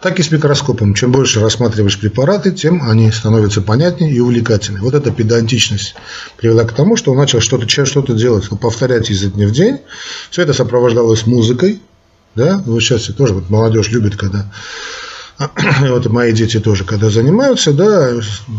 Так 0.00 0.18
и 0.18 0.22
с 0.22 0.30
микроскопом. 0.30 0.94
Чем 0.94 1.12
больше 1.12 1.40
рассматриваешь 1.40 1.98
препараты, 1.98 2.52
тем 2.52 2.82
они 2.82 3.10
становятся 3.10 3.62
понятнее 3.62 4.12
и 4.12 4.20
увлекательнее. 4.20 4.82
Вот 4.82 4.94
эта 4.94 5.10
педантичность 5.10 5.94
привела 6.36 6.64
к 6.64 6.72
тому, 6.72 6.96
что 6.96 7.12
он 7.12 7.18
начал 7.18 7.40
что-то 7.40 7.66
что 7.68 8.02
делать, 8.14 8.48
повторять 8.60 9.10
изо 9.10 9.28
дня 9.28 9.46
в 9.48 9.52
день. 9.52 9.78
Все 10.30 10.42
это 10.42 10.52
сопровождалось 10.52 11.26
музыкой. 11.26 11.80
Да? 12.34 12.62
Вот 12.66 12.80
сейчас 12.80 13.04
тоже 13.04 13.34
вот 13.34 13.48
молодежь 13.48 13.88
любит, 13.88 14.16
когда 14.16 14.52
вот 15.80 16.06
мои 16.06 16.32
дети 16.32 16.60
тоже, 16.60 16.84
когда 16.84 17.10
занимаются, 17.10 17.72
да, 17.72 18.12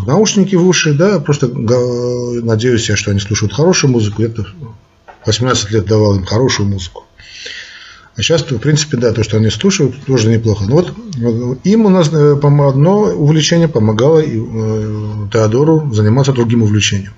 наушники 0.06 0.56
в 0.56 0.68
уши, 0.68 0.94
да, 0.94 1.20
просто 1.20 1.48
надеюсь 1.48 2.90
я, 2.90 2.96
что 2.96 3.12
они 3.12 3.20
слушают 3.20 3.54
хорошую 3.54 3.92
музыку, 3.92 4.22
это 4.22 4.46
18 5.26 5.72
лет 5.72 5.86
давал 5.86 6.16
им 6.16 6.26
хорошую 6.26 6.70
музыку. 6.70 7.07
А 8.18 8.24
сейчас, 8.24 8.42
в 8.42 8.58
принципе, 8.58 8.98
да, 8.98 9.14
то, 9.14 9.24
что 9.24 9.38
они 9.38 9.52
слушают, 9.52 9.96
тоже 10.06 10.30
неплохо. 10.30 10.66
Но 10.68 10.78
вот 10.78 10.94
им 11.64 11.86
у 11.86 11.90
нас 11.90 12.10
э, 12.12 12.34
одно 12.34 13.02
увлечение 13.02 13.68
помогало 13.68 14.24
э, 14.26 15.28
Теодору 15.32 15.94
заниматься 15.94 16.34
другим 16.34 16.64
увлечением. 16.64 17.14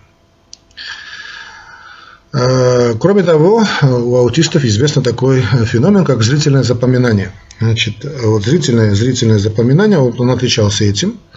Э, 2.33 2.95
кроме 2.99 3.23
того, 3.23 3.63
у 3.81 4.15
аутистов 4.17 4.65
известно 4.65 5.01
такой 5.01 5.41
феномен, 5.41 6.03
как 6.03 6.21
зрительное 6.21 6.63
запоминание. 6.63 7.31
Значит, 7.61 8.05
вот 8.25 8.43
зрительное, 8.43 8.93
зрительное 8.93 9.39
запоминание, 9.39 9.99
вот 9.99 10.19
он 10.19 10.31
отличался 10.31 10.83
этим– 10.83 11.17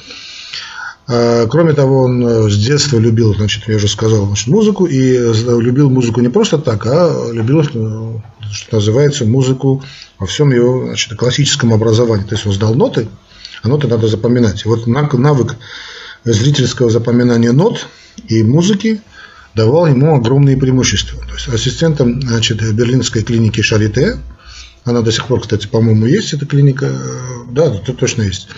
кроме 1.07 1.73
того, 1.73 2.03
он 2.03 2.25
э, 2.25 2.49
с 2.49 2.57
детства 2.57 2.99
любил, 2.99 3.35
значит, 3.35 3.65
я 3.67 3.77
уже 3.77 3.88
сказал, 3.88 4.27
значит, 4.27 4.47
музыку, 4.47 4.87
и 4.87 5.17
э, 5.17 5.33
любил 5.61 5.91
музыку 5.91 6.21
не 6.21 6.29
просто 6.29 6.59
так, 6.59 6.87
а 6.87 7.31
любил, 7.33 7.61
э, 7.61 7.65
что 8.53 8.77
называется, 8.77 9.25
музыку 9.25 9.83
во 10.19 10.27
всем 10.27 10.53
его 10.53 10.87
значит, 10.87 11.17
классическом 11.17 11.73
образовании. 11.73 12.25
То 12.25 12.35
есть 12.35 12.47
он 12.47 12.53
знал 12.53 12.75
ноты, 12.75 13.09
а 13.62 13.69
ноты 13.69 13.88
надо 13.88 14.07
запоминать. 14.07 14.65
И 14.65 14.69
вот 14.69 14.87
навык 14.87 15.57
зрительского 16.25 16.88
запоминания 16.88 17.53
нот 17.53 17.88
и 18.29 18.43
музыки 18.45 19.01
давал 19.55 19.87
ему 19.87 20.15
огромные 20.15 20.57
преимущества. 20.57 21.21
То 21.27 21.35
есть 21.35 21.49
ассистентом 21.49 22.23
значит, 22.23 22.62
берлинской 22.75 23.23
клиники 23.23 23.61
Шарите, 23.61 24.19
она 24.85 25.03
до 25.03 25.11
сих 25.12 25.27
пор, 25.27 25.41
кстати, 25.41 25.67
по-моему, 25.67 26.07
есть, 26.07 26.33
эта 26.33 26.47
клиника, 26.47 26.91
да, 27.51 27.75
это 27.75 27.93
точно 27.93 28.23
есть. 28.23 28.49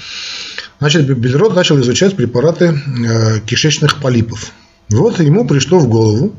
Значит, 0.80 1.06
Бельрод 1.06 1.54
начал 1.54 1.80
изучать 1.80 2.16
препараты 2.16 2.74
э, 2.74 3.40
кишечных 3.40 4.00
полипов. 4.00 4.52
Вот 4.90 5.20
ему 5.20 5.46
пришло 5.46 5.78
в 5.78 5.88
голову, 5.88 6.34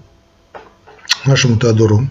нашему 1.25 1.57
Теодору, 1.57 2.09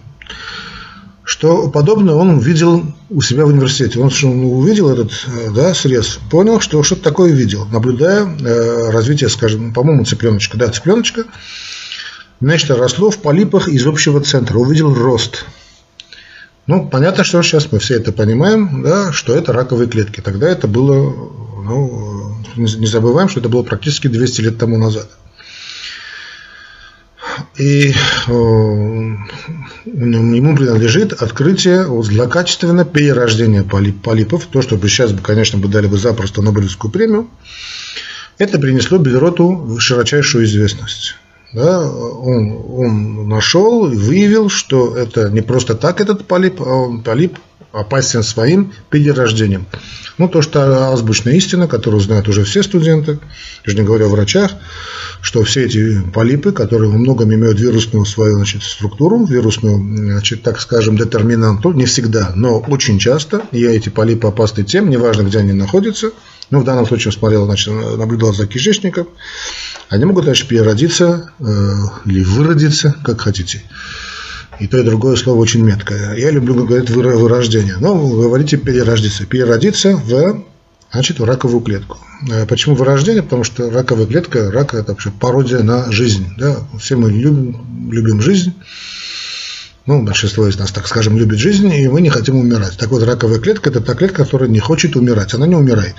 что 1.23 1.69
подобное 1.69 2.15
он 2.15 2.39
видел 2.39 2.93
у 3.09 3.21
себя 3.21 3.45
в 3.45 3.49
университете. 3.49 3.99
Он 3.99 4.09
увидел 4.43 4.89
этот 4.89 5.11
э, 5.27 5.51
да, 5.51 5.73
срез, 5.73 6.19
понял, 6.29 6.59
что 6.59 6.81
что-то 6.83 7.03
такое 7.03 7.31
видел, 7.31 7.65
наблюдая 7.65 8.25
э, 8.25 8.89
развитие, 8.91 9.29
скажем, 9.29 9.73
по-моему, 9.73 10.05
цыпленочка. 10.05 10.57
Да, 10.57 10.69
цыпленочка. 10.69 11.25
Нечто 12.41 12.75
росло 12.75 13.11
в 13.11 13.19
полипах 13.19 13.67
из 13.69 13.85
общего 13.87 14.19
центра. 14.21 14.57
Увидел 14.57 14.93
рост. 14.93 15.45
Ну, 16.67 16.87
понятно, 16.89 17.23
что 17.23 17.41
сейчас 17.43 17.71
мы 17.71 17.79
все 17.79 17.95
это 17.95 18.11
понимаем, 18.11 18.81
да, 18.81 19.11
что 19.13 19.35
это 19.35 19.53
раковые 19.53 19.87
клетки. 19.87 20.21
Тогда 20.21 20.49
это 20.49 20.67
было 20.67 21.13
ну, 21.65 22.14
не 22.55 22.87
забываем, 22.87 23.29
что 23.29 23.39
это 23.39 23.49
было 23.49 23.63
практически 23.63 24.07
200 24.07 24.41
лет 24.41 24.57
тому 24.57 24.77
назад. 24.77 25.09
И 27.57 27.93
э, 28.27 28.31
ему 29.85 30.55
принадлежит 30.55 31.13
открытие 31.13 31.85
вот, 31.85 32.05
злокачественного 32.05 32.85
перерождения 32.85 33.63
полипов. 33.63 34.45
То, 34.45 34.61
что 34.61 34.77
бы 34.77 34.89
сейчас, 34.89 35.13
конечно, 35.21 35.59
бы 35.59 35.67
дали 35.67 35.87
бы 35.87 35.97
запросто 35.97 36.41
Нобелевскую 36.41 36.91
премию. 36.91 37.29
Это 38.37 38.59
принесло 38.59 38.97
Бельроту 38.97 39.77
широчайшую 39.79 40.45
известность. 40.45 41.15
Да, 41.53 41.89
он, 41.89 42.63
он 42.69 43.29
нашел 43.29 43.91
и 43.91 43.95
выявил, 43.95 44.49
что 44.49 44.95
это 44.95 45.29
не 45.29 45.41
просто 45.41 45.75
так 45.75 46.01
этот 46.01 46.27
полип, 46.27 46.61
а 46.61 46.65
он 46.65 47.01
полип 47.01 47.37
опасен 47.71 48.23
своим 48.23 48.73
перерождением. 48.89 49.65
Ну, 50.17 50.29
то, 50.29 50.41
что 50.41 50.91
азбучная 50.93 51.33
истина, 51.33 51.67
которую 51.67 51.99
знают 51.99 52.27
уже 52.29 52.45
все 52.45 52.63
студенты, 52.63 53.19
даже 53.65 53.77
не 53.77 53.83
говоря 53.83 54.05
о 54.05 54.09
врачах, 54.09 54.51
что 55.21 55.43
все 55.43 55.65
эти 55.65 56.01
полипы, 56.13 56.51
которые 56.51 56.89
во 56.89 56.97
многом 56.97 57.33
имеют 57.33 57.59
вирусную 57.59 58.05
свою 58.05 58.35
значит, 58.37 58.63
структуру, 58.63 59.25
вирусную, 59.25 59.77
значит, 59.77 60.41
так 60.41 60.61
скажем, 60.61 60.95
детерминанту, 60.97 61.73
не 61.73 61.85
всегда, 61.85 62.31
но 62.35 62.59
очень 62.59 62.97
часто, 62.97 63.41
и 63.51 63.65
эти 63.65 63.89
полипы 63.89 64.27
опасны 64.27 64.63
тем, 64.63 64.89
неважно, 64.89 65.23
где 65.23 65.39
они 65.39 65.51
находятся, 65.51 66.11
ну, 66.51 66.59
в 66.59 66.63
данном 66.63 66.85
случае 66.85 67.11
смотрел, 67.11 67.45
значит, 67.45 67.73
наблюдал 67.73 68.33
за 68.33 68.47
кишечником, 68.47 69.07
они 69.89 70.05
могут, 70.05 70.25
значит, 70.25 70.47
переродиться 70.47 71.31
э, 71.39 71.43
или 72.05 72.23
выродиться, 72.23 72.95
как 73.03 73.21
хотите. 73.21 73.63
И 74.59 74.67
то, 74.67 74.77
и 74.77 74.83
другое 74.83 75.15
слово 75.15 75.39
очень 75.39 75.63
меткое. 75.63 76.15
Я 76.15 76.31
люблю 76.31 76.65
говорить 76.65 76.89
вырождение. 76.89 77.75
Но 77.79 77.95
вы 77.95 78.23
говорите 78.23 78.57
переродиться. 78.57 79.25
Переродиться 79.25 79.97
в, 79.97 80.43
значит, 80.91 81.19
в 81.19 81.25
раковую 81.25 81.61
клетку. 81.61 81.97
А 82.31 82.45
почему 82.45 82.75
вырождение? 82.75 83.21
Потому 83.21 83.43
что 83.43 83.69
раковая 83.69 84.05
клетка, 84.05 84.51
рак– 84.51 84.73
это 84.73 84.93
вообще 84.93 85.11
пародия 85.11 85.59
на 85.59 85.91
жизнь. 85.91 86.27
Да? 86.37 86.59
Все 86.79 86.95
мы 86.95 87.11
любим, 87.11 87.91
любим 87.91 88.21
жизнь. 88.21 88.53
Ну, 89.85 90.03
большинство 90.03 90.47
из 90.47 90.57
нас, 90.57 90.71
так 90.71 90.87
скажем, 90.87 91.17
любит 91.17 91.37
жизнь, 91.37 91.71
и 91.71 91.87
мы 91.89 92.01
не 92.01 92.09
хотим 92.09 92.37
умирать. 92.37 92.77
Так 92.77 92.89
вот, 92.89 93.03
раковая 93.03 93.39
клетка– 93.39 93.69
это 93.71 93.81
та 93.81 93.93
клетка, 93.93 94.23
которая 94.23 94.49
не 94.49 94.59
хочет 94.59 94.95
умирать. 94.95 95.33
Она 95.33 95.47
не 95.47 95.55
умирает. 95.55 95.95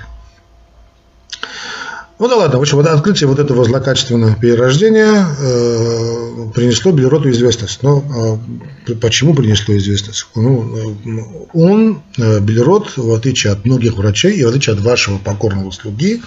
Ну 2.18 2.28
да 2.28 2.36
ладно, 2.36 2.58
в 2.58 2.62
общем, 2.62 2.78
вот 2.78 2.86
открытие 2.86 3.28
вот 3.28 3.38
этого 3.38 3.64
злокачественного 3.64 4.36
перерождения 4.36 5.26
э, 5.38 6.50
принесло 6.54 6.90
Белероту 6.90 7.28
известность. 7.30 7.82
Но 7.82 8.40
э, 8.86 8.94
почему 8.94 9.34
принесло 9.34 9.76
известность? 9.76 10.26
Ну, 10.34 10.76
э, 10.76 11.20
он, 11.52 12.02
э, 12.16 12.40
Белерот, 12.40 12.96
в 12.96 13.12
отличие 13.12 13.52
от 13.52 13.66
многих 13.66 13.98
врачей 13.98 14.32
и 14.32 14.44
в 14.44 14.48
отличие 14.48 14.76
от 14.76 14.80
вашего 14.80 15.18
покорного 15.18 15.70
слуги, 15.72 16.22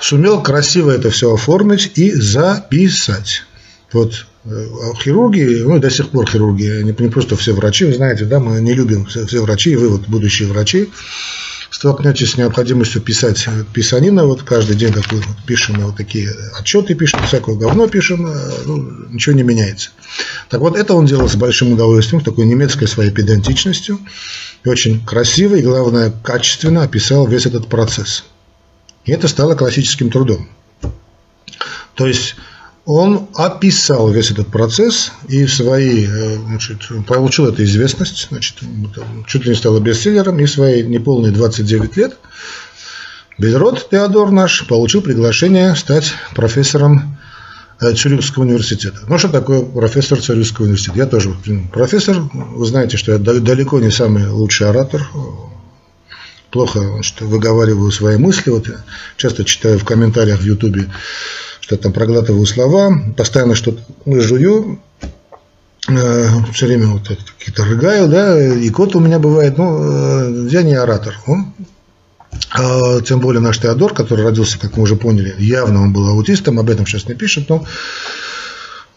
сумел 0.00 0.42
красиво 0.42 0.90
это 0.90 1.10
все 1.10 1.32
оформить 1.32 1.92
и 1.94 2.10
записать. 2.10 3.44
Вот 3.92 4.26
э, 4.44 4.66
хирурги, 5.00 5.62
ну 5.62 5.76
и 5.76 5.80
до 5.80 5.88
сих 5.88 6.08
пор 6.08 6.28
хирурги, 6.28 6.82
не, 6.82 6.96
не 6.98 7.08
просто 7.08 7.36
все 7.36 7.52
врачи, 7.52 7.84
вы 7.84 7.94
знаете, 7.94 8.24
да, 8.24 8.40
мы 8.40 8.60
не 8.60 8.74
любим 8.74 9.06
все, 9.06 9.24
все 9.24 9.40
врачи, 9.40 9.70
и 9.70 9.76
вы 9.76 9.88
вот 9.88 10.08
будущие 10.08 10.48
врачи, 10.48 10.88
столкнетесь 11.70 12.32
с 12.32 12.36
необходимостью 12.36 13.02
писать 13.02 13.46
писанина, 13.72 14.24
вот 14.24 14.42
каждый 14.42 14.76
день, 14.76 14.92
как 14.92 15.10
мы 15.12 15.22
пишем 15.46 15.80
вот 15.80 15.96
такие 15.96 16.30
отчеты, 16.58 16.94
пишем, 16.94 17.22
всякое 17.24 17.56
говно 17.56 17.88
пишем, 17.88 18.26
э, 18.26 18.50
ну, 18.66 18.76
ничего 19.10 19.36
не 19.36 19.42
меняется. 19.42 19.90
Так 20.48 20.60
вот, 20.60 20.76
это 20.76 20.94
он 20.94 21.06
делал 21.06 21.28
с 21.28 21.36
большим 21.36 21.72
удовольствием, 21.72 22.22
такой 22.22 22.46
немецкой 22.46 22.86
своей 22.86 23.10
педантичностью, 23.10 23.98
и 24.64 24.68
очень 24.68 25.04
красиво 25.04 25.54
и, 25.54 25.62
главное, 25.62 26.12
качественно 26.22 26.82
описал 26.82 27.26
весь 27.26 27.46
этот 27.46 27.68
процесс. 27.68 28.24
И 29.04 29.12
это 29.12 29.28
стало 29.28 29.54
классическим 29.54 30.10
трудом. 30.10 30.48
То 31.94 32.06
есть 32.06 32.36
он 32.88 33.28
описал 33.34 34.08
весь 34.10 34.30
этот 34.30 34.48
процесс 34.48 35.12
и 35.28 35.46
свои, 35.46 36.06
э, 36.06 36.36
значит, 36.36 36.78
получил 37.06 37.46
эту 37.46 37.62
известность, 37.64 38.28
значит, 38.30 38.56
чуть 39.26 39.44
ли 39.44 39.50
не 39.50 39.56
стал 39.56 39.78
бестселлером, 39.78 40.40
и 40.40 40.46
свои 40.46 40.82
неполные 40.82 41.30
29 41.30 41.96
лет 41.98 42.16
Бельрод 43.36 43.90
Теодор 43.90 44.30
наш 44.30 44.66
получил 44.66 45.02
приглашение 45.02 45.76
стать 45.76 46.14
профессором 46.34 47.18
Цюрихского 47.78 48.44
университета. 48.44 49.00
Ну, 49.06 49.18
что 49.18 49.28
такое 49.28 49.60
профессор 49.60 50.18
Цюрихского 50.18 50.64
университета? 50.64 50.96
Я 50.96 51.06
тоже 51.06 51.36
профессор. 51.70 52.16
Вы 52.32 52.64
знаете, 52.64 52.96
что 52.96 53.12
я 53.12 53.18
далеко 53.18 53.80
не 53.80 53.90
самый 53.90 54.26
лучший 54.28 54.66
оратор. 54.66 55.06
Плохо 56.50 56.80
значит, 56.80 57.20
выговариваю 57.20 57.90
свои 57.92 58.16
мысли. 58.16 58.48
Вот 58.48 58.66
я 58.66 58.76
часто 59.18 59.44
читаю 59.44 59.78
в 59.78 59.84
комментариях 59.84 60.40
в 60.40 60.44
Ютубе, 60.44 60.88
что 61.68 61.76
там 61.76 61.92
проглатываю 61.92 62.46
слова, 62.46 62.98
постоянно 63.14 63.54
что-то 63.54 63.82
жую, 64.06 64.80
э, 65.86 66.28
все 66.54 66.66
время 66.66 66.86
вот 66.86 67.06
какие-то 67.38 67.62
рыгаю, 67.66 68.08
да, 68.08 68.54
и 68.54 68.70
кот 68.70 68.96
у 68.96 69.00
меня 69.00 69.18
бывает, 69.18 69.58
ну, 69.58 70.46
э, 70.46 70.48
я 70.50 70.62
не 70.62 70.72
оратор. 70.72 71.14
А, 72.52 73.02
тем 73.02 73.20
более 73.20 73.42
наш 73.42 73.58
Теодор, 73.58 73.92
который 73.92 74.24
родился, 74.24 74.58
как 74.58 74.78
мы 74.78 74.84
уже 74.84 74.96
поняли, 74.96 75.34
явно 75.38 75.82
он 75.82 75.92
был 75.92 76.08
аутистом, 76.08 76.58
об 76.58 76.70
этом 76.70 76.86
сейчас 76.86 77.06
не 77.06 77.14
пишет, 77.14 77.50
но 77.50 77.66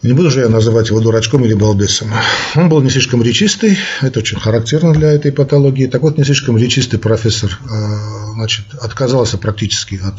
не 0.00 0.14
буду 0.14 0.30
же 0.30 0.40
я 0.40 0.48
называть 0.48 0.88
его 0.88 1.00
дурачком 1.00 1.44
или 1.44 1.52
балбесом. 1.52 2.10
Он 2.56 2.70
был 2.70 2.80
не 2.80 2.88
слишком 2.88 3.22
речистый, 3.22 3.76
это 4.00 4.20
очень 4.20 4.40
характерно 4.40 4.94
для 4.94 5.12
этой 5.12 5.30
патологии. 5.30 5.88
Так 5.88 6.00
вот, 6.00 6.16
не 6.16 6.24
слишком 6.24 6.56
речистый 6.56 6.98
профессор 6.98 7.50
а, 7.70 8.32
значит, 8.32 8.64
отказался 8.80 9.36
практически 9.36 10.00
от 10.02 10.14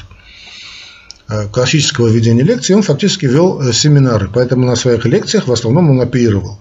классического 1.51 2.07
ведения 2.07 2.43
лекций, 2.43 2.75
он 2.75 2.83
фактически 2.83 3.25
вел 3.25 3.61
э, 3.61 3.73
семинары, 3.73 4.29
поэтому 4.33 4.65
на 4.65 4.75
своих 4.75 5.05
лекциях 5.05 5.47
в 5.47 5.51
основном 5.51 5.89
он 5.89 6.01
оперировал. 6.01 6.59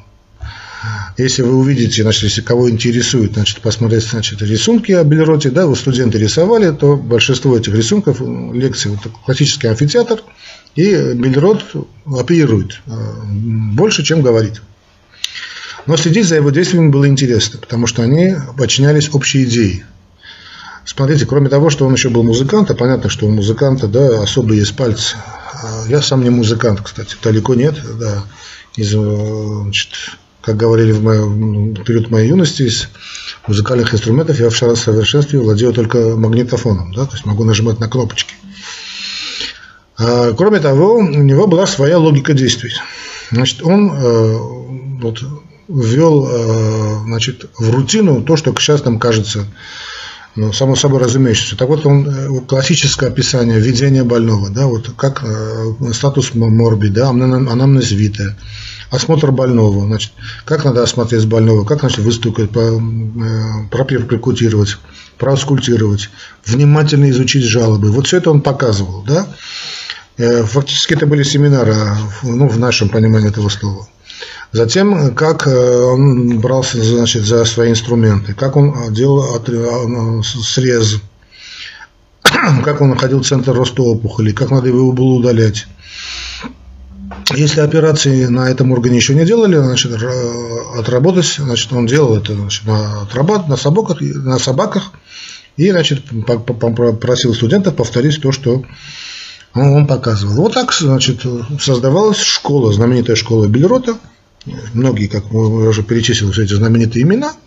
Если 1.19 1.43
вы 1.43 1.57
увидите, 1.57 2.03
значит, 2.03 2.23
если 2.23 2.41
кого 2.41 2.71
интересует, 2.71 3.35
значит, 3.35 3.61
посмотреть 3.61 4.05
значит, 4.05 4.41
рисунки 4.41 4.93
о 4.93 5.05
Белероте, 5.05 5.51
да, 5.51 5.67
вы 5.67 5.77
студенты 5.77 6.19
рисовали, 6.19 6.71
то 6.71 6.97
большинство 6.97 7.57
этих 7.57 7.75
рисунков, 7.75 8.21
лекций, 8.21 8.91
вот 8.91 9.01
классический 9.25 9.69
амфитеатр, 9.69 10.23
и 10.75 11.13
Белерот 11.15 11.65
оперирует 12.07 12.81
э, 12.87 12.93
больше, 13.27 14.03
чем 14.03 14.23
говорит. 14.23 14.63
Но 15.87 15.97
следить 15.97 16.27
за 16.27 16.37
его 16.37 16.51
действиями 16.51 16.89
было 16.89 17.07
интересно, 17.09 17.59
потому 17.59 17.87
что 17.87 18.03
они 18.03 18.35
подчинялись 18.57 19.13
общей 19.13 19.45
идее. 19.45 19.85
Смотрите, 20.85 21.27
кроме 21.27 21.49
того, 21.49 21.71
что 21.71 21.87
он 21.87 21.95
еще 21.95 22.09
был 22.09 22.23
музыкантом, 22.23 22.77
понятно, 22.77 23.09
что 23.09 23.27
у 23.27 23.31
музыканта 23.31 23.87
да, 23.87 24.23
особо 24.23 24.55
есть 24.55 24.77
пальцы. 24.77 25.17
А 25.63 25.85
я 25.89 26.03
сам 26.03 26.25
не 26.25 26.31
музыкант, 26.31 26.81
кстати, 26.83 27.17
далеко 27.23 27.55
нет. 27.55 27.77
Да, 27.99 28.25
из 28.77 28.95
э, 28.95 29.63
значит, 29.63 29.91
как 30.41 30.57
говорили 30.57 30.93
в, 30.93 31.03
мою, 31.03 31.29
в 31.29 31.85
период 31.85 32.11
моей 32.11 32.29
юности, 32.29 32.63
из 32.63 32.89
музыкальных 33.47 33.95
инструментов 33.95 34.41
я 34.41 34.51
в 34.51 34.57
совершенстве 34.57 35.39
владею 35.39 35.73
только 35.73 36.17
магнитофоном, 36.17 36.93
да, 36.93 37.07
то 37.07 37.13
есть 37.13 37.25
могу 37.25 37.45
нажимать 37.45 37.79
на 37.79 37.89
кнопочки. 37.89 38.35
А, 39.99 40.33
кроме 40.33 40.59
того, 40.59 40.97
у 40.97 41.03
него 41.03 41.47
была 41.47 41.67
своя 41.67 41.99
логика 41.99 42.33
действий. 42.33 42.75
Значит, 43.31 43.63
он 43.63 43.93
э, 43.93 44.37
вот, 45.01 45.23
ввел 45.69 46.29
э, 46.29 47.05
значит, 47.05 47.51
в 47.57 47.71
рутину 47.71 48.23
то, 48.23 48.37
что 48.37 48.53
сейчас 48.59 48.85
нам 48.85 48.99
кажется 48.99 49.47
ну, 50.35 50.53
само 50.53 50.77
собой 50.77 51.01
разумеющимся. 51.01 51.57
Так 51.57 51.69
вот, 51.69 51.85
он, 51.85 52.09
э, 52.09 52.41
классическое 52.47 53.11
описание 53.11 53.59
ведения 53.59 54.05
больного, 54.05 54.51
да, 54.51 54.67
вот 54.67 54.91
как 54.97 55.23
э, 55.25 55.93
статус 55.93 56.35
морби, 56.35 56.89
да, 56.89 57.11
анамнез 57.11 57.91
витая, 57.91 58.37
осмотр 58.91 59.31
больного, 59.31 59.87
значит, 59.87 60.13
как 60.45 60.65
надо 60.65 60.83
осмотреть 60.83 61.27
больного, 61.27 61.65
как 61.65 61.81
значит, 61.81 61.99
выстукать, 61.99 62.51
э, 62.55 62.79
проперкутировать, 63.71 64.79
проаскультировать, 65.19 66.11
внимательно 66.47 67.11
изучить 67.11 67.45
жалобы. 67.45 67.91
Вот 67.91 68.07
все 68.07 68.19
это 68.19 68.31
он 68.31 68.41
показывал, 68.41 69.03
да. 69.03 69.27
Э, 70.17 70.45
фактически 70.45 70.95
это 70.95 71.07
были 71.07 71.23
семинары, 71.23 71.75
ну, 72.23 72.49
в 72.49 72.59
нашем 72.59 72.89
понимании 72.89 73.29
этого 73.29 73.49
слова. 73.49 73.89
Затем, 74.53 75.15
как 75.15 75.47
э, 75.47 75.83
он 75.83 76.39
брался 76.39 76.83
значит, 76.83 77.25
за 77.25 77.45
свои 77.47 77.71
инструменты, 77.71 78.35
как 78.35 78.57
он 78.57 78.93
делал 78.93 79.43
срез, 80.23 81.01
как 82.23 82.81
он 82.83 82.91
находил 82.91 83.25
центр 83.25 83.53
роста 83.53 83.83
опухоли, 83.83 84.33
как 84.33 84.51
надо 84.51 84.69
его 84.69 84.93
было 84.93 85.15
удалять, 85.15 85.67
если 87.35 87.61
операции 87.61 88.27
на 88.27 88.51
этом 88.51 88.73
органе 88.73 88.97
еще 88.97 89.15
не 89.15 89.25
делали, 89.25 89.57
значит, 89.57 89.93
отработать, 90.77 91.37
значит, 91.39 91.73
он 91.73 91.87
делал 91.87 92.17
это 92.17 92.35
значит, 92.35 92.67
на, 92.67 93.03
отрабат, 93.03 93.49
на, 93.49 93.57
собаках, 93.57 94.01
на 94.01 94.39
собаках 94.39 94.93
и 95.57 95.71
значит, 95.71 96.05
просил 97.01 97.35
студентов 97.35 97.77
повторить 97.77 98.21
то, 98.21 98.33
что 98.33 98.65
он 99.55 99.87
показывал. 99.87 100.35
Вот 100.35 100.55
так 100.55 100.73
значит, 100.73 101.25
создавалась 101.61 102.21
школа, 102.21 102.73
знаменитая 102.73 103.17
школа 103.17 103.47
Бельрота. 103.47 103.99
Многие, 104.75 105.07
как 105.07 105.31
мы 105.31 105.69
уже 105.69 105.83
перечислили, 105.83 106.31
все 106.33 106.45
эти 106.45 106.55
знаменитые 106.55 107.03
имена– 107.03 107.33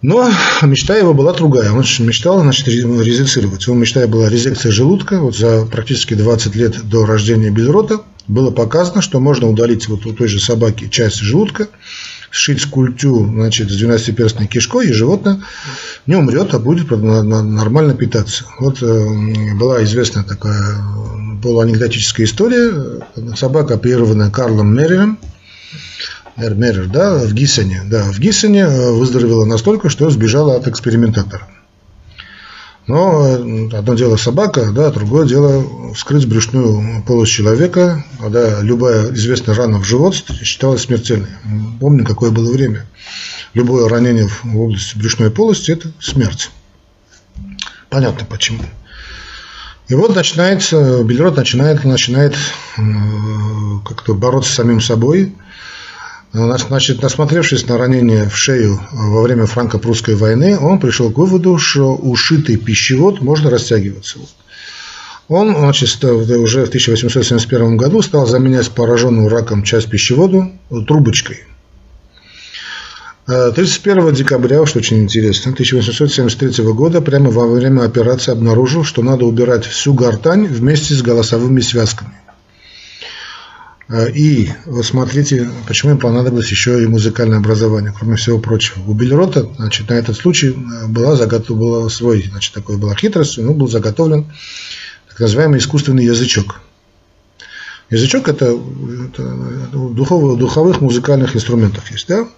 но 0.00 0.30
мечта 0.62 0.96
его 0.96 1.12
была 1.12 1.32
другая. 1.32 1.72
Он 1.72 1.80
мечтал 1.80 2.40
значит, 2.40 2.68
резицировать. 2.68 3.66
Его 3.66 3.74
мечта 3.76 4.06
была 4.06 4.28
резекция 4.28 4.70
желудка. 4.70 5.20
Вот 5.20 5.36
за 5.36 5.66
практически 5.66 6.14
20 6.14 6.54
лет 6.54 6.88
до 6.88 7.04
рождения 7.04 7.50
Бельрота 7.50 8.02
было 8.28 8.50
показано, 8.50 9.02
что 9.02 9.18
можно 9.18 9.48
удалить 9.48 9.88
вот 9.88 10.06
у 10.06 10.12
той 10.12 10.28
же 10.28 10.38
собаки 10.38 10.88
часть 10.88 11.16
желудка, 11.16 11.68
сшить 12.30 12.60
скульптю 12.60 13.26
значит, 13.26 13.70
с 13.70 13.82
12-перстной 13.82 14.46
кишкой, 14.46 14.88
и 14.88 14.92
животное 14.92 15.40
не 16.06 16.16
умрет, 16.16 16.54
а 16.54 16.58
будет 16.58 16.90
нормально 16.90 17.94
питаться. 17.94 18.44
Вот 18.60 18.82
э, 18.82 19.54
была 19.54 19.82
известная 19.84 20.24
такая 20.24 20.76
полуанекдотическая 21.42 22.26
история. 22.26 23.00
Собака, 23.36 23.74
оперированная 23.74 24.30
Карлом 24.30 24.74
Меррием, 24.74 25.18
Эрмерер, 26.36 26.86
да, 26.86 27.14
в 27.18 27.32
Гиссене. 27.32 27.82
Да, 27.86 28.04
в 28.04 28.18
Гиссене 28.18 28.62
э, 28.62 28.90
выздоровела 28.92 29.44
настолько, 29.44 29.88
что 29.88 30.08
сбежала 30.10 30.56
от 30.56 30.68
экспериментатора. 30.68 31.46
Но 32.88 33.36
э, 33.36 33.68
одно 33.76 33.94
дело 33.94 34.16
собака, 34.16 34.72
да, 34.72 34.90
другое 34.90 35.26
дело 35.26 35.92
вскрыть 35.92 36.26
брюшную 36.26 37.04
полость 37.06 37.32
человека, 37.32 38.02
да, 38.30 38.62
любая 38.62 39.12
известная 39.12 39.54
рана 39.54 39.78
в 39.78 39.84
живот 39.84 40.14
считалась 40.14 40.82
смертельной. 40.82 41.28
Помню, 41.80 42.04
какое 42.06 42.30
было 42.30 42.50
время. 42.50 42.86
Любое 43.52 43.88
ранение 43.88 44.26
в 44.26 44.58
области 44.58 44.96
брюшной 44.96 45.30
полости– 45.30 45.70
это 45.72 45.92
смерть. 46.00 46.50
Понятно 47.90 48.24
почему. 48.24 48.62
И 49.88 49.94
вот 49.94 50.16
начинается, 50.16 51.02
Бельрот 51.04 51.36
начинает, 51.36 51.84
начинает 51.84 52.36
э, 52.78 52.80
как-то 53.84 54.14
бороться 54.14 54.50
с 54.50 54.54
самим 54.54 54.80
собой– 54.80 55.34
Значит, 56.32 57.02
насмотревшись 57.02 57.66
на 57.66 57.78
ранение 57.78 58.28
в 58.28 58.36
шею 58.36 58.78
во 58.92 59.22
время 59.22 59.46
франко-прусской 59.46 60.14
войны, 60.14 60.58
он 60.58 60.78
пришел 60.78 61.10
к 61.10 61.16
выводу, 61.16 61.56
что 61.58 61.96
ушитый 61.96 62.56
пищевод 62.56 63.22
можно 63.22 63.48
растягиваться. 63.50 64.18
Он 65.28 65.56
значит, 65.56 66.04
уже 66.04 66.64
в 66.64 66.68
1871 66.68 67.76
году 67.76 68.02
стал 68.02 68.26
заменять 68.26 68.70
пораженную 68.70 69.28
раком 69.28 69.62
часть 69.62 69.88
пищевода 69.88 70.50
трубочкой. 70.86 71.44
31 73.26 74.14
декабря, 74.14 74.64
что 74.64 74.78
очень 74.78 75.02
интересно, 75.02 75.52
1873 75.52 76.64
года, 76.72 77.02
прямо 77.02 77.30
во 77.30 77.46
время 77.46 77.82
операции 77.82 78.32
обнаружил, 78.32 78.84
что 78.84 79.02
надо 79.02 79.26
убирать 79.26 79.66
всю 79.66 79.92
гортань 79.92 80.46
вместе 80.46 80.94
с 80.94 81.02
голосовыми 81.02 81.60
связками. 81.60 82.12
Э, 83.88 84.10
и 84.10 84.50
вот 84.66 84.84
смотрите, 84.84 85.50
почему 85.66 85.92
им 85.92 85.98
понадобилось 85.98 86.50
еще 86.50 86.82
и 86.82 86.86
музыкальное 86.86 87.38
образование, 87.38 87.92
кроме 87.96 88.16
всего 88.16 88.38
прочего. 88.38 88.82
У 88.86 88.92
Бельрота, 88.92 89.48
значит, 89.56 89.88
на 89.88 89.94
этот 89.94 90.16
случай 90.16 90.48
э, 90.48 90.86
была 90.88 91.16
заготов... 91.16 91.56
была 91.56 91.88
свой, 91.88 92.22
значит, 92.30 92.52
такой 92.54 92.76
была 92.76 92.94
хитрость, 92.94 93.38
ну, 93.38 93.54
был 93.54 93.68
заготовлен 93.68 94.26
так 95.08 95.20
называемый 95.20 95.58
искусственный 95.58 96.04
язычок. 96.04 96.60
Язычок 97.90 98.28
это, 98.28 98.56
это 99.06 99.22
духовых, 99.72 100.38
духовых 100.38 100.82
музыкальных 100.82 101.34
инструментов 101.34 101.90
есть, 101.90 102.06
да? 102.06 102.28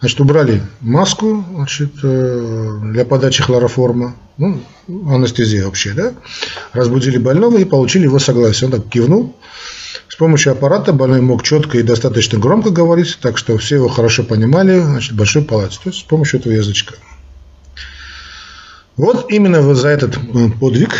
Значит, 0.00 0.20
убрали 0.20 0.62
маску 0.80 1.44
значит, 1.54 1.92
э, 2.02 2.78
для 2.92 3.04
подачи 3.04 3.42
хлороформа, 3.42 4.16
ну, 4.38 4.60
анестезия 4.88 5.64
вообще, 5.64 5.92
да? 5.92 6.14
Разбудили 6.72 7.18
больного 7.18 7.58
и 7.58 7.64
получили 7.64 8.04
его 8.04 8.18
согласие. 8.18 8.66
Он 8.68 8.80
так 8.80 8.88
кивнул, 8.88 9.36
с 10.14 10.16
помощью 10.16 10.52
аппарата 10.52 10.92
больной 10.92 11.20
мог 11.20 11.42
четко 11.42 11.78
и 11.78 11.82
достаточно 11.82 12.38
громко 12.38 12.70
говорить, 12.70 13.18
так 13.20 13.36
что 13.36 13.58
все 13.58 13.74
его 13.74 13.88
хорошо 13.88 14.22
понимали 14.22 14.78
значит, 14.78 15.16
большой 15.16 15.42
палате, 15.42 15.80
то 15.82 15.90
есть 15.90 16.02
с 16.02 16.04
помощью 16.04 16.38
этого 16.38 16.52
язычка. 16.52 16.94
Вот 18.96 19.26
именно 19.32 19.74
за 19.74 19.88
этот 19.88 20.16
э, 20.16 20.50
подвиг 20.60 20.94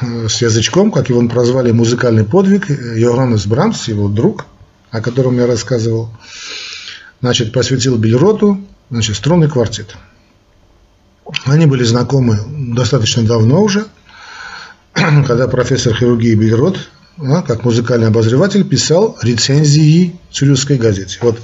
э, 0.00 0.26
с 0.28 0.42
язычком, 0.42 0.90
как 0.90 1.08
его 1.08 1.24
прозвали 1.28 1.70
музыкальный 1.70 2.24
подвиг, 2.24 2.68
Йоганнес 2.68 3.46
Брамс, 3.46 3.86
его 3.86 4.08
друг, 4.08 4.46
о 4.90 5.00
котором 5.02 5.36
я 5.38 5.46
рассказывал, 5.46 6.10
значит, 7.20 7.52
посвятил 7.52 7.96
Бельроту 7.96 8.60
значит, 8.90 9.14
струнный 9.14 9.48
квартет. 9.48 9.94
Они 11.44 11.66
были 11.66 11.84
знакомы 11.84 12.40
достаточно 12.74 13.22
давно 13.22 13.62
уже, 13.62 13.86
когда 14.94 15.46
профессор 15.46 15.94
хирургии 15.94 16.34
Бельрот 16.34 16.88
как 17.18 17.64
музыкальный 17.64 18.08
обозреватель, 18.08 18.64
писал 18.64 19.18
рецензии 19.22 20.16
Цюрихской 20.30 20.76
газете. 20.76 21.18
Вот 21.22 21.40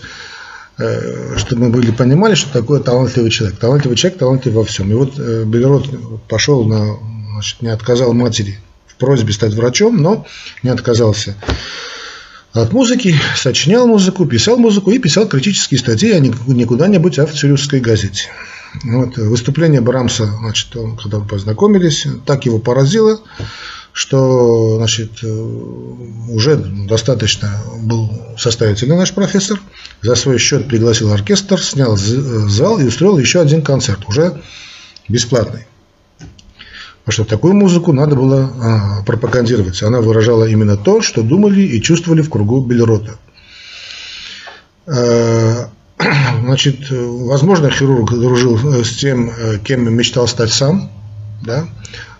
э, 0.78 1.36
чтобы 1.36 1.64
мы 1.64 1.70
были 1.70 1.90
понимали, 1.90 2.34
что 2.34 2.52
такое 2.52 2.80
талантливый 2.80 3.30
человек. 3.30 3.58
Талантливый 3.58 3.96
человек, 3.96 4.18
талантлив 4.18 4.54
во 4.54 4.64
всем. 4.64 4.90
И 4.90 4.94
вот 4.94 5.18
э, 5.18 5.44
Белерот 5.44 5.88
пошел 6.28 6.64
на, 6.64 6.96
значит, 7.32 7.62
не 7.62 7.68
отказал 7.68 8.12
матери 8.12 8.58
в 8.86 8.96
просьбе 8.96 9.32
стать 9.32 9.54
врачом, 9.54 10.00
но 10.00 10.26
не 10.62 10.70
отказался 10.70 11.34
от 12.52 12.72
музыки, 12.72 13.16
сочинял 13.36 13.88
музыку, 13.88 14.26
писал 14.26 14.56
музыку 14.56 14.92
и 14.92 14.98
писал 15.00 15.26
критические 15.26 15.80
статьи, 15.80 16.12
а 16.12 16.20
не 16.20 16.64
куда-нибудь, 16.64 17.18
а 17.18 17.26
в 17.26 17.32
Цюрихской 17.32 17.80
газете. 17.80 18.28
Вот, 18.82 19.16
выступление 19.16 19.80
Брамса, 19.80 20.26
значит, 20.26 20.74
он, 20.76 20.96
когда 20.96 21.18
мы 21.18 21.26
познакомились, 21.26 22.06
так 22.26 22.44
его 22.44 22.58
поразило, 22.58 23.20
что 23.94 24.76
значит, 24.78 25.22
э, 25.22 25.28
уже 25.28 26.56
достаточно 26.56 27.62
был 27.78 28.10
состоятельный 28.36 28.96
наш 28.96 29.12
профессор, 29.12 29.60
за 30.02 30.16
свой 30.16 30.38
счет 30.38 30.66
пригласил 30.66 31.12
оркестр, 31.12 31.62
снял 31.62 31.96
зал 31.96 32.80
и 32.80 32.84
устроил 32.84 33.18
еще 33.18 33.40
один 33.40 33.62
концерт, 33.62 34.00
уже 34.08 34.42
бесплатный. 35.08 35.66
Потому 37.04 37.12
что 37.12 37.24
такую 37.24 37.54
музыку 37.54 37.92
надо 37.92 38.16
было 38.16 38.50
а, 38.60 39.02
пропагандировать. 39.04 39.80
Она 39.84 40.00
выражала 40.00 40.44
именно 40.44 40.76
то, 40.76 41.00
что 41.00 41.22
думали 41.22 41.60
и 41.60 41.80
чувствовали 41.80 42.22
в 42.22 42.30
кругу 42.30 42.64
Белерота. 42.64 43.16
Э, 44.86 45.66
значит, 46.42 46.90
возможно, 46.90 47.70
хирург 47.70 48.10
дружил 48.10 48.56
э, 48.74 48.82
с 48.82 48.96
тем, 48.96 49.30
э, 49.30 49.58
кем 49.62 49.94
мечтал 49.94 50.26
стать 50.26 50.50
сам. 50.50 50.90
Да? 51.42 51.68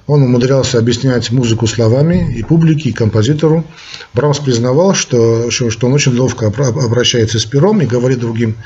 Он 0.06 0.22
умудрялся 0.22 0.78
объяснять 0.78 1.30
музыку 1.30 1.66
словами 1.66 2.34
и 2.36 2.42
публике, 2.42 2.90
и 2.90 2.92
композитору. 2.92 3.64
Брамс 4.12 4.38
признавал, 4.38 4.94
что, 4.94 5.50
что 5.50 5.86
он 5.86 5.94
очень 5.94 6.14
ловко 6.16 6.46
обращается 6.46 7.38
с 7.38 7.44
пером 7.46 7.80
и 7.80 7.86
говорит 7.86 8.20
другим 8.20 8.56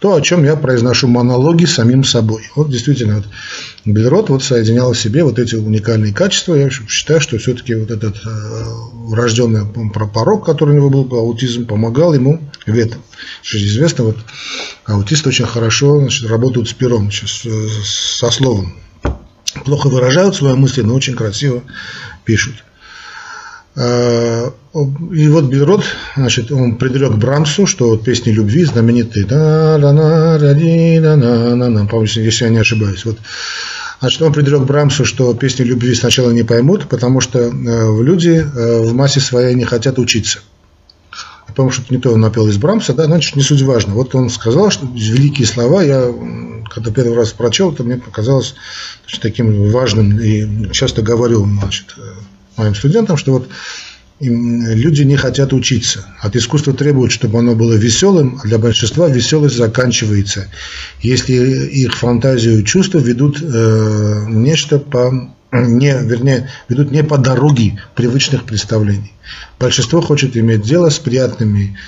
то, 0.00 0.14
о 0.14 0.20
чем 0.20 0.44
я 0.44 0.56
произношу 0.56 1.08
монологи 1.08 1.64
самим 1.64 2.04
собой. 2.04 2.48
Вот 2.54 2.70
действительно, 2.70 3.16
вот, 3.16 3.24
Бельрот 3.84 4.28
вот 4.28 4.42
соединял 4.44 4.92
в 4.92 4.98
себе 4.98 5.24
вот 5.24 5.38
эти 5.38 5.56
уникальные 5.56 6.12
качества. 6.12 6.54
Я 6.54 6.70
считаю, 6.70 7.20
что 7.20 7.38
все-таки 7.38 7.74
вот 7.74 7.90
этот 7.90 8.16
э, 8.24 8.64
врожденный 8.92 9.66
порог, 10.14 10.46
который 10.46 10.74
у 10.74 10.76
него 10.76 10.90
был, 10.90 11.18
аутизм, 11.18 11.66
помогал 11.66 12.14
ему 12.14 12.40
в 12.66 12.76
этом. 12.76 13.02
Что 13.42 13.58
известно, 13.58 14.04
вот 14.04 14.16
аутисты 14.84 15.30
очень 15.30 15.46
хорошо 15.46 15.98
значит, 15.98 16.28
работают 16.28 16.68
с 16.68 16.72
пером, 16.72 17.10
с, 17.10 17.46
со 17.84 18.30
словом 18.30 18.74
плохо 19.64 19.88
выражают 19.88 20.36
свои 20.36 20.54
мысли, 20.54 20.82
но 20.82 20.94
очень 20.94 21.14
красиво 21.14 21.62
пишут. 22.24 22.64
А, 23.80 24.52
и 25.12 25.28
вот 25.28 25.44
Бельрод, 25.44 25.84
значит, 26.16 26.50
он 26.50 26.76
предрек 26.76 27.12
Брамсу, 27.12 27.66
что 27.66 27.90
вот 27.90 28.02
песни 28.02 28.30
любви 28.30 28.64
знаменитые, 28.64 29.24
да 29.24 29.78
да 29.78 30.38
да 30.38 30.54
ди 30.54 30.98
да 31.00 31.16
на 31.16 31.54
на 31.54 31.68
на 31.70 31.86
по 31.86 32.02
если 32.02 32.44
я 32.44 32.50
не 32.50 32.58
ошибаюсь. 32.58 33.04
Вот, 33.04 33.18
значит, 34.00 34.20
он 34.20 34.32
предрек 34.32 34.62
Брамсу, 34.62 35.04
что 35.04 35.32
песни 35.34 35.62
любви 35.62 35.94
сначала 35.94 36.32
не 36.32 36.42
поймут, 36.42 36.88
потому 36.88 37.20
что 37.20 37.38
э, 37.38 37.50
люди 38.02 38.44
э, 38.44 38.80
в 38.82 38.94
массе 38.94 39.20
своей 39.20 39.54
не 39.54 39.64
хотят 39.64 40.00
учиться. 40.00 40.40
Потому 41.46 41.70
что 41.70 41.82
не 41.90 42.00
то 42.00 42.10
он 42.10 42.20
напел 42.20 42.48
из 42.48 42.56
Брамса, 42.56 42.94
да, 42.94 43.04
значит, 43.04 43.36
не 43.36 43.42
суть 43.42 43.62
важно. 43.62 43.94
Вот 43.94 44.14
он 44.14 44.28
сказал, 44.28 44.70
что 44.70 44.86
великие 44.86 45.46
слова, 45.46 45.82
я 45.82 46.12
когда 46.68 46.90
первый 46.90 47.14
раз 47.16 47.32
прочел, 47.32 47.72
это 47.72 47.84
мне 47.84 47.96
показалось 47.96 48.54
таким 49.20 49.70
важным 49.70 50.18
и 50.20 50.70
часто 50.72 51.02
говорю 51.02 51.46
значит, 51.46 51.96
моим 52.56 52.74
студентам, 52.74 53.16
что 53.16 53.32
вот 53.32 53.48
люди 54.20 55.02
не 55.02 55.16
хотят 55.16 55.52
учиться. 55.52 56.04
От 56.20 56.36
искусства 56.36 56.74
требуют, 56.74 57.12
чтобы 57.12 57.38
оно 57.38 57.54
было 57.54 57.74
веселым, 57.74 58.40
а 58.42 58.46
для 58.46 58.58
большинства 58.58 59.08
веселость 59.08 59.56
заканчивается, 59.56 60.48
если 61.00 61.34
их 61.34 61.94
фантазию 61.94 62.60
и 62.60 62.64
чувства 62.64 62.98
ведут 62.98 63.40
э, 63.40 64.24
нечто 64.28 64.78
по 64.78 65.34
не, 65.50 65.96
вернее, 66.02 66.50
ведут 66.68 66.90
не 66.90 67.02
по 67.02 67.16
дороге 67.16 67.80
привычных 67.94 68.44
представлений. 68.44 69.12
Большинство 69.58 70.02
хочет 70.02 70.36
иметь 70.36 70.62
дело 70.62 70.90
с 70.90 70.98
приятными 70.98 71.78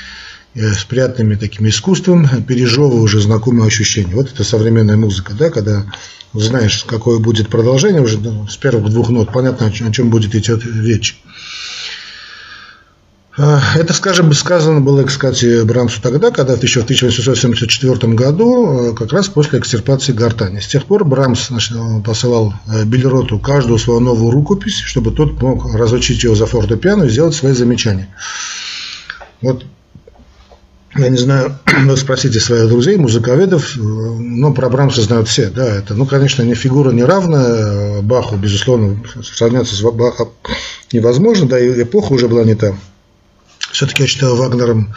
Э, 0.54 0.72
с 0.72 0.84
приятными 0.84 1.36
таким 1.36 1.68
искусством, 1.68 2.26
пережевывая 2.46 3.00
уже 3.00 3.20
знакомые 3.20 3.68
ощущения. 3.68 4.14
Вот 4.14 4.32
это 4.32 4.42
современная 4.42 4.96
музыка, 4.96 5.32
да, 5.32 5.48
когда 5.48 5.84
знаешь, 6.32 6.84
какое 6.84 7.18
будет 7.18 7.48
продолжение, 7.48 8.00
уже 8.00 8.18
ну, 8.18 8.46
с 8.48 8.56
первых 8.56 8.90
двух 8.90 9.10
нот 9.10 9.32
понятно, 9.32 9.66
о 9.66 9.92
чем 9.92 10.10
будет 10.10 10.34
идти 10.34 10.52
речь. 10.82 11.20
А, 13.38 13.60
это, 13.76 13.92
скажем, 13.92 14.32
сказано 14.32 14.80
было, 14.80 15.04
кстати, 15.04 15.62
Брамсу 15.62 16.02
тогда, 16.02 16.32
когда 16.32 16.54
еще 16.54 16.80
в 16.80 16.84
1874 16.84 18.12
году, 18.14 18.90
э, 18.90 18.94
как 18.94 19.12
раз 19.12 19.28
после 19.28 19.60
экстирпации 19.60 20.12
гортани. 20.12 20.58
С 20.58 20.66
тех 20.66 20.84
пор 20.84 21.04
Брамс 21.04 21.46
значит, 21.46 21.76
посылал 22.04 22.54
э, 22.66 22.84
Биллероту 22.84 23.38
каждую 23.38 23.78
свою 23.78 24.00
новую 24.00 24.32
рукопись, 24.32 24.78
чтобы 24.78 25.12
тот 25.12 25.40
мог 25.40 25.72
разучить 25.74 26.24
ее 26.24 26.34
за 26.34 26.46
фортепиано 26.46 27.04
и 27.04 27.08
сделать 27.08 27.36
свои 27.36 27.52
замечания. 27.52 28.08
Вот 29.42 29.64
я 30.96 31.08
не 31.08 31.16
знаю, 31.16 31.58
вы 31.86 31.96
спросите 31.96 32.40
своих 32.40 32.68
друзей, 32.68 32.96
музыковедов, 32.96 33.76
но 33.76 34.52
про 34.52 34.68
Брамса 34.68 35.02
знают 35.02 35.28
все, 35.28 35.50
да, 35.50 35.66
это, 35.66 35.94
ну, 35.94 36.06
конечно, 36.06 36.42
не 36.42 36.54
фигура 36.54 36.90
не 36.90 37.04
равная 37.04 38.02
Баху, 38.02 38.36
безусловно, 38.36 39.02
сравняться 39.22 39.74
с 39.74 39.82
Бахом 39.82 40.30
невозможно, 40.92 41.48
да, 41.48 41.58
и 41.58 41.82
эпоха 41.82 42.12
уже 42.12 42.28
была 42.28 42.44
не 42.44 42.54
та. 42.54 42.74
Все-таки 43.72 44.02
я 44.02 44.08
считаю 44.08 44.34
Вагнером, 44.34 44.94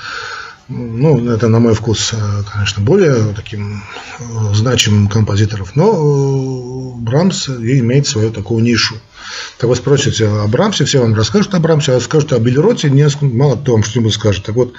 ну, 0.69 1.29
это 1.29 1.49
на 1.49 1.59
мой 1.59 1.73
вкус, 1.73 2.13
конечно, 2.51 2.83
более 2.83 3.33
таким 3.33 3.83
э, 4.19 4.23
значимым 4.53 5.07
композитором, 5.07 5.67
но 5.75 5.91
э, 5.91 7.01
Брамс 7.01 7.49
имеет 7.49 8.07
свою 8.07 8.31
такую 8.31 8.63
нишу. 8.63 8.95
Так 9.57 9.69
вы 9.69 9.75
спросите 9.75 10.27
о 10.27 10.47
Брамсе, 10.47 10.85
все 10.85 11.01
вам 11.01 11.15
расскажут 11.15 11.53
о 11.53 11.59
Брамсе, 11.59 11.93
а 11.93 11.99
скажут 11.99 12.33
о 12.33 12.39
Белероте, 12.39 12.89
мало 13.21 13.55
кто 13.57 13.73
вам 13.73 13.83
что-нибудь 13.83 14.13
скажет. 14.13 14.45
Так 14.45 14.55
вот, 14.55 14.73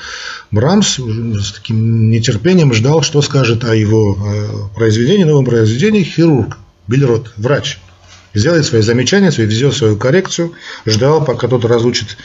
Брамс 0.51 0.99
с 0.99 1.53
таким 1.53 2.11
нетерпением 2.11 2.73
ждал, 2.73 3.03
что 3.03 3.21
скажет 3.23 3.65
о 3.65 3.75
его 3.75 4.17
э, 4.17 4.77
произведении, 4.77 5.25
новом 5.25 5.45
произведении 5.45 6.03
хирург, 6.03 6.59
Белерот, 6.87 7.33
врач. 7.37 7.79
Сделает 8.33 8.67
свои 8.67 8.83
замечания, 8.83 9.31
свои, 9.31 9.47
везет 9.47 9.75
свою 9.75 9.97
коррекцию, 9.97 10.53
ждал, 10.87 11.25
пока 11.25 11.47
кто-то 11.47 11.69
разучит 11.69 12.17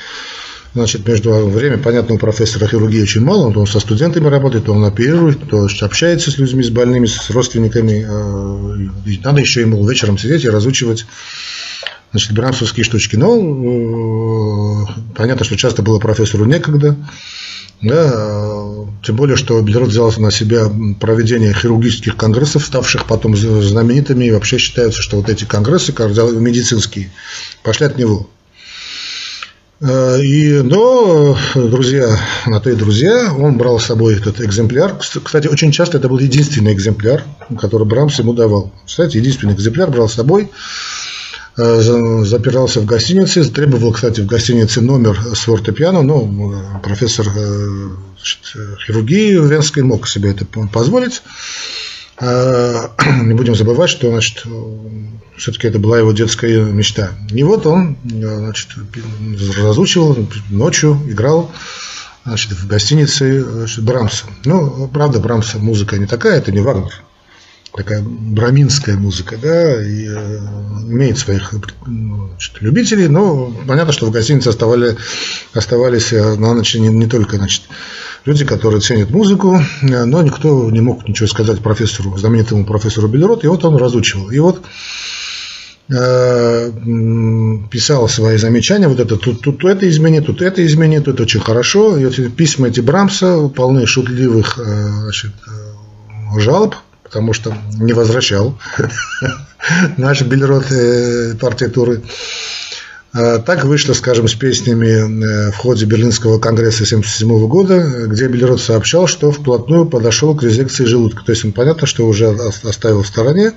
Значит, 0.75 1.07
между 1.07 1.31
время, 1.47 1.79
понятно, 1.79 2.15
у 2.15 2.17
профессора 2.19 2.67
хирургии 2.67 3.01
очень 3.01 3.21
мало, 3.21 3.47
он 3.47 3.65
со 3.65 3.79
студентами 3.79 4.27
работает, 4.27 4.65
то 4.65 4.73
он 4.73 4.85
оперирует, 4.85 5.49
то 5.49 5.67
общается 5.81 6.29
с 6.29 6.37
людьми, 6.37 6.63
с 6.63 6.69
больными, 6.69 7.07
с 7.07 7.29
родственниками. 7.31 8.05
Э, 8.07 9.09
и 9.09 9.19
надо 9.23 9.41
еще 9.41 9.61
ему 9.61 9.87
вечером 9.87 10.19
сидеть 10.19 10.43
и 10.43 10.49
разучивать 10.49 11.07
значит, 12.11 12.33
брамсовские 12.33 12.83
штучки. 12.83 13.15
Но 13.15 13.35
э, 13.35 14.85
понятно, 15.15 15.43
что 15.43 15.57
часто 15.57 15.81
было 15.81 15.97
профессору 15.97 16.45
некогда. 16.45 16.95
Да, 17.81 18.51
тем 19.03 19.15
более, 19.15 19.37
что 19.37 19.61
Бельрот 19.61 19.87
взял 19.87 20.13
на 20.17 20.31
себя 20.31 20.69
проведение 20.99 21.53
хирургических 21.53 22.17
конгрессов, 22.17 22.65
ставших 22.65 23.05
потом 23.05 23.37
знаменитыми, 23.37 24.25
и 24.25 24.31
вообще 24.31 24.57
считается, 24.57 25.01
что 25.01 25.15
вот 25.15 25.29
эти 25.29 25.45
конгрессы 25.45 25.93
медицинские 25.93 27.09
пошли 27.63 27.85
от 27.85 27.97
него. 27.97 28.29
Э, 29.81 30.21
и, 30.21 30.61
но, 30.61 31.37
друзья, 31.55 32.17
на 32.45 32.59
то 32.59 32.69
и 32.69 32.75
друзья, 32.75 33.33
он 33.33 33.57
брал 33.57 33.79
с 33.79 33.85
собой 33.85 34.15
этот 34.15 34.41
экземпляр. 34.41 34.97
Кстати, 34.97 35.47
очень 35.47 35.71
часто 35.71 35.97
это 35.97 36.09
был 36.09 36.19
единственный 36.19 36.73
экземпляр, 36.73 37.23
который 37.57 37.87
Брамс 37.87 38.19
ему 38.19 38.33
давал. 38.33 38.71
Кстати, 38.85 39.17
единственный 39.17 39.53
экземпляр 39.53 39.89
брал 39.89 40.09
с 40.09 40.15
собой. 40.15 40.51
Э, 41.57 42.23
запирался 42.25 42.81
в 42.81 42.85
гостинице, 42.85 43.43
требовал, 43.45 43.93
кстати, 43.93 44.21
в 44.21 44.25
гостинице 44.25 44.81
номер 44.81 45.17
с 45.33 45.39
фортепиано, 45.39 46.01
но 46.01 46.23
э, 46.23 46.81
профессор 46.83 47.27
значит, 47.29 48.39
хирургии 48.85 49.33
Венской 49.33 49.83
мог 49.83 50.07
себе 50.07 50.31
это 50.31 50.45
позволить. 50.45 51.21
Не 52.21 53.33
будем 53.33 53.55
забывать, 53.55 53.89
что 53.89 54.09
значит, 54.09 54.45
все-таки 55.37 55.67
это 55.67 55.79
была 55.79 55.99
его 55.99 56.11
детская 56.11 56.63
мечта. 56.63 57.11
И 57.31 57.43
вот 57.43 57.65
он 57.65 57.97
значит, 58.03 58.69
разучивал, 59.57 60.17
ночью 60.49 60.99
играл 61.07 61.51
значит, 62.25 62.51
в 62.51 62.67
гостинице 62.67 63.41
значит, 63.41 63.83
Брамса. 63.83 64.25
Ну, 64.45 64.87
правда, 64.87 65.19
Брамса 65.19 65.59
музыка 65.59 65.97
не 65.97 66.05
такая, 66.07 66.37
это 66.37 66.51
не 66.51 66.59
Вагнер 66.59 66.93
такая 67.79 68.03
браминская 68.03 68.97
музыка, 68.97 69.37
да, 69.41 69.81
и 69.81 70.05
э, 70.05 70.39
имеет 70.89 71.17
своих 71.17 71.53
значит, 71.85 72.57
любителей, 72.59 73.07
но 73.07 73.53
понятно, 73.65 73.93
что 73.93 74.05
в 74.05 74.11
гостинице 74.11 74.49
оставали, 74.49 74.97
оставались 75.53 76.11
э, 76.11 76.35
на 76.35 76.53
ночь 76.53 76.75
не, 76.75 76.89
не 76.89 77.07
только 77.07 77.37
значит, 77.37 77.63
люди, 78.25 78.43
которые 78.43 78.81
ценят 78.81 79.11
музыку, 79.11 79.61
э, 79.81 80.03
но 80.03 80.21
никто 80.21 80.69
не 80.69 80.81
мог 80.81 81.07
ничего 81.07 81.29
сказать 81.29 81.61
профессору, 81.61 82.17
знаменитому 82.17 82.65
профессору 82.65 83.07
Белерот, 83.07 83.45
и 83.45 83.47
вот 83.47 83.63
он 83.63 83.77
разучивал. 83.77 84.29
И 84.29 84.39
вот 84.39 84.61
писал 87.71 88.07
свои 88.07 88.37
замечания, 88.37 88.87
вот 88.87 88.99
это 88.99 89.15
тут, 89.17 89.41
тут 89.41 89.65
это 89.65 89.89
измени, 89.89 90.19
тут 90.19 90.43
это 90.43 90.63
измени, 90.63 90.99
тут 90.99 91.19
очень 91.19 91.39
хорошо. 91.39 91.97
И 91.97 92.05
эти 92.05 92.29
письма 92.29 92.67
эти 92.67 92.79
Брамса 92.79 93.47
полны 93.47 93.87
шутливых 93.87 94.59
значит, 94.59 95.31
жалоб, 96.37 96.75
потому 97.09 97.33
что 97.33 97.53
не 97.79 97.93
возвращал 97.93 98.57
наш 99.97 100.21
Бельрот 100.21 100.65
партитуры. 101.39 102.03
А, 103.11 103.39
так 103.39 103.65
вышло, 103.65 103.93
скажем, 103.93 104.27
с 104.27 104.35
песнями 104.35 104.87
э, 104.87 105.51
в 105.51 105.55
ходе 105.57 105.85
Берлинского 105.85 106.37
конгресса 106.39 106.83
1977 106.83 107.47
года, 107.47 108.07
где 108.07 108.27
Бельрот 108.27 108.61
сообщал, 108.61 109.07
что 109.07 109.31
вплотную 109.31 109.87
подошел 109.87 110.35
к 110.35 110.43
резекции 110.43 110.85
желудка. 110.85 111.23
То 111.25 111.31
есть 111.31 111.43
он 111.43 111.51
понятно, 111.51 111.87
что 111.87 112.05
уже 112.05 112.29
оставил 112.63 113.01
в 113.01 113.07
стороне. 113.07 113.53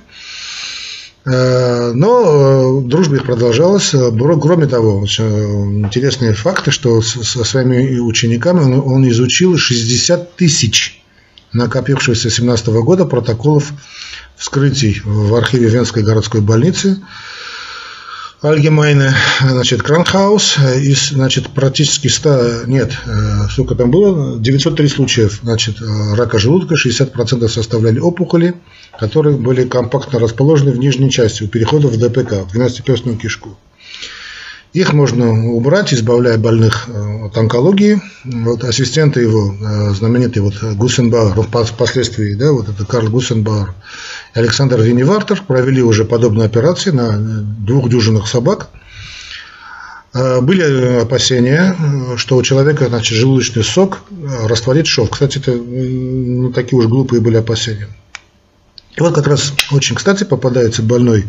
Э, 1.25 1.91
но 1.93 2.81
э, 2.81 2.87
дружба 2.87 3.17
их 3.17 3.25
продолжалась. 3.25 3.91
Кроме 3.91 4.65
того, 4.65 5.03
интересные 5.05 6.33
факты, 6.33 6.71
что 6.71 7.01
со 7.01 7.43
своими 7.43 7.99
учениками 7.99 8.59
он 8.59 9.07
изучил 9.07 9.57
60 9.57 10.35
тысяч 10.35 11.02
накопившихся 11.53 12.29
с 12.29 12.35
17 12.35 12.67
года 12.67 13.05
протоколов 13.05 13.71
вскрытий 14.35 15.01
в 15.05 15.35
архиве 15.35 15.69
Венской 15.69 16.03
городской 16.03 16.41
больницы– 16.41 17.01
Allgemeine, 18.43 19.11
значит, 19.39 19.83
Кранхаус, 19.83 20.57
из, 20.75 21.11
значит, 21.11 21.49
практически 21.51 22.09
100, 22.09 22.65
нет, 22.67 22.91
э, 23.05 23.47
сколько 23.49 23.73
там 23.73 23.89
было, 23.89 24.37
903 24.37 24.87
случаев, 24.89 25.39
значит, 25.43 25.81
э, 25.81 26.15
рака 26.15 26.39
желудка, 26.39 26.75
60% 26.75 27.47
составляли 27.47 27.99
опухоли, 27.99 28.55
которые 28.99 29.37
были 29.37 29.63
компактно 29.63 30.19
расположены 30.19 30.71
в 30.71 30.77
нижней 30.77 31.09
части, 31.09 31.43
у 31.43 31.47
перехода 31.47 31.87
в 31.87 31.97
ДПК, 31.97 32.43
в 32.45 32.53
12-перстную 32.53 33.15
кишку. 33.15 33.57
Их 34.73 34.91
можно 34.91 35.53
убрать, 35.53 35.93
избавляя 35.93 36.39
больных 36.39 36.85
э, 36.87 37.25
от 37.25 37.37
онкологии. 37.37 38.01
Вот 38.23 38.63
ассистенты 38.63 39.21
его, 39.21 39.55
знаменитый 39.93 40.41
вот 40.41 40.55
Гуссенбауэр, 40.63 41.35
впоследствии, 41.43 42.33
да, 42.33 42.51
вот 42.51 42.69
это 42.69 42.83
Карл 42.83 43.09
Гуссенбауэр, 43.09 43.75
Александр 44.33 44.81
Виневартер 44.81 45.43
провели 45.45 45.83
уже 45.83 46.05
подобные 46.05 46.47
операции 46.47 46.89
на 46.89 47.17
двух 47.17 47.87
дюжинах 47.89 48.27
собак. 48.27 48.69
Были 50.13 51.01
опасения, 51.01 51.75
что 52.17 52.37
у 52.37 52.43
человека 52.43 52.87
значит, 52.87 53.17
желудочный 53.17 53.63
сок 53.63 54.01
растворит 54.43 54.87
шов. 54.87 55.09
Кстати, 55.09 55.39
это 55.39 55.53
не 55.53 56.51
такие 56.51 56.79
уж 56.79 56.87
глупые 56.87 57.19
были 57.19 57.37
опасения. 57.37 57.89
И 58.95 59.01
вот 59.01 59.15
как 59.15 59.27
раз 59.27 59.53
очень 59.71 59.95
кстати 59.95 60.23
попадается 60.23 60.83
больной 60.83 61.25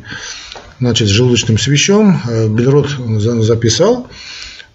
значит, 0.81 1.09
с 1.09 1.11
желудочным 1.11 1.59
свищом. 1.59 2.21
Бельрот 2.51 2.91
записал, 3.43 4.09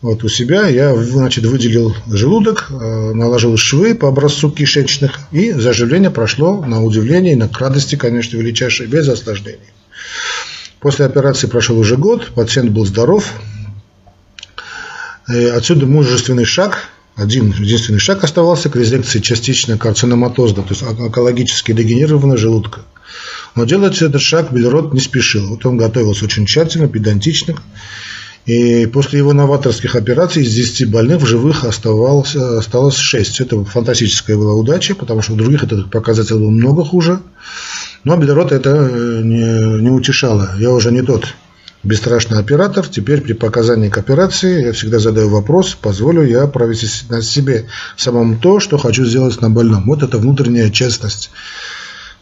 вот 0.01 0.23
у 0.23 0.29
себя 0.29 0.67
я 0.67 0.95
значит, 0.95 1.45
выделил 1.45 1.93
желудок, 2.07 2.67
э, 2.69 3.13
наложил 3.13 3.57
швы 3.57 3.95
по 3.95 4.07
образцу 4.07 4.49
кишечных, 4.49 5.19
и 5.31 5.51
заживление 5.51 6.09
прошло 6.09 6.63
на 6.65 6.81
удивление 6.81 7.33
и 7.33 7.35
на 7.35 7.49
радости, 7.49 7.97
конечно, 7.97 8.37
величайшей, 8.37 8.87
без 8.87 9.09
осложнений. 9.09 9.73
После 10.79 11.05
операции 11.05 11.47
прошел 11.47 11.77
уже 11.77 11.97
год, 11.97 12.31
пациент 12.33 12.71
был 12.71 12.85
здоров. 12.85 13.33
И 15.27 15.43
отсюда 15.45 15.85
мужественный 15.85 16.45
шаг, 16.45 16.87
один 17.17 17.51
единственный 17.51 17.99
шаг 17.99 18.23
оставался 18.23 18.69
к 18.69 18.77
резекции 18.77 19.19
частично 19.19 19.77
карциноматозно, 19.77 20.63
то 20.63 20.69
есть 20.69 20.81
онкологически 20.81 21.73
дегенерированного 21.73 22.37
желудка. 22.37 22.81
Но 23.55 23.65
делать 23.65 24.01
этот 24.01 24.21
шаг 24.21 24.51
Бельрот 24.51 24.93
не 24.93 24.99
спешил. 24.99 25.47
Вот 25.47 25.65
он 25.65 25.77
готовился 25.77 26.25
очень 26.25 26.45
тщательно, 26.45 26.87
педантично. 26.87 27.55
И 28.45 28.87
после 28.87 29.19
его 29.19 29.33
новаторских 29.33 29.95
операций 29.95 30.43
из 30.43 30.53
10 30.53 30.89
больных 30.89 31.21
в 31.21 31.25
живых 31.25 31.65
оставалось, 31.65 32.35
осталось 32.35 32.95
6. 32.95 33.41
Это 33.41 33.63
фантастическая 33.63 34.37
была 34.37 34.53
удача, 34.53 34.95
потому 34.95 35.21
что 35.21 35.33
у 35.33 35.35
других 35.35 35.63
этот 35.63 35.91
показатель 35.91 36.35
был 36.35 36.49
много 36.49 36.83
хуже. 36.83 37.19
Но 38.03 38.17
Белород 38.17 38.51
это 38.51 38.69
э, 38.69 39.21
не, 39.23 39.81
не 39.81 39.89
утешало. 39.89 40.51
Я 40.57 40.71
уже 40.71 40.91
не 40.91 41.01
тот 41.01 41.27
бесстрашный 41.83 42.39
оператор. 42.39 42.87
Теперь 42.87 43.21
при 43.21 43.33
показании 43.33 43.89
к 43.89 43.97
операции 43.97 44.65
я 44.65 44.73
всегда 44.73 44.99
задаю 44.99 45.29
вопрос, 45.29 45.77
позволю 45.79 46.25
я 46.25 46.47
провести 46.47 46.87
на 47.09 47.21
себе 47.21 47.67
самому 47.97 48.37
то, 48.37 48.59
что 48.59 48.77
хочу 48.77 49.05
сделать 49.05 49.39
на 49.41 49.49
больном. 49.49 49.83
Вот 49.85 50.03
это 50.03 50.17
внутренняя 50.17 50.69
честность. 50.69 51.31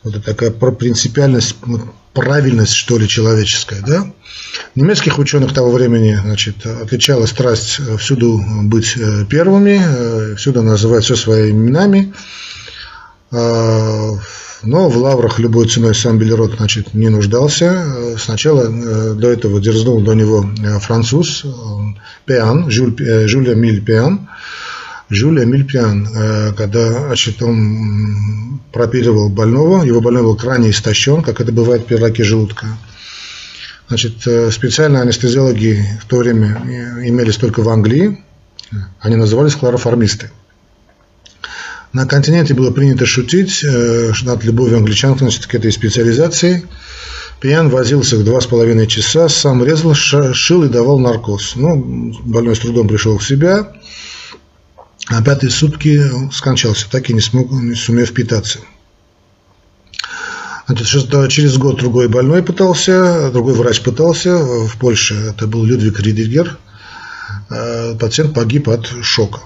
Вот 0.04 0.24
такая 0.24 0.52
принципиальность, 0.52 1.56
правильность, 2.14 2.74
что 2.74 2.98
ли, 2.98 3.08
человеческая. 3.08 3.82
Да? 3.82 4.12
Немецких 4.76 5.20
ученых 5.20 5.54
того 5.54 5.72
времени 5.72 6.18
значит, 6.22 6.66
отличала 6.66 7.26
страсть 7.26 7.80
э, 7.80 7.98
всюду 7.98 8.41
быть 8.64 8.95
э, 8.98 9.26
первыми, 9.26 9.82
э, 9.84 10.36
всюду 10.36 10.62
называть 10.64 11.04
все 11.04 11.16
своими 11.16 11.52
именами. 11.52 12.14
А, 13.32 14.14
но 14.64 14.89
в 14.89 14.98
лаврах 14.98 15.38
любой 15.39 15.68
ценой 15.68 15.93
сам 15.93 16.18
Белерот 16.18 16.56
значит, 16.58 16.93
не 16.93 17.10
нуждался. 17.10 18.16
Сначала 18.18 18.68
до 19.14 19.30
этого 19.30 19.60
дерзнул 19.60 20.02
до 20.02 20.14
него 20.14 20.50
француз 20.80 21.43
Пиан, 22.26 22.72
Жюль, 22.72 22.95
Жюль 23.28 23.54
Эмиль 23.54 23.84
Пиан. 23.84 24.30
Жюль 25.10 25.43
Эмиль 25.43 25.66
Пиан, 25.66 26.08
когда 26.55 27.08
значит, 27.08 27.41
он 27.41 28.60
пропиливал 28.74 29.30
больного, 29.30 29.84
его 29.84 30.01
больной 30.01 30.24
был 30.24 30.36
крайне 30.36 30.72
истощен, 30.72 31.24
как 31.24 31.39
это 31.39 31.51
бывает 31.51 31.86
при 31.86 31.95
раке 31.95 32.24
желудка. 32.24 32.68
Значит, 33.88 34.28
э, 34.28 34.51
специальные 34.51 35.01
анестезиологи 35.01 35.84
в 36.01 36.05
то 36.08 36.18
время 36.18 36.62
имелись 37.03 37.38
только 37.38 37.62
в 37.62 37.70
Англии. 37.70 38.24
Они 38.99 39.16
назывались 39.16 39.53
хлороформисты. 39.53 40.30
На 41.93 42.05
континенте 42.05 42.53
было 42.53 42.72
принято 42.72 43.05
шутить 43.05 43.64
э, 43.64 44.12
над 44.24 44.43
любовью 44.43 44.78
англичан 44.78 45.18
значит, 45.18 45.47
к 45.47 45.55
этой 45.55 45.72
специализации. 45.72 46.66
Пьян 47.39 47.70
возился 47.70 48.18
два 48.24 48.41
с 48.41 48.45
половиной 48.47 48.88
часа, 48.88 49.30
сам 49.30 49.64
резал, 49.64 49.93
шил 49.93 50.64
и 50.64 50.70
давал 50.70 50.99
наркоз. 50.99 51.53
Ну, 51.55 52.14
больной 52.26 52.55
с 52.55 52.60
трудом 52.60 52.89
пришел 52.89 53.18
в 53.18 53.26
себя, 53.26 53.72
а 55.10 55.22
пятые 55.22 55.49
сутки 55.49 56.01
скончался, 56.32 56.89
так 56.89 57.10
и 57.10 57.14
не, 57.14 57.22
смог, 57.22 57.51
не 57.51 57.76
сумев 57.76 58.14
питаться. 58.14 58.60
Значит, 60.68 61.10
через 61.30 61.58
год 61.58 61.78
другой 61.78 62.10
больной 62.10 62.43
пытался, 62.43 63.32
другой 63.32 63.53
врач 63.53 63.82
пытался 63.82 64.38
в 64.38 64.78
Польше, 64.78 65.16
это 65.16 65.47
был 65.47 65.64
Людвиг 65.64 65.99
Ридигер, 66.01 66.58
э, 67.49 67.95
пациент 67.97 68.34
погиб 68.34 68.68
от 68.68 68.86
шока. 69.01 69.39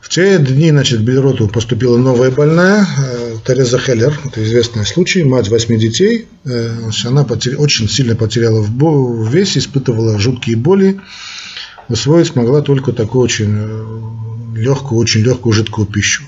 В 0.00 0.08
те 0.08 0.38
дни, 0.38 0.70
значит, 0.70 1.00
к 1.00 1.02
Бельроту 1.02 1.48
поступила 1.48 1.98
новая 1.98 2.30
больная, 2.30 2.86
э, 2.96 3.36
Тереза 3.44 3.80
Хеллер, 3.80 4.16
это 4.24 4.44
известный 4.44 4.86
случай, 4.86 5.24
мать 5.24 5.48
восьми 5.48 5.76
детей, 5.76 6.28
э, 6.44 6.90
она 7.04 7.24
потеря... 7.24 7.58
очень 7.58 7.88
сильно 7.88 8.14
потеряла 8.14 8.60
в 8.60 9.28
весе, 9.28 9.58
испытывала 9.58 10.16
жуткие 10.20 10.56
боли, 10.56 11.00
усвоить 11.88 12.28
смогла 12.28 12.62
только 12.62 12.92
такую 12.92 13.24
очень 13.24 14.56
легкую, 14.56 15.00
очень 15.00 15.20
легкую 15.22 15.52
жидкую 15.52 15.86
пищу. 15.86 16.24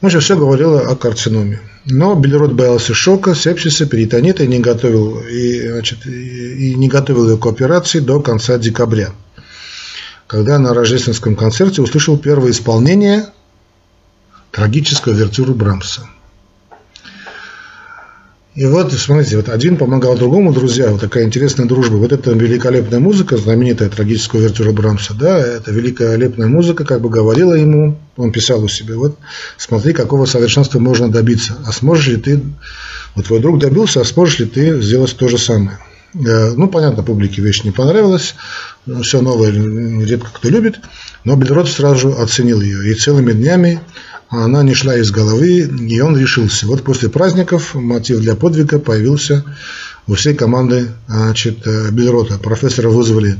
В 0.00 0.06
общем, 0.06 0.20
все 0.20 0.36
говорило 0.36 0.80
о 0.80 0.96
карциноме. 0.96 1.60
Но 1.86 2.14
Белерот 2.14 2.52
боялся 2.52 2.94
шока, 2.94 3.34
сепсиса, 3.34 3.86
перитонита 3.86 4.44
и 4.44 4.48
не 4.48 4.58
готовил, 4.58 5.20
и, 5.20 5.68
значит, 5.68 6.04
и 6.06 6.74
не 6.74 6.88
готовил 6.88 7.30
ее 7.30 7.38
к 7.38 7.46
операции 7.46 8.00
до 8.00 8.20
конца 8.20 8.58
декабря. 8.58 9.12
Когда 10.26 10.58
на 10.58 10.74
рождественском 10.74 11.36
концерте 11.36 11.80
услышал 11.80 12.18
первое 12.18 12.50
исполнение 12.50 13.26
трагического 14.50 15.12
вертюры 15.12 15.54
Брамса. 15.54 16.08
И 18.56 18.64
вот, 18.64 18.90
смотрите, 18.94 19.36
вот 19.36 19.50
один 19.50 19.76
помогал 19.76 20.16
другому, 20.16 20.50
друзья, 20.50 20.90
вот 20.90 21.02
такая 21.02 21.24
интересная 21.24 21.66
дружба. 21.66 21.96
Вот 21.96 22.10
эта 22.10 22.32
великолепная 22.32 23.00
музыка, 23.00 23.36
знаменитая 23.36 23.90
трагическая 23.90 24.40
вертюра 24.40 24.72
Брамса, 24.72 25.12
да, 25.12 25.38
это 25.38 25.70
великолепная 25.72 26.46
музыка, 26.46 26.86
как 26.86 27.02
бы 27.02 27.10
говорила 27.10 27.52
ему, 27.52 27.98
он 28.16 28.32
писал 28.32 28.64
у 28.64 28.68
себя, 28.68 28.96
вот, 28.96 29.18
смотри, 29.58 29.92
какого 29.92 30.24
совершенства 30.24 30.78
можно 30.78 31.10
добиться, 31.10 31.58
а 31.66 31.72
сможешь 31.72 32.08
ли 32.08 32.16
ты, 32.16 32.40
вот 33.14 33.26
твой 33.26 33.40
друг 33.40 33.58
добился, 33.58 34.00
а 34.00 34.04
сможешь 34.04 34.38
ли 34.38 34.46
ты 34.46 34.80
сделать 34.80 35.14
то 35.14 35.28
же 35.28 35.36
самое. 35.36 35.78
Э, 36.14 36.52
ну, 36.56 36.68
понятно, 36.68 37.02
публике 37.02 37.42
вещь 37.42 37.62
не 37.62 37.72
понравилась, 37.72 38.36
все 39.02 39.20
новое 39.20 39.50
редко 39.50 40.30
кто 40.32 40.48
любит, 40.48 40.80
но 41.24 41.36
Бельрот 41.36 41.68
сразу 41.68 42.08
же 42.10 42.16
оценил 42.16 42.62
ее 42.62 42.90
и 42.90 42.94
целыми 42.94 43.32
днями 43.32 43.80
она 44.28 44.62
не 44.62 44.74
шла 44.74 44.96
из 44.96 45.10
головы, 45.10 45.60
и 45.60 46.00
он 46.00 46.18
решился. 46.18 46.66
Вот 46.66 46.82
после 46.82 47.08
праздников 47.08 47.74
мотив 47.74 48.20
для 48.20 48.34
подвига 48.34 48.78
появился 48.78 49.44
у 50.06 50.14
всей 50.14 50.34
команды 50.34 50.88
значит, 51.08 51.66
э, 51.66 51.90
Бельрота. 51.90 52.38
Профессора 52.38 52.88
вызвали, 52.88 53.36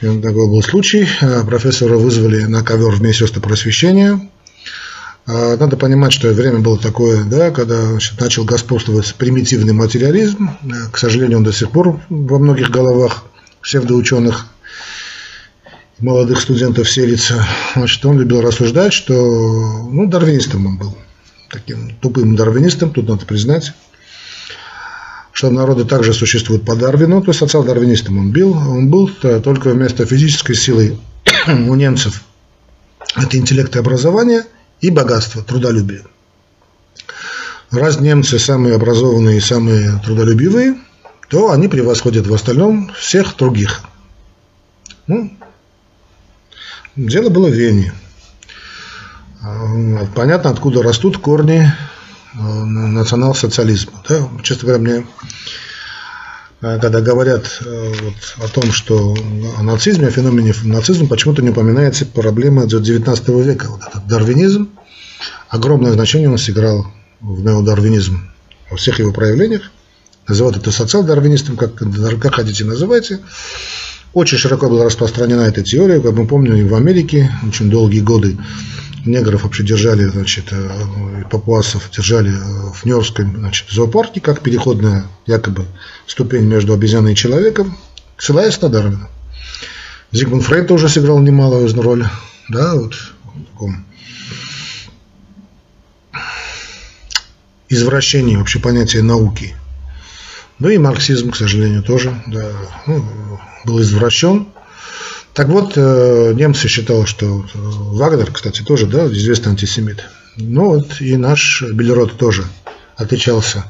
такой 0.00 0.48
был 0.48 0.62
случай, 0.62 1.08
э, 1.20 1.44
профессора 1.44 1.96
вызвали 1.96 2.44
на 2.44 2.62
ковер 2.62 2.92
в 2.92 3.02
Министерство 3.02 3.40
просвещения. 3.40 4.20
А, 5.24 5.56
надо 5.56 5.76
понимать, 5.76 6.12
что 6.12 6.28
время 6.32 6.58
было 6.58 6.78
такое, 6.78 7.24
да, 7.24 7.50
когда 7.50 7.80
значит, 7.82 8.20
начал 8.20 8.44
господствовать 8.44 9.14
примитивный 9.16 9.72
материализм. 9.72 10.50
К 10.90 10.98
сожалению, 10.98 11.38
он 11.38 11.44
до 11.44 11.52
сих 11.52 11.70
пор 11.70 12.00
во 12.08 12.38
многих 12.38 12.70
головах 12.70 13.24
псевдоученых, 13.62 14.46
молодых 16.02 16.40
студентов 16.40 16.90
селится. 16.90 17.46
Значит, 17.74 18.04
он 18.04 18.18
любил 18.18 18.40
рассуждать, 18.40 18.92
что 18.92 19.14
ну, 19.14 20.06
дарвинистом 20.06 20.66
он 20.66 20.78
был. 20.78 20.96
Таким 21.50 21.96
тупым 22.00 22.36
дарвинистом, 22.36 22.92
тут 22.92 23.08
надо 23.08 23.26
признать 23.26 23.72
что 25.34 25.50
народы 25.50 25.86
также 25.86 26.12
существуют 26.12 26.64
по 26.64 26.76
Дарвину, 26.76 27.22
то 27.22 27.30
есть 27.30 27.40
социал-дарвинистом 27.40 28.18
он 28.18 28.32
был, 28.32 28.52
он 28.52 28.90
был 28.90 29.08
только 29.08 29.70
вместо 29.70 30.04
физической 30.04 30.54
силы 30.54 30.98
у 31.48 31.74
немцев 31.74 32.22
это 33.16 33.36
интеллект 33.36 33.74
и 33.74 33.78
образование 33.78 34.44
и 34.80 34.90
богатство, 34.90 35.42
трудолюбие. 35.42 36.04
Раз 37.70 38.00
немцы 38.00 38.38
самые 38.38 38.74
образованные 38.74 39.38
и 39.38 39.40
самые 39.40 40.00
трудолюбивые, 40.04 40.76
то 41.28 41.50
они 41.50 41.68
превосходят 41.68 42.26
в 42.26 42.34
остальном 42.34 42.90
всех 42.98 43.36
других. 43.36 43.82
Ну, 45.06 45.32
дело 46.96 47.28
было 47.28 47.48
в 47.48 47.54
Вене. 47.54 47.92
А, 49.42 50.06
понятно, 50.14 50.50
откуда 50.50 50.82
растут 50.82 51.18
корни 51.18 51.72
Э, 52.34 52.64
национал-социализма. 52.64 54.02
Да? 54.08 54.28
Честно 54.42 54.68
говоря, 54.68 54.82
мне 54.82 55.06
э, 56.62 56.78
когда 56.80 57.00
говорят 57.02 57.60
вот, 57.60 58.14
о 58.38 58.48
том, 58.48 58.72
что 58.72 59.14
о 59.58 59.62
нацизме, 59.62 60.06
о 60.06 60.10
феномене 60.10 60.54
нацизма, 60.64 61.08
почему-то 61.08 61.42
не 61.42 61.50
упоминается 61.50 62.06
проблема 62.06 62.66
19 62.66 63.28
века. 63.28 63.66
Вот 63.68 63.82
этот 63.86 64.06
дарвинизм, 64.06 64.70
огромное 65.48 65.92
значение 65.92 66.30
он 66.30 66.38
сыграл 66.38 66.86
в 67.20 67.40
неодарвинизм 67.40 68.30
во 68.70 68.78
всех 68.78 68.98
его 68.98 69.12
проявлениях. 69.12 69.70
Называют 70.26 70.56
это 70.56 70.70
социал-дарвинистом, 70.70 71.56
как, 71.56 71.74
как 71.74 72.34
хотите 72.34 72.64
называйте. 72.64 73.20
Очень 74.14 74.38
широко 74.38 74.68
была 74.68 74.84
распространена 74.84 75.42
эта 75.42 75.62
теория, 75.62 76.00
как 76.00 76.12
мы 76.12 76.26
помним, 76.26 76.68
в 76.68 76.74
Америке 76.74 77.32
очень 77.46 77.70
долгие 77.70 78.00
годы 78.00 78.36
негров 79.06 79.44
вообще 79.44 79.62
держали, 79.62 80.04
значит, 80.04 80.52
э, 80.52 81.24
папуасов 81.30 81.90
держали 81.90 82.30
э, 82.30 82.72
в 82.72 82.84
Нью-Йоркском 82.84 83.36
значит, 83.38 83.70
зоопарке, 83.70 84.20
как 84.20 84.40
переходная 84.40 85.06
якобы 85.26 85.66
ступень 86.06 86.44
между 86.44 86.74
обезьяной 86.74 87.12
и 87.12 87.16
человеком, 87.16 87.76
ссылаясь 88.18 88.60
на 88.60 88.68
Дарвина. 88.68 89.08
Зигмунд 90.12 90.44
Фрейд 90.44 90.68
тоже 90.68 90.88
сыграл 90.88 91.18
немалую 91.18 91.72
роль, 91.82 92.06
да, 92.50 92.74
вот 92.74 92.94
в 92.94 93.44
таком 93.52 93.86
извращении 97.70 98.36
вообще 98.36 98.58
понятия 98.58 99.02
науки. 99.02 99.56
Ну 100.62 100.68
и 100.68 100.78
марксизм, 100.78 101.32
к 101.32 101.36
сожалению, 101.36 101.82
тоже 101.82 102.14
да, 102.28 102.52
ну, 102.86 103.04
был 103.64 103.80
извращен. 103.80 104.46
Так 105.34 105.48
вот, 105.48 105.72
э, 105.74 106.34
немцы 106.36 106.68
считали, 106.68 107.04
что 107.04 107.26
э, 107.26 107.42
Вагнер, 107.52 108.30
кстати, 108.30 108.62
тоже 108.62 108.86
да, 108.86 109.08
известный 109.08 109.50
антисемит. 109.50 110.04
Ну 110.36 110.66
вот 110.66 111.00
и 111.00 111.16
наш 111.16 111.62
Белерот 111.62 112.16
тоже 112.16 112.44
отличался. 112.94 113.64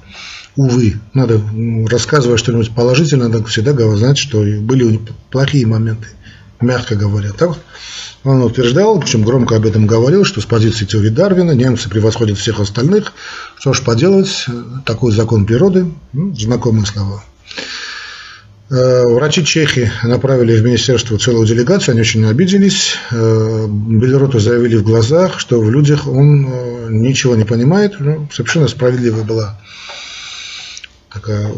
Увы, 0.54 1.00
надо 1.14 1.40
рассказывать 1.88 2.40
что-нибудь 2.40 2.74
положительное, 2.74 3.28
надо 3.28 3.42
всегда 3.46 3.72
знать, 3.96 4.18
что 4.18 4.42
были 4.42 5.00
плохие 5.30 5.66
моменты, 5.66 6.08
мягко 6.62 6.94
говоря. 6.94 7.32
Так 7.32 7.58
он 8.24 8.42
утверждал, 8.42 9.00
причем 9.00 9.24
громко 9.24 9.56
об 9.56 9.66
этом 9.66 9.86
говорил, 9.86 10.24
что 10.24 10.40
с 10.40 10.46
позиции 10.46 10.84
теории 10.84 11.08
Дарвина 11.08 11.52
немцы 11.52 11.88
превосходят 11.88 12.38
всех 12.38 12.60
остальных. 12.60 13.12
Что 13.58 13.72
ж 13.72 13.82
поделать, 13.82 14.46
такой 14.84 15.12
закон 15.12 15.44
природы, 15.44 15.86
ну, 16.12 16.34
знакомые 16.34 16.86
слова. 16.86 17.24
Э, 18.70 19.04
врачи 19.06 19.44
Чехии 19.44 19.90
направили 20.02 20.56
в 20.56 20.64
министерство 20.64 21.18
целую 21.18 21.46
делегацию, 21.46 21.92
они 21.92 22.00
очень 22.00 22.24
обиделись. 22.24 22.94
Э, 23.10 23.66
Белероту 23.68 24.38
заявили 24.38 24.76
в 24.76 24.84
глазах, 24.84 25.38
что 25.40 25.60
в 25.60 25.70
людях 25.70 26.06
он 26.06 26.46
э, 26.46 26.86
ничего 26.90 27.36
не 27.36 27.44
понимает. 27.44 27.96
Ну, 27.98 28.28
совершенно 28.32 28.68
справедливая 28.68 29.24
была 29.24 29.58
такая, 31.12 31.48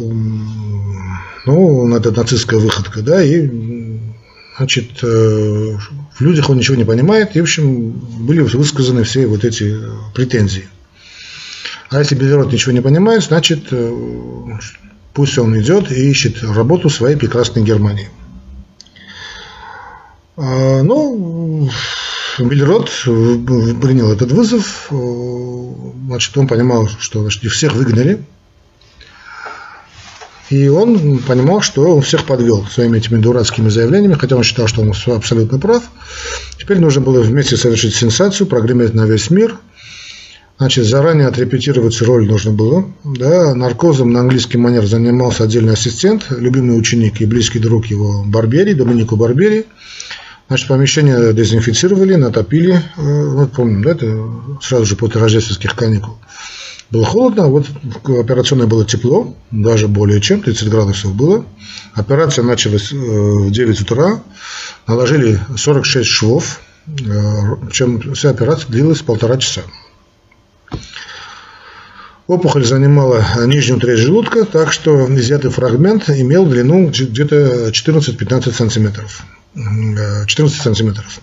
ну, 1.46 1.94
это 1.94 2.10
нацистская 2.10 2.58
выходка, 2.58 3.02
да, 3.02 3.22
и, 3.22 3.48
значит, 4.56 5.02
в 5.02 6.20
людях 6.20 6.50
он 6.50 6.58
ничего 6.58 6.76
не 6.76 6.84
понимает, 6.84 7.36
и, 7.36 7.40
в 7.40 7.44
общем, 7.44 7.90
были 7.90 8.40
высказаны 8.40 9.04
все 9.04 9.26
вот 9.26 9.44
эти 9.44 9.80
претензии. 10.14 10.68
А 11.90 11.98
если 11.98 12.14
Белерот 12.14 12.52
ничего 12.52 12.72
не 12.72 12.80
понимает, 12.80 13.22
значит, 13.22 13.72
Пусть 15.14 15.38
он 15.38 15.58
идет 15.60 15.92
и 15.92 16.10
ищет 16.10 16.42
работу 16.42 16.88
в 16.88 16.92
своей 16.92 17.16
прекрасной 17.16 17.62
Германии. 17.62 18.10
А, 20.36 20.82
ну, 20.82 21.70
Миллерот 22.40 22.90
принял 23.04 24.10
этот 24.10 24.32
вызов. 24.32 24.88
Значит, 26.06 26.36
он 26.36 26.48
понимал, 26.48 26.88
что 26.98 27.20
значит, 27.20 27.44
всех 27.44 27.74
выгнали. 27.74 28.24
И 30.50 30.68
он 30.68 31.18
понимал, 31.18 31.62
что 31.62 31.96
он 31.96 32.02
всех 32.02 32.24
подвел 32.24 32.66
своими 32.66 32.98
этими 32.98 33.18
дурацкими 33.18 33.68
заявлениями, 33.70 34.14
хотя 34.14 34.36
он 34.36 34.42
считал, 34.42 34.66
что 34.66 34.82
он 34.82 34.92
абсолютно 35.06 35.58
прав. 35.58 35.84
Теперь 36.58 36.80
нужно 36.80 37.00
было 37.00 37.20
вместе 37.20 37.56
совершить 37.56 37.94
сенсацию, 37.94 38.46
прогреметь 38.46 38.94
на 38.94 39.06
весь 39.06 39.30
мир– 39.30 39.56
Значит, 40.56 40.86
заранее 40.86 41.26
отрепетировать 41.26 42.00
роль 42.02 42.28
нужно 42.28 42.52
было. 42.52 42.88
Да, 43.02 43.54
наркозом 43.54 44.12
на 44.12 44.20
английский 44.20 44.56
манер 44.56 44.86
занимался 44.86 45.44
отдельный 45.44 45.72
ассистент, 45.72 46.26
любимый 46.30 46.78
ученик 46.78 47.20
и 47.20 47.26
близкий 47.26 47.58
друг 47.58 47.86
его 47.86 48.22
Барбери, 48.24 48.72
Доминику 48.72 49.16
Барбери. 49.16 49.66
Значит, 50.46 50.68
помещение 50.68 51.32
дезинфицировали, 51.32 52.14
натопили. 52.14 52.80
Э, 52.96 53.26
вот 53.30 53.52
помним, 53.52 53.82
да, 53.82 53.92
это 53.92 54.30
сразу 54.62 54.84
же 54.84 54.94
после 54.94 55.20
рождественских 55.20 55.74
каникул. 55.74 56.18
Было 56.94 57.04
холодно, 57.04 57.46
а 57.46 57.48
вот 57.48 57.66
в 58.04 58.20
операционной 58.20 58.68
было 58.68 58.84
тепло, 58.84 59.34
даже 59.50 59.88
более 59.88 60.20
чем, 60.20 60.42
30 60.42 60.68
градусов 60.68 61.12
было. 61.12 61.44
Операция 61.92 62.44
началась 62.44 62.92
э, 62.92 62.96
в 62.96 63.50
9 63.50 63.80
утра, 63.80 64.22
наложили 64.86 65.40
46 65.56 66.08
швов, 66.08 66.60
э, 66.86 66.92
причем 67.66 68.14
вся 68.14 68.30
операция 68.30 68.70
длилась 68.70 69.02
полтора 69.02 69.38
часа. 69.38 69.62
Опухоль 72.28 72.64
занимала 72.64 73.24
нижнюю 73.44 73.80
треть 73.80 73.98
желудка, 73.98 74.44
так 74.44 74.72
что 74.72 75.12
изъятый 75.16 75.50
фрагмент 75.50 76.08
имел 76.08 76.46
длину 76.46 76.90
где-то 76.90 77.70
14-15 77.70 78.52
сантиметров. 78.52 79.24
14 79.56 80.62
сантиметров. 80.62 81.18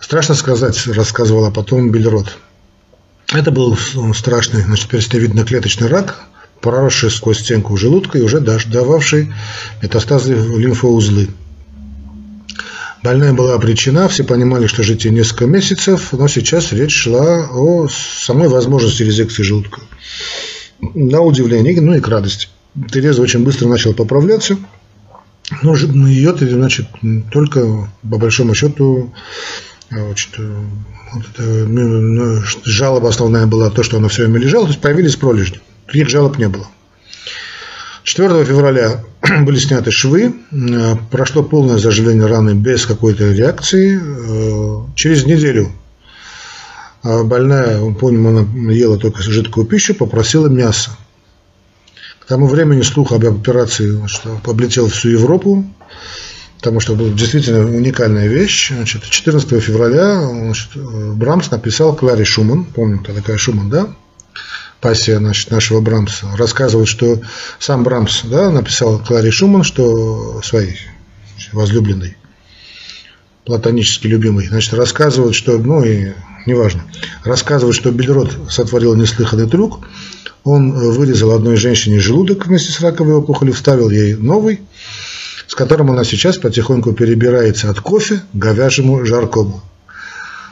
Страшно 0.00 0.34
сказать, 0.34 0.84
рассказывала 0.88 1.52
потом 1.52 1.92
Бельрот. 1.92 2.36
Это 3.32 3.50
был 3.50 3.76
страшный, 4.14 4.62
значит, 4.62 4.88
перстневидно-клеточный 4.88 5.88
рак, 5.88 6.24
проросший 6.62 7.10
сквозь 7.10 7.40
стенку 7.40 7.76
желудка 7.76 8.16
и 8.16 8.22
уже 8.22 8.40
дававший 8.40 9.34
метастазы 9.82 10.34
в 10.34 10.58
лимфоузлы. 10.58 11.28
Больная 13.02 13.34
была 13.34 13.54
обречена, 13.54 14.08
все 14.08 14.24
понимали, 14.24 14.66
что 14.66 14.82
жить 14.82 15.04
ей 15.04 15.10
несколько 15.10 15.46
месяцев, 15.46 16.12
но 16.12 16.26
сейчас 16.26 16.72
речь 16.72 16.94
шла 16.94 17.48
о 17.52 17.86
самой 17.88 18.48
возможности 18.48 19.02
резекции 19.02 19.42
желудка. 19.42 19.82
На 20.80 21.20
удивление, 21.20 21.80
ну 21.82 21.94
и 21.94 22.00
к 22.00 22.08
радости. 22.08 22.48
Тереза 22.90 23.20
очень 23.20 23.44
быстро 23.44 23.68
начала 23.68 23.92
поправляться, 23.92 24.56
но 25.62 25.74
ее, 25.76 26.34
значит, 26.34 26.86
только 27.30 27.90
по 28.02 28.18
большому 28.18 28.54
счету 28.54 29.12
значит, 29.90 30.38
вот 30.38 31.24
это, 31.34 32.42
жалоба 32.64 33.08
основная 33.08 33.46
была 33.46 33.70
то, 33.70 33.82
что 33.82 33.96
она 33.96 34.08
все 34.08 34.24
время 34.24 34.40
лежала, 34.40 34.64
то 34.64 34.70
есть 34.70 34.80
появились 34.80 35.16
пролежни. 35.16 35.60
Других 35.86 36.08
жалоб 36.08 36.38
не 36.38 36.48
было. 36.48 36.66
4 38.08 38.44
февраля 38.46 39.04
были 39.44 39.58
сняты 39.58 39.90
швы, 39.90 40.34
э, 40.50 40.96
прошло 41.10 41.42
полное 41.42 41.76
заживление 41.76 42.26
раны 42.26 42.54
без 42.54 42.86
какой-то 42.86 43.32
реакции. 43.32 44.00
Э, 44.00 44.94
через 44.94 45.26
неделю 45.26 45.70
э, 47.04 47.22
больная, 47.24 47.78
помним, 47.92 48.26
она 48.28 48.72
ела 48.72 48.96
только 48.96 49.22
жидкую 49.22 49.66
пищу, 49.66 49.94
попросила 49.94 50.46
мяса. 50.46 50.92
К 52.20 52.26
тому 52.26 52.46
времени 52.46 52.80
слух 52.80 53.12
об 53.12 53.26
операции 53.26 54.06
что 54.06 54.40
облетел 54.44 54.88
всю 54.88 55.10
Европу, 55.10 55.64
потому 56.58 56.80
что 56.80 56.94
была 56.94 57.10
действительно 57.10 57.64
уникальная 57.64 58.26
вещь. 58.26 58.72
Значит, 58.74 59.04
14 59.04 59.62
февраля 59.62 60.20
значит, 60.20 60.76
Брамс 60.76 61.50
написал 61.50 61.94
Кларе 61.94 62.24
Шуман, 62.24 62.64
помним, 62.64 62.98
кто 62.98 63.14
такая 63.14 63.38
Шуман, 63.38 63.70
да? 63.70 63.88
пассия 64.80 65.18
значит, 65.18 65.50
нашего 65.50 65.80
Брамса, 65.80 66.26
рассказывает, 66.36 66.88
что 66.88 67.20
сам 67.58 67.82
Брамс 67.82 68.22
да, 68.24 68.50
написал 68.50 68.98
Кларе 68.98 69.30
Шуман, 69.30 69.64
что 69.64 70.40
своей 70.42 70.76
возлюбленной, 71.52 72.16
платонически 73.44 74.06
любимой, 74.06 74.46
значит, 74.48 74.74
рассказывает, 74.74 75.34
что, 75.34 75.58
ну, 75.58 75.84
и 75.84 76.12
неважно, 76.46 76.82
рассказывает, 77.24 77.76
что 77.76 77.90
Бельрот 77.90 78.36
сотворил 78.50 78.94
неслыханный 78.94 79.48
трюк. 79.48 79.80
Он 80.44 80.72
вырезал 80.72 81.32
одной 81.32 81.56
женщине 81.56 81.98
желудок 81.98 82.46
вместе 82.46 82.72
с 82.72 82.80
раковой 82.80 83.14
опухолью, 83.14 83.54
вставил 83.54 83.90
ей 83.90 84.14
новый, 84.14 84.60
с 85.48 85.54
которым 85.54 85.90
она 85.90 86.04
сейчас 86.04 86.36
потихоньку 86.36 86.92
перебирается 86.92 87.70
от 87.70 87.80
кофе 87.80 88.20
к 88.32 88.36
говяжьему 88.36 89.04
жаркому. 89.04 89.62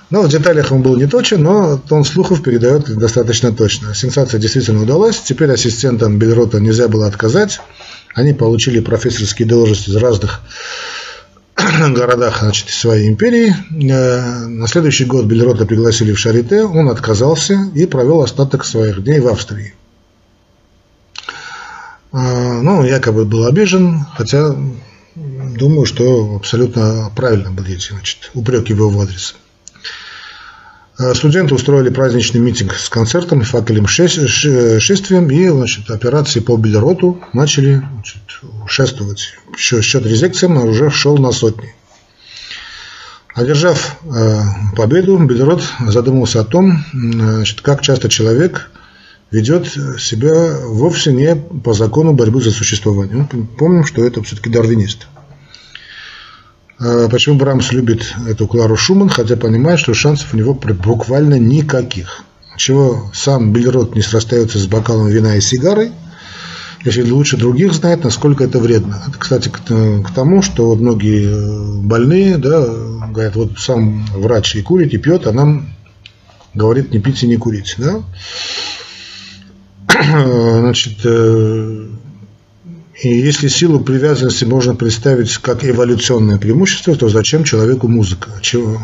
Но 0.08 0.22
в 0.22 0.28
деталях 0.28 0.72
он 0.72 0.82
был 0.82 0.96
не 0.96 1.06
точен, 1.06 1.42
но 1.42 1.78
тон 1.78 2.04
слухов 2.04 2.42
передает 2.42 2.96
достаточно 2.96 3.52
точно. 3.52 3.94
Сенсация 3.94 4.40
действительно 4.40 4.82
удалась. 4.82 5.20
Теперь 5.20 5.50
ассистентам 5.50 6.18
Бельрота 6.18 6.60
нельзя 6.60 6.88
было 6.88 7.06
отказать. 7.06 7.60
Они 8.14 8.32
получили 8.32 8.80
профессорские 8.80 9.46
должности 9.46 9.90
из 9.90 9.96
разных 9.96 10.40
городах 11.90 12.38
значит, 12.40 12.70
своей 12.70 13.08
империи. 13.08 13.54
Э, 13.90 14.46
на 14.46 14.66
следующий 14.68 15.04
год 15.04 15.26
Бельрота 15.26 15.66
пригласили 15.66 16.12
в 16.12 16.18
Шарите, 16.18 16.62
он 16.62 16.88
отказался 16.88 17.70
и 17.74 17.84
провел 17.86 18.22
остаток 18.22 18.64
своих 18.64 19.02
дней 19.02 19.20
в 19.20 19.28
Австрии. 19.28 19.74
Э, 22.12 22.60
ну, 22.62 22.84
якобы 22.84 23.24
был 23.24 23.44
обижен, 23.44 24.06
хотя 24.16 24.54
думаю, 25.56 25.86
что 25.86 26.36
абсолютно 26.36 27.10
правильно 27.14 27.50
были 27.50 27.74
эти 27.74 27.92
значит, 27.92 28.30
упреки 28.34 28.72
в 28.72 28.78
его 28.78 29.00
адрес. 29.00 29.34
Э, 30.98 31.14
студенты 31.14 31.54
устроили 31.54 31.90
праздничный 31.90 32.40
митинг 32.40 32.74
с 32.74 32.88
концертом, 32.88 33.42
факелем 33.42 33.86
шествием 33.86 35.30
и 35.30 35.48
значит, 35.48 35.90
операции 35.90 36.40
по 36.40 36.56
Бельроту 36.56 37.20
начали 37.32 37.82
значит, 37.92 38.22
шествовать. 38.66 39.34
Счет 39.56 40.06
резекциям 40.06 40.56
уже 40.56 40.90
шел 40.90 41.18
на 41.18 41.32
сотни. 41.32 41.74
Одержав 43.34 43.98
э, 44.04 44.40
победу, 44.74 45.18
Бельрот 45.18 45.62
задумался 45.86 46.40
о 46.40 46.44
том, 46.44 46.82
значит, 46.92 47.60
как 47.60 47.82
часто 47.82 48.08
человек 48.08 48.70
ведет 49.30 49.66
себя 49.66 50.56
вовсе 50.64 51.12
не 51.12 51.36
по 51.36 51.74
закону 51.74 52.14
борьбы 52.14 52.40
за 52.40 52.50
существование. 52.50 53.28
Мы 53.30 53.46
помним, 53.46 53.84
что 53.84 54.02
это 54.02 54.22
все-таки 54.22 54.48
дарвинист. 54.48 55.06
А 56.78 57.08
почему 57.08 57.36
Брамс 57.36 57.72
любит 57.72 58.14
эту 58.28 58.46
Клару 58.46 58.76
Шуман, 58.76 59.08
хотя 59.08 59.36
понимает, 59.36 59.80
что 59.80 59.94
шансов 59.94 60.34
у 60.34 60.36
него 60.36 60.54
буквально 60.54 61.38
никаких. 61.38 62.24
Чего 62.56 63.10
сам 63.14 63.52
Бельрот 63.52 63.94
не 63.94 64.02
срастается 64.02 64.58
с 64.58 64.66
бокалом 64.66 65.08
вина 65.08 65.36
и 65.36 65.40
сигарой, 65.40 65.92
если 66.84 67.10
лучше 67.10 67.36
других 67.36 67.72
знает, 67.72 68.04
насколько 68.04 68.44
это 68.44 68.58
вредно. 68.58 69.02
Это, 69.08 69.18
кстати, 69.18 69.48
к 69.48 70.10
тому, 70.14 70.42
что 70.42 70.74
многие 70.76 71.26
э, 71.26 71.80
больные, 71.82 72.38
да, 72.38 72.64
говорят, 73.10 73.36
вот 73.36 73.58
сам 73.58 74.06
врач 74.14 74.54
и 74.54 74.62
курит, 74.62 74.94
и 74.94 74.98
пьет, 74.98 75.26
а 75.26 75.32
нам 75.32 75.70
говорит 76.54 76.92
не 76.92 77.00
пить 77.00 77.22
и 77.22 77.26
не 77.26 77.36
курить. 77.36 77.74
Да? 77.78 78.02
Значит, 80.60 80.98
э, 81.04 81.88
и 83.02 83.08
если 83.08 83.48
силу 83.48 83.80
привязанности 83.80 84.44
можно 84.44 84.74
представить 84.74 85.36
как 85.36 85.64
эволюционное 85.64 86.38
преимущество, 86.38 86.96
то 86.96 87.10
зачем 87.10 87.44
человеку 87.44 87.88
музыка? 87.88 88.30
От 88.34 88.42
чего, 88.42 88.80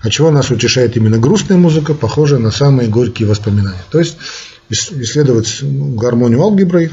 от 0.00 0.10
чего 0.10 0.32
нас 0.32 0.50
утешает 0.50 0.96
именно 0.96 1.18
грустная 1.18 1.58
музыка, 1.58 1.94
похожая 1.94 2.40
на 2.40 2.50
самые 2.50 2.88
горькие 2.88 3.28
воспоминания? 3.28 3.84
То 3.90 4.00
есть 4.00 4.16
исследовать 4.68 5.62
гармонию 5.62 6.42
алгеброй. 6.42 6.90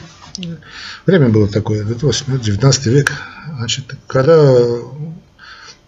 Время 1.08 1.30
было 1.30 1.48
такое, 1.48 1.84
19 1.84 2.86
век. 2.86 3.14
Значит, 3.58 3.86
когда 4.06 4.56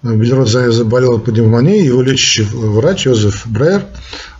Бельрод 0.01 0.49
заболел 0.49 1.19
пневмонией, 1.19 1.85
его 1.85 2.01
лечащий 2.01 2.41
врач 2.41 3.05
Йозеф 3.05 3.45
Брейер 3.45 3.85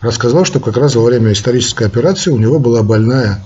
рассказал, 0.01 0.43
что 0.43 0.59
как 0.59 0.75
раз 0.75 0.95
во 0.95 1.03
время 1.03 1.33
исторической 1.33 1.85
операции 1.85 2.31
у 2.31 2.37
него 2.39 2.57
была 2.57 2.81
больная 2.81 3.45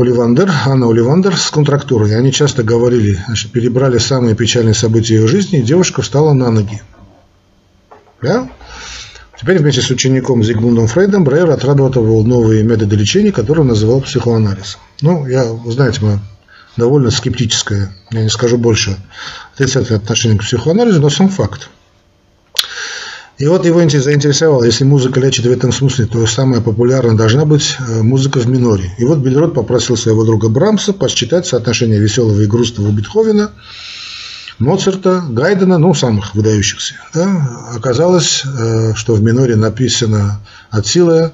Оливандер, 0.00 0.48
Анна 0.66 0.88
Оливандер 0.88 1.36
с 1.36 1.50
контрактурой. 1.50 2.16
Они 2.16 2.32
часто 2.32 2.62
говорили, 2.62 3.18
значит, 3.26 3.50
перебрали 3.50 3.98
самые 3.98 4.36
печальные 4.36 4.74
события 4.74 5.16
ее 5.16 5.26
жизни, 5.26 5.58
и 5.58 5.62
девушка 5.62 6.02
встала 6.02 6.32
на 6.34 6.50
ноги. 6.50 6.80
Да? 8.22 8.48
Теперь 9.40 9.58
вместе 9.58 9.80
с 9.80 9.90
учеником 9.90 10.44
Зигмундом 10.44 10.86
Фрейдом 10.86 11.24
Брейер 11.24 11.50
отрабатывал 11.50 12.24
новые 12.24 12.62
методы 12.62 12.94
лечения, 12.96 13.32
которые 13.32 13.62
он 13.62 13.68
называл 13.68 14.00
психоанализ. 14.00 14.78
Ну, 15.00 15.26
я, 15.26 15.44
знаете, 15.66 16.00
мы 16.02 16.20
довольно 16.76 17.10
скептическое, 17.10 17.92
я 18.10 18.22
не 18.22 18.28
скажу 18.28 18.56
больше, 18.56 18.96
отрицательное 19.54 20.00
отношение 20.00 20.38
к 20.38 20.42
психоанализу, 20.42 21.00
но 21.00 21.10
сам 21.10 21.28
факт. 21.28 21.70
И 23.38 23.46
вот 23.46 23.64
его 23.64 23.78
заинтересовало, 23.88 24.64
если 24.64 24.82
музыка 24.82 25.20
лечит 25.20 25.46
в 25.46 25.50
этом 25.50 25.72
смысле, 25.72 26.06
то 26.06 26.26
самая 26.26 26.60
популярная 26.60 27.16
должна 27.16 27.44
быть 27.44 27.76
э, 27.78 28.02
музыка 28.02 28.40
в 28.40 28.48
миноре. 28.48 28.90
И 28.98 29.04
вот 29.04 29.18
Бельрот 29.18 29.54
попросил 29.54 29.96
своего 29.96 30.24
друга 30.24 30.48
Брамса 30.48 30.92
посчитать 30.92 31.46
соотношение 31.46 32.00
веселого 32.00 32.40
и 32.40 32.46
грустного 32.46 32.90
Бетховена, 32.90 33.52
Моцарта, 34.58 35.22
Гайдена, 35.28 35.78
ну, 35.78 35.94
самых 35.94 36.34
выдающихся. 36.34 36.94
Да? 37.14 37.70
Оказалось, 37.76 38.42
э, 38.44 38.94
что 38.96 39.14
в 39.14 39.22
миноре 39.22 39.54
написано 39.54 40.40
от 40.70 40.88
силы 40.88 41.30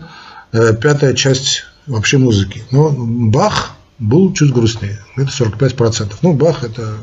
э, 0.52 0.76
пятая 0.76 1.14
часть 1.14 1.64
вообще 1.86 2.18
музыки. 2.18 2.64
Но 2.70 2.90
Бах 2.90 3.70
был 3.98 4.30
чуть 4.34 4.52
грустнее, 4.52 5.00
это 5.16 5.30
45%. 5.30 6.12
Ну, 6.20 6.34
Бах 6.34 6.64
это 6.64 6.98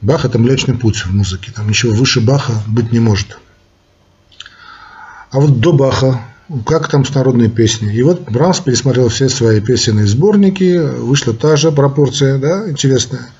Бах 0.00 0.24
это 0.24 0.40
Млечный 0.40 0.74
Путь 0.74 1.06
в 1.06 1.14
музыке, 1.14 1.52
там 1.54 1.68
ничего 1.68 1.92
выше 1.92 2.20
Баха 2.20 2.54
быть 2.66 2.90
не 2.90 2.98
может. 2.98 3.38
А 5.30 5.38
вот 5.40 5.60
до 5.60 5.72
Баха, 5.72 6.20
как 6.66 6.88
там 6.88 7.04
с 7.04 7.14
народной 7.14 7.48
песней. 7.48 7.94
И 7.94 8.02
вот 8.02 8.22
Брамс 8.30 8.60
пересмотрел 8.60 9.08
все 9.08 9.28
свои 9.28 9.60
песенные 9.60 10.06
сборники, 10.06 10.78
вышла 10.78 11.32
та 11.32 11.56
же 11.56 11.70
пропорция, 11.70 12.38
да, 12.38 12.68
интересная. 12.68 13.30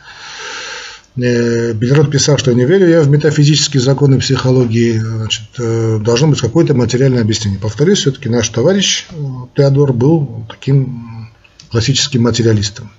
Э, 1.17 1.73
Бельрот 1.73 2.11
писал, 2.11 2.39
что 2.39 2.53
не 2.53 2.65
верю 2.65 2.89
я 2.89 3.01
в 3.03 3.09
метафизические 3.09 3.83
законы 3.83 4.21
психологии, 4.21 4.99
значит, 4.99 5.43
э, 5.59 5.99
должно 6.01 6.29
быть 6.29 6.41
какое-то 6.41 6.75
материальное 6.75 7.23
объяснение. 7.23 7.59
Повторюсь, 7.59 7.99
все-таки 7.99 8.29
наш 8.29 8.49
товарищ 8.49 9.07
э, 9.11 9.15
Теодор 9.57 9.93
был 9.93 10.47
таким 10.49 11.31
классическим 11.71 12.23
материалистом. 12.23 12.91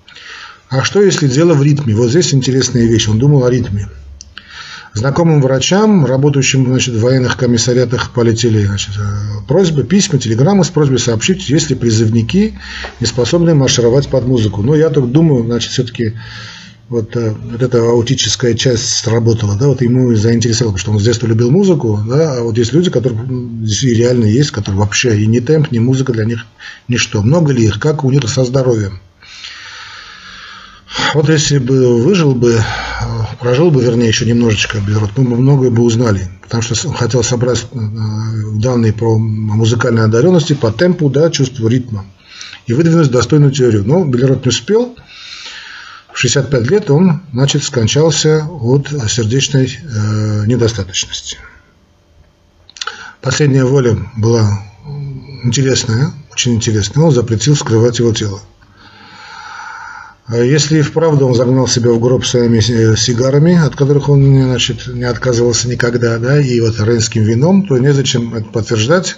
А 0.70 0.84
что 0.84 1.02
если 1.02 1.28
дело 1.28 1.54
в 1.54 1.64
ритме? 1.64 1.96
Вот 1.96 2.10
здесь 2.10 2.34
интересная 2.34 2.86
вещь. 2.86 3.08
Он 3.08 3.20
думал 3.20 3.46
о 3.46 3.52
ритме. 3.52 3.88
Знакомым 4.94 5.42
врачам, 5.42 6.06
работающим 6.06 6.66
значит, 6.68 6.96
в 6.96 7.02
военных 7.02 7.38
комиссариатах, 7.38 8.12
полетели 8.12 8.66
значит, 8.66 8.92
э, 8.98 9.48
просьбы, 9.48 9.84
письма, 9.84 10.20
телеграммы 10.20 10.66
с 10.66 10.70
просьбой 10.70 11.00
сообщить, 11.00 11.50
если 11.50 11.76
призывники 11.76 12.60
не 13.00 13.08
способны 13.08 13.56
маршировать 13.56 14.10
под 14.10 14.28
музыку. 14.28 14.62
Но 14.64 14.76
я 14.76 14.90
так 14.90 15.10
думаю, 15.10 15.46
значит, 15.46 15.72
все-таки 15.72 16.16
вот, 16.90 17.16
э, 17.16 17.34
вот 17.52 17.64
эта 17.64 17.80
аутическая 17.80 18.54
часть 18.54 18.84
сработала, 18.84 19.56
да, 19.58 19.68
вот 19.70 19.82
ему 19.82 20.14
заинтересовало, 20.14 20.74
потому 20.74 20.80
что 20.80 20.92
он 20.92 21.00
с 21.00 21.04
детства 21.04 21.26
любил 21.26 21.52
музыку, 21.52 21.98
да, 22.06 22.34
а 22.34 22.42
вот 22.42 22.58
есть 22.58 22.74
люди, 22.74 22.90
которые 22.90 23.18
здесь 23.64 23.98
реально 23.98 24.26
есть, 24.26 24.52
которые 24.52 24.82
вообще 24.82 25.18
и 25.18 25.26
ни 25.26 25.40
темп, 25.40 25.72
ни 25.72 25.80
музыка 25.80 26.12
для 26.12 26.26
них 26.26 26.46
ничто. 26.90 27.22
Много 27.22 27.54
ли 27.54 27.64
их, 27.64 27.80
как 27.80 28.04
у 28.04 28.12
них 28.12 28.28
со 28.30 28.44
здоровьем? 28.44 29.00
Вот 31.14 31.28
если 31.28 31.58
бы 31.58 32.02
выжил 32.02 32.34
бы, 32.34 32.58
прожил 33.40 33.70
бы, 33.70 33.84
вернее, 33.84 34.08
еще 34.08 34.26
немножечко 34.26 34.80
Бельрот, 34.80 35.12
мы 35.18 35.26
бы 35.26 35.36
многое 35.36 35.70
бы 35.70 35.84
узнали. 35.84 36.30
Потому 36.42 36.64
что 36.64 36.88
он 36.88 36.94
хотел 36.94 37.24
собрать 37.24 37.66
э, 37.72 37.78
данные 38.56 38.94
про 38.94 39.18
музыкальной 39.18 40.06
одаренности, 40.06 40.54
по 40.54 40.72
темпу, 40.72 41.10
да, 41.10 41.30
чувству 41.30 41.68
ритма. 41.68 42.06
И 42.66 42.74
выдвинуть 42.74 43.12
достойную 43.12 43.52
теорию. 43.52 43.84
Но 43.86 44.06
Бельрот 44.06 44.46
не 44.46 44.50
успел. 44.50 44.96
В 46.14 46.18
65 46.18 46.70
лет 46.70 46.90
он, 46.90 47.22
значит, 47.34 47.64
скончался 47.64 48.46
от 48.46 48.88
сердечной 49.10 49.66
э, 49.66 50.46
недостаточности. 50.46 51.38
Последняя 53.22 53.66
воля 53.66 53.98
была 54.16 54.64
интересная, 55.44 56.12
очень 56.32 56.56
интересная. 56.56 57.04
Он 57.04 57.12
запретил 57.12 57.56
скрывать 57.56 58.00
его 58.00 58.14
тело. 58.14 58.40
А 60.32 60.38
если 60.38 60.80
и 60.80 60.82
вправду 60.82 61.28
он 61.28 61.36
загнал 61.36 61.68
себя 61.68 61.92
в 61.92 62.00
гроб 62.00 62.26
своими 62.26 62.60
э, 62.60 62.96
сигарами, 62.96 63.62
от 63.62 63.76
которых 63.76 64.08
он 64.08 64.24
значит, 64.24 64.88
не 64.88 65.04
отказывался 65.04 65.68
никогда, 65.68 66.20
да, 66.20 66.40
и 66.40 66.62
вот 66.62 66.80
рейнским 66.80 67.22
вином, 67.22 67.68
то 67.68 67.78
незачем 67.78 68.34
это 68.34 68.46
подтверждать, 68.46 69.18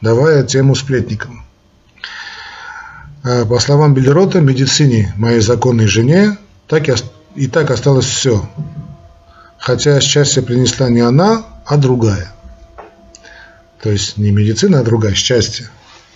давая 0.00 0.44
тему 0.44 0.76
сплетникам. 0.76 1.44
А 3.24 3.44
по 3.44 3.58
словам 3.58 3.92
Белерота, 3.92 4.40
медицине 4.40 5.12
моей 5.16 5.40
законной 5.40 5.88
жене 5.88 6.38
так 6.68 6.88
и, 6.88 6.94
и 7.34 7.48
так 7.48 7.72
осталось 7.72 8.06
все. 8.06 8.48
Хотя 9.58 10.00
счастье 10.00 10.44
принесла 10.44 10.88
не 10.90 11.00
она, 11.00 11.44
а 11.66 11.76
другая. 11.76 12.32
То 13.82 13.90
есть 13.90 14.16
не 14.16 14.30
медицина, 14.30 14.78
а 14.78 14.84
другая, 14.84 15.14
счастье 15.14 15.70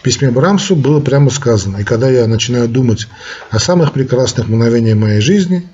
письме 0.06 0.30
Брамсу 0.30 0.76
было 0.76 1.00
прямо 1.00 1.30
сказано. 1.30 1.78
И 1.78 1.82
когда 1.82 2.08
я 2.08 2.28
начинаю 2.28 2.68
думать 2.68 3.08
о 3.50 3.58
самых 3.58 3.92
прекрасных 3.92 4.46
мгновениях 4.46 4.96
моей 4.96 5.20
жизни, 5.20 5.68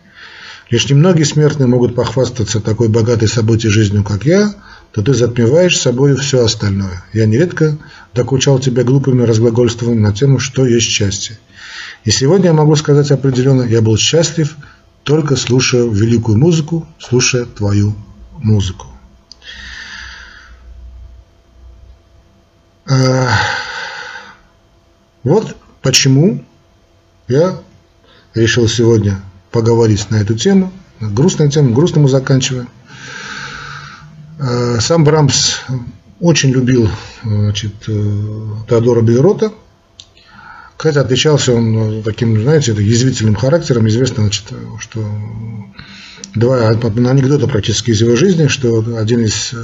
лишь 0.71 0.89
немногие 0.89 1.27
смертные 1.27 1.67
могут 1.67 1.95
похвастаться 1.95 2.61
такой 2.61 2.89
богатой 2.89 3.29
событий 3.29 3.69
жизнью, 3.69 4.05
как 4.05 4.25
я, 4.25 4.55
то 4.93 5.03
ты 5.03 5.13
затмеваешь 5.13 5.79
собой 5.79 6.17
все 6.17 6.43
остальное. 6.47 7.05
Я 7.13 7.27
нередко 7.27 7.77
докучал 8.15 8.59
тебя 8.59 8.85
глупыми 8.85 9.21
разглагольствами 9.23 9.99
на 9.99 10.15
тему, 10.15 10.39
что 10.39 10.65
есть 10.65 10.87
счастье. 10.87 11.39
И 12.05 12.11
сегодня 12.11 12.47
я 12.47 12.53
могу 12.55 12.75
сказать 12.75 13.11
определенно, 13.11 13.65
я 13.65 13.83
был 13.83 13.99
счастлив, 13.99 14.57
только 15.03 15.37
слушая 15.37 15.85
великую 15.85 16.39
музыку, 16.39 16.89
слушая 16.99 17.45
твою 17.45 17.95
музыку. 18.39 18.87
Вот 25.25 25.57
почему 25.83 26.45
я 27.29 27.59
решил 28.35 28.69
сегодня 28.69 29.21
поговорить 29.51 30.11
на 30.11 30.17
эту 30.17 30.35
тему. 30.35 30.73
Грустная 31.01 31.49
тема, 31.49 31.73
грустному 31.73 32.09
заканчиваем. 32.09 32.69
А, 34.39 34.79
сам 34.81 35.05
Брамс 35.05 35.61
очень 36.21 36.51
любил 36.51 36.89
значит, 37.25 37.75
э, 37.89 38.45
Теодора 38.69 39.03
Бельрота. 39.03 39.53
Кстати, 40.77 40.99
отличался 40.99 41.53
он 41.53 42.03
таким, 42.03 42.41
знаете, 42.41 42.73
язвительным 42.73 43.35
характером. 43.35 43.87
Известно, 43.89 44.23
значит, 44.25 44.47
что 44.81 45.05
два 46.35 46.71
анекдота 46.71 47.47
практически 47.47 47.91
из 47.91 48.01
его 48.01 48.17
жизни, 48.17 48.47
что 48.47 48.97
один 48.97 49.25
из 49.25 49.53
э, 49.53 49.57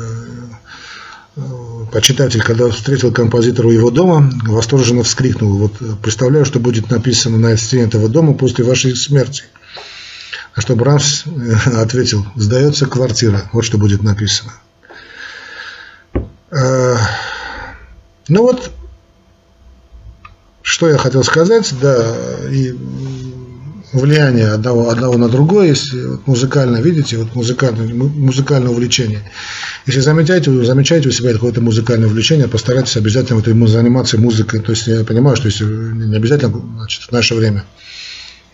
почитатель, 1.93 2.43
когда 2.43 2.68
встретил 2.68 3.12
композитора 3.12 3.68
у 3.68 3.70
его 3.70 3.91
дома, 3.91 4.30
восторженно 4.45 5.03
вскрикнул. 5.03 5.59
Вот 5.59 6.01
представляю, 6.03 6.45
что 6.45 6.61
будет 6.61 6.91
написано 6.91 7.39
на 7.39 7.57
стене 7.57 7.84
этого 7.84 8.09
дома 8.09 8.34
после 8.34 8.64
вашей 8.64 8.95
смерти. 8.97 9.45
А 10.55 10.61
что 10.61 10.74
Брамс 10.74 11.24
э, 11.26 11.30
ответил, 11.80 12.26
сдается 12.34 12.86
квартира, 12.86 13.49
вот 13.53 13.64
что 13.64 13.78
будет 13.78 14.03
написано. 14.03 14.53
Э, 16.51 16.97
ну 18.28 18.43
вот, 18.43 18.70
что 20.62 20.89
я 20.89 20.99
хотел 20.99 21.22
сказать, 21.24 21.72
да, 21.80 22.16
и 22.51 22.74
влияние 23.93 24.49
одного, 24.49 24.91
одного 24.91 25.16
на 25.16 25.28
другое, 25.28 25.68
если 25.68 26.05
вот 26.05 26.26
музыкально, 26.26 26.78
видите, 26.78 27.16
вот 27.16 27.34
музыкальное, 27.34 27.86
музыкальное 27.95 28.70
увлечение. 28.70 29.20
Если 29.86 30.01
замечаете, 30.01 30.51
замечаете 30.64 31.09
у 31.09 31.12
себя 31.12 31.32
какое-то 31.32 31.61
музыкальное 31.61 32.09
увлечение, 32.09 32.49
постарайтесь 32.49 32.97
обязательно 32.97 33.41
вот 33.41 33.68
заниматься 33.68 34.18
музыкой. 34.18 34.61
То 34.61 34.72
есть 34.72 34.86
я 34.86 35.05
понимаю, 35.05 35.36
что 35.36 35.47
если 35.47 35.64
не 35.64 36.16
обязательно 36.16 36.61
значит, 36.76 37.03
в 37.03 37.12
наше 37.12 37.34
время 37.34 37.64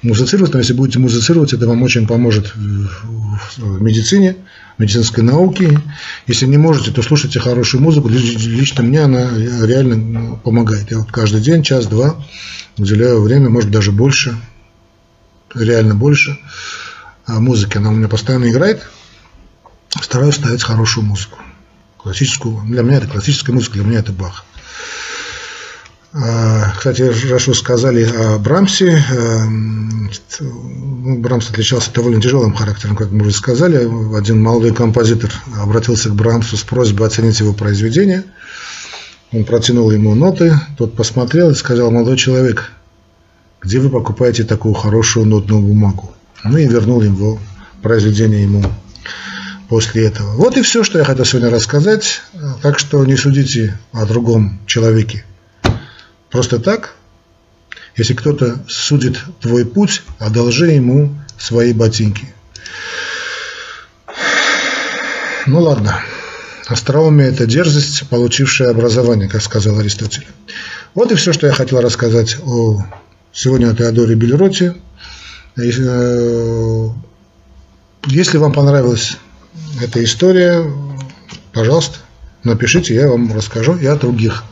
музицировать, 0.02 0.52
но 0.52 0.60
если 0.60 0.74
будете 0.74 0.98
музицировать, 0.98 1.52
это 1.52 1.66
вам 1.66 1.82
очень 1.82 2.06
поможет 2.06 2.52
в 2.54 3.82
медицине, 3.82 4.36
медицинской 4.78 5.24
науке. 5.24 5.80
Если 6.26 6.46
не 6.46 6.58
можете, 6.58 6.90
то 6.90 7.02
слушайте 7.02 7.40
хорошую 7.40 7.82
музыку. 7.82 8.08
Лично 8.08 8.82
мне 8.82 9.00
она 9.00 9.30
реально 9.62 9.96
ну, 9.96 10.36
помогает. 10.36 10.90
Я 10.90 10.98
вот 10.98 11.10
каждый 11.10 11.40
день, 11.40 11.62
час-два 11.62 12.22
уделяю 12.76 13.22
время, 13.22 13.48
может 13.48 13.70
даже 13.70 13.92
больше 13.92 14.36
реально 15.54 15.94
больше 15.94 16.38
а 17.26 17.40
музыки. 17.40 17.78
Она 17.78 17.90
у 17.90 17.92
меня 17.92 18.08
постоянно 18.08 18.50
играет. 18.50 18.82
Стараюсь 20.00 20.36
ставить 20.36 20.62
хорошую 20.62 21.06
музыку. 21.06 21.38
Классическую. 21.98 22.62
Для 22.66 22.82
меня 22.82 22.98
это 22.98 23.08
классическая 23.08 23.52
музыка, 23.52 23.74
для 23.74 23.84
меня 23.84 24.00
это 24.00 24.12
Бах. 24.12 24.44
А, 26.12 26.72
кстати, 26.76 27.02
вы 27.02 27.54
сказали 27.54 28.04
о 28.04 28.38
Брамсе, 28.38 29.02
э, 29.10 29.44
ну, 29.44 31.18
Брамс 31.18 31.50
отличался 31.50 31.92
довольно 31.92 32.22
тяжелым 32.22 32.54
характером, 32.54 32.94
как 32.94 33.10
мы 33.10 33.22
уже 33.22 33.34
сказали. 33.34 33.88
Один 34.16 34.40
молодой 34.40 34.72
композитор 34.72 35.32
обратился 35.60 36.10
к 36.10 36.14
Брамсу 36.14 36.56
с 36.56 36.62
просьбой 36.62 37.08
оценить 37.08 37.40
его 37.40 37.52
произведение. 37.52 38.22
Он 39.32 39.44
протянул 39.44 39.90
ему 39.90 40.14
ноты, 40.14 40.56
тот 40.78 40.94
посмотрел 40.94 41.50
и 41.50 41.54
сказал, 41.56 41.90
молодой 41.90 42.16
человек, 42.16 42.70
где 43.64 43.80
вы 43.80 43.88
покупаете 43.88 44.44
такую 44.44 44.74
хорошую 44.74 45.26
нотную 45.26 45.62
бумагу. 45.62 46.14
Ну 46.44 46.58
и 46.58 46.66
вернул 46.66 47.00
его 47.00 47.38
произведение 47.82 48.42
ему 48.42 48.62
после 49.68 50.06
этого. 50.06 50.34
Вот 50.34 50.58
и 50.58 50.62
все, 50.62 50.84
что 50.84 50.98
я 50.98 51.04
хотел 51.04 51.24
сегодня 51.24 51.50
рассказать. 51.50 52.20
Так 52.62 52.78
что 52.78 53.04
не 53.04 53.16
судите 53.16 53.78
о 53.92 54.04
другом 54.04 54.60
человеке. 54.66 55.24
Просто 56.30 56.58
так, 56.58 56.94
если 57.96 58.12
кто-то 58.12 58.58
судит 58.68 59.18
твой 59.40 59.64
путь, 59.64 60.02
одолжи 60.18 60.70
ему 60.70 61.14
свои 61.38 61.72
ботинки. 61.72 62.34
Ну 65.46 65.60
ладно. 65.60 66.00
Остроумие– 66.66 67.28
это 67.30 67.46
дерзость, 67.46 68.08
получившая 68.08 68.70
образование, 68.70 69.28
как 69.28 69.42
сказал 69.42 69.78
Аристотель. 69.78 70.26
Вот 70.94 71.12
и 71.12 71.14
все, 71.14 71.34
что 71.34 71.46
я 71.46 71.52
хотел 71.52 71.82
рассказать 71.82 72.38
о 72.42 72.82
Сегодня 73.36 73.68
о 73.68 73.74
Теодоре 73.74 74.14
Бельроте. 74.14 74.76
Э, 75.56 76.88
если 78.06 78.38
вам 78.38 78.52
понравилась 78.52 79.16
эта 79.82 80.04
история, 80.04 80.64
пожалуйста, 81.52 81.98
напишите, 82.44 82.94
я 82.94 83.08
вам 83.08 83.34
расскажу 83.34 83.76
и 83.76 83.86
о 83.86 83.96
других 83.96 84.44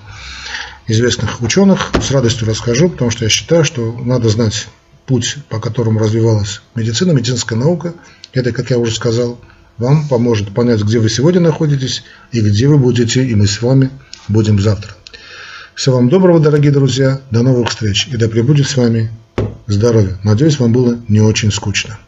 известных 0.89 1.41
ученых. 1.43 1.93
С 2.03 2.11
радостью 2.11 2.49
расскажу, 2.49 2.89
потому 2.89 3.13
что 3.13 3.25
я 3.25 3.31
считаю, 3.31 3.65
что 3.65 3.93
надо 3.93 4.29
знать 4.29 4.67
путь, 5.07 5.37
по 5.49 5.61
которому 5.61 6.01
развивалась 6.01 6.61
медицина, 6.75 7.13
медицинская 7.13 7.57
наука. 7.57 7.95
Это, 8.33 8.51
как 8.51 8.71
я 8.71 8.79
уже 8.79 8.97
сказал, 8.97 9.39
вам 9.79 10.09
поможет 10.09 10.53
понять, 10.53 10.83
где 10.83 10.99
вы 10.99 11.09
сегодня 11.09 11.41
находитесь 11.41 12.03
и 12.33 12.41
где 12.41 12.67
вы 12.67 12.79
будете, 12.79 13.25
и 13.25 13.37
мы 13.37 13.47
с 13.47 13.63
вами 13.63 13.91
будем 14.27 14.59
завтра. 14.59 14.97
Всего 15.75 15.97
вам 15.97 16.11
доброго, 16.11 16.39
дорогие 16.39 16.71
друзья. 16.71 17.21
До 17.31 17.43
новых 17.43 17.71
встреч. 17.71 18.09
И 18.09 18.17
да 18.17 18.29
пребудет 18.29 18.69
с 18.69 18.77
вами 18.77 19.11
здоровье. 19.67 20.19
Надеюсь, 20.23 20.59
вам 20.59 20.73
было 20.73 20.99
не 21.09 21.21
очень 21.21 21.51
скучно. 21.51 21.99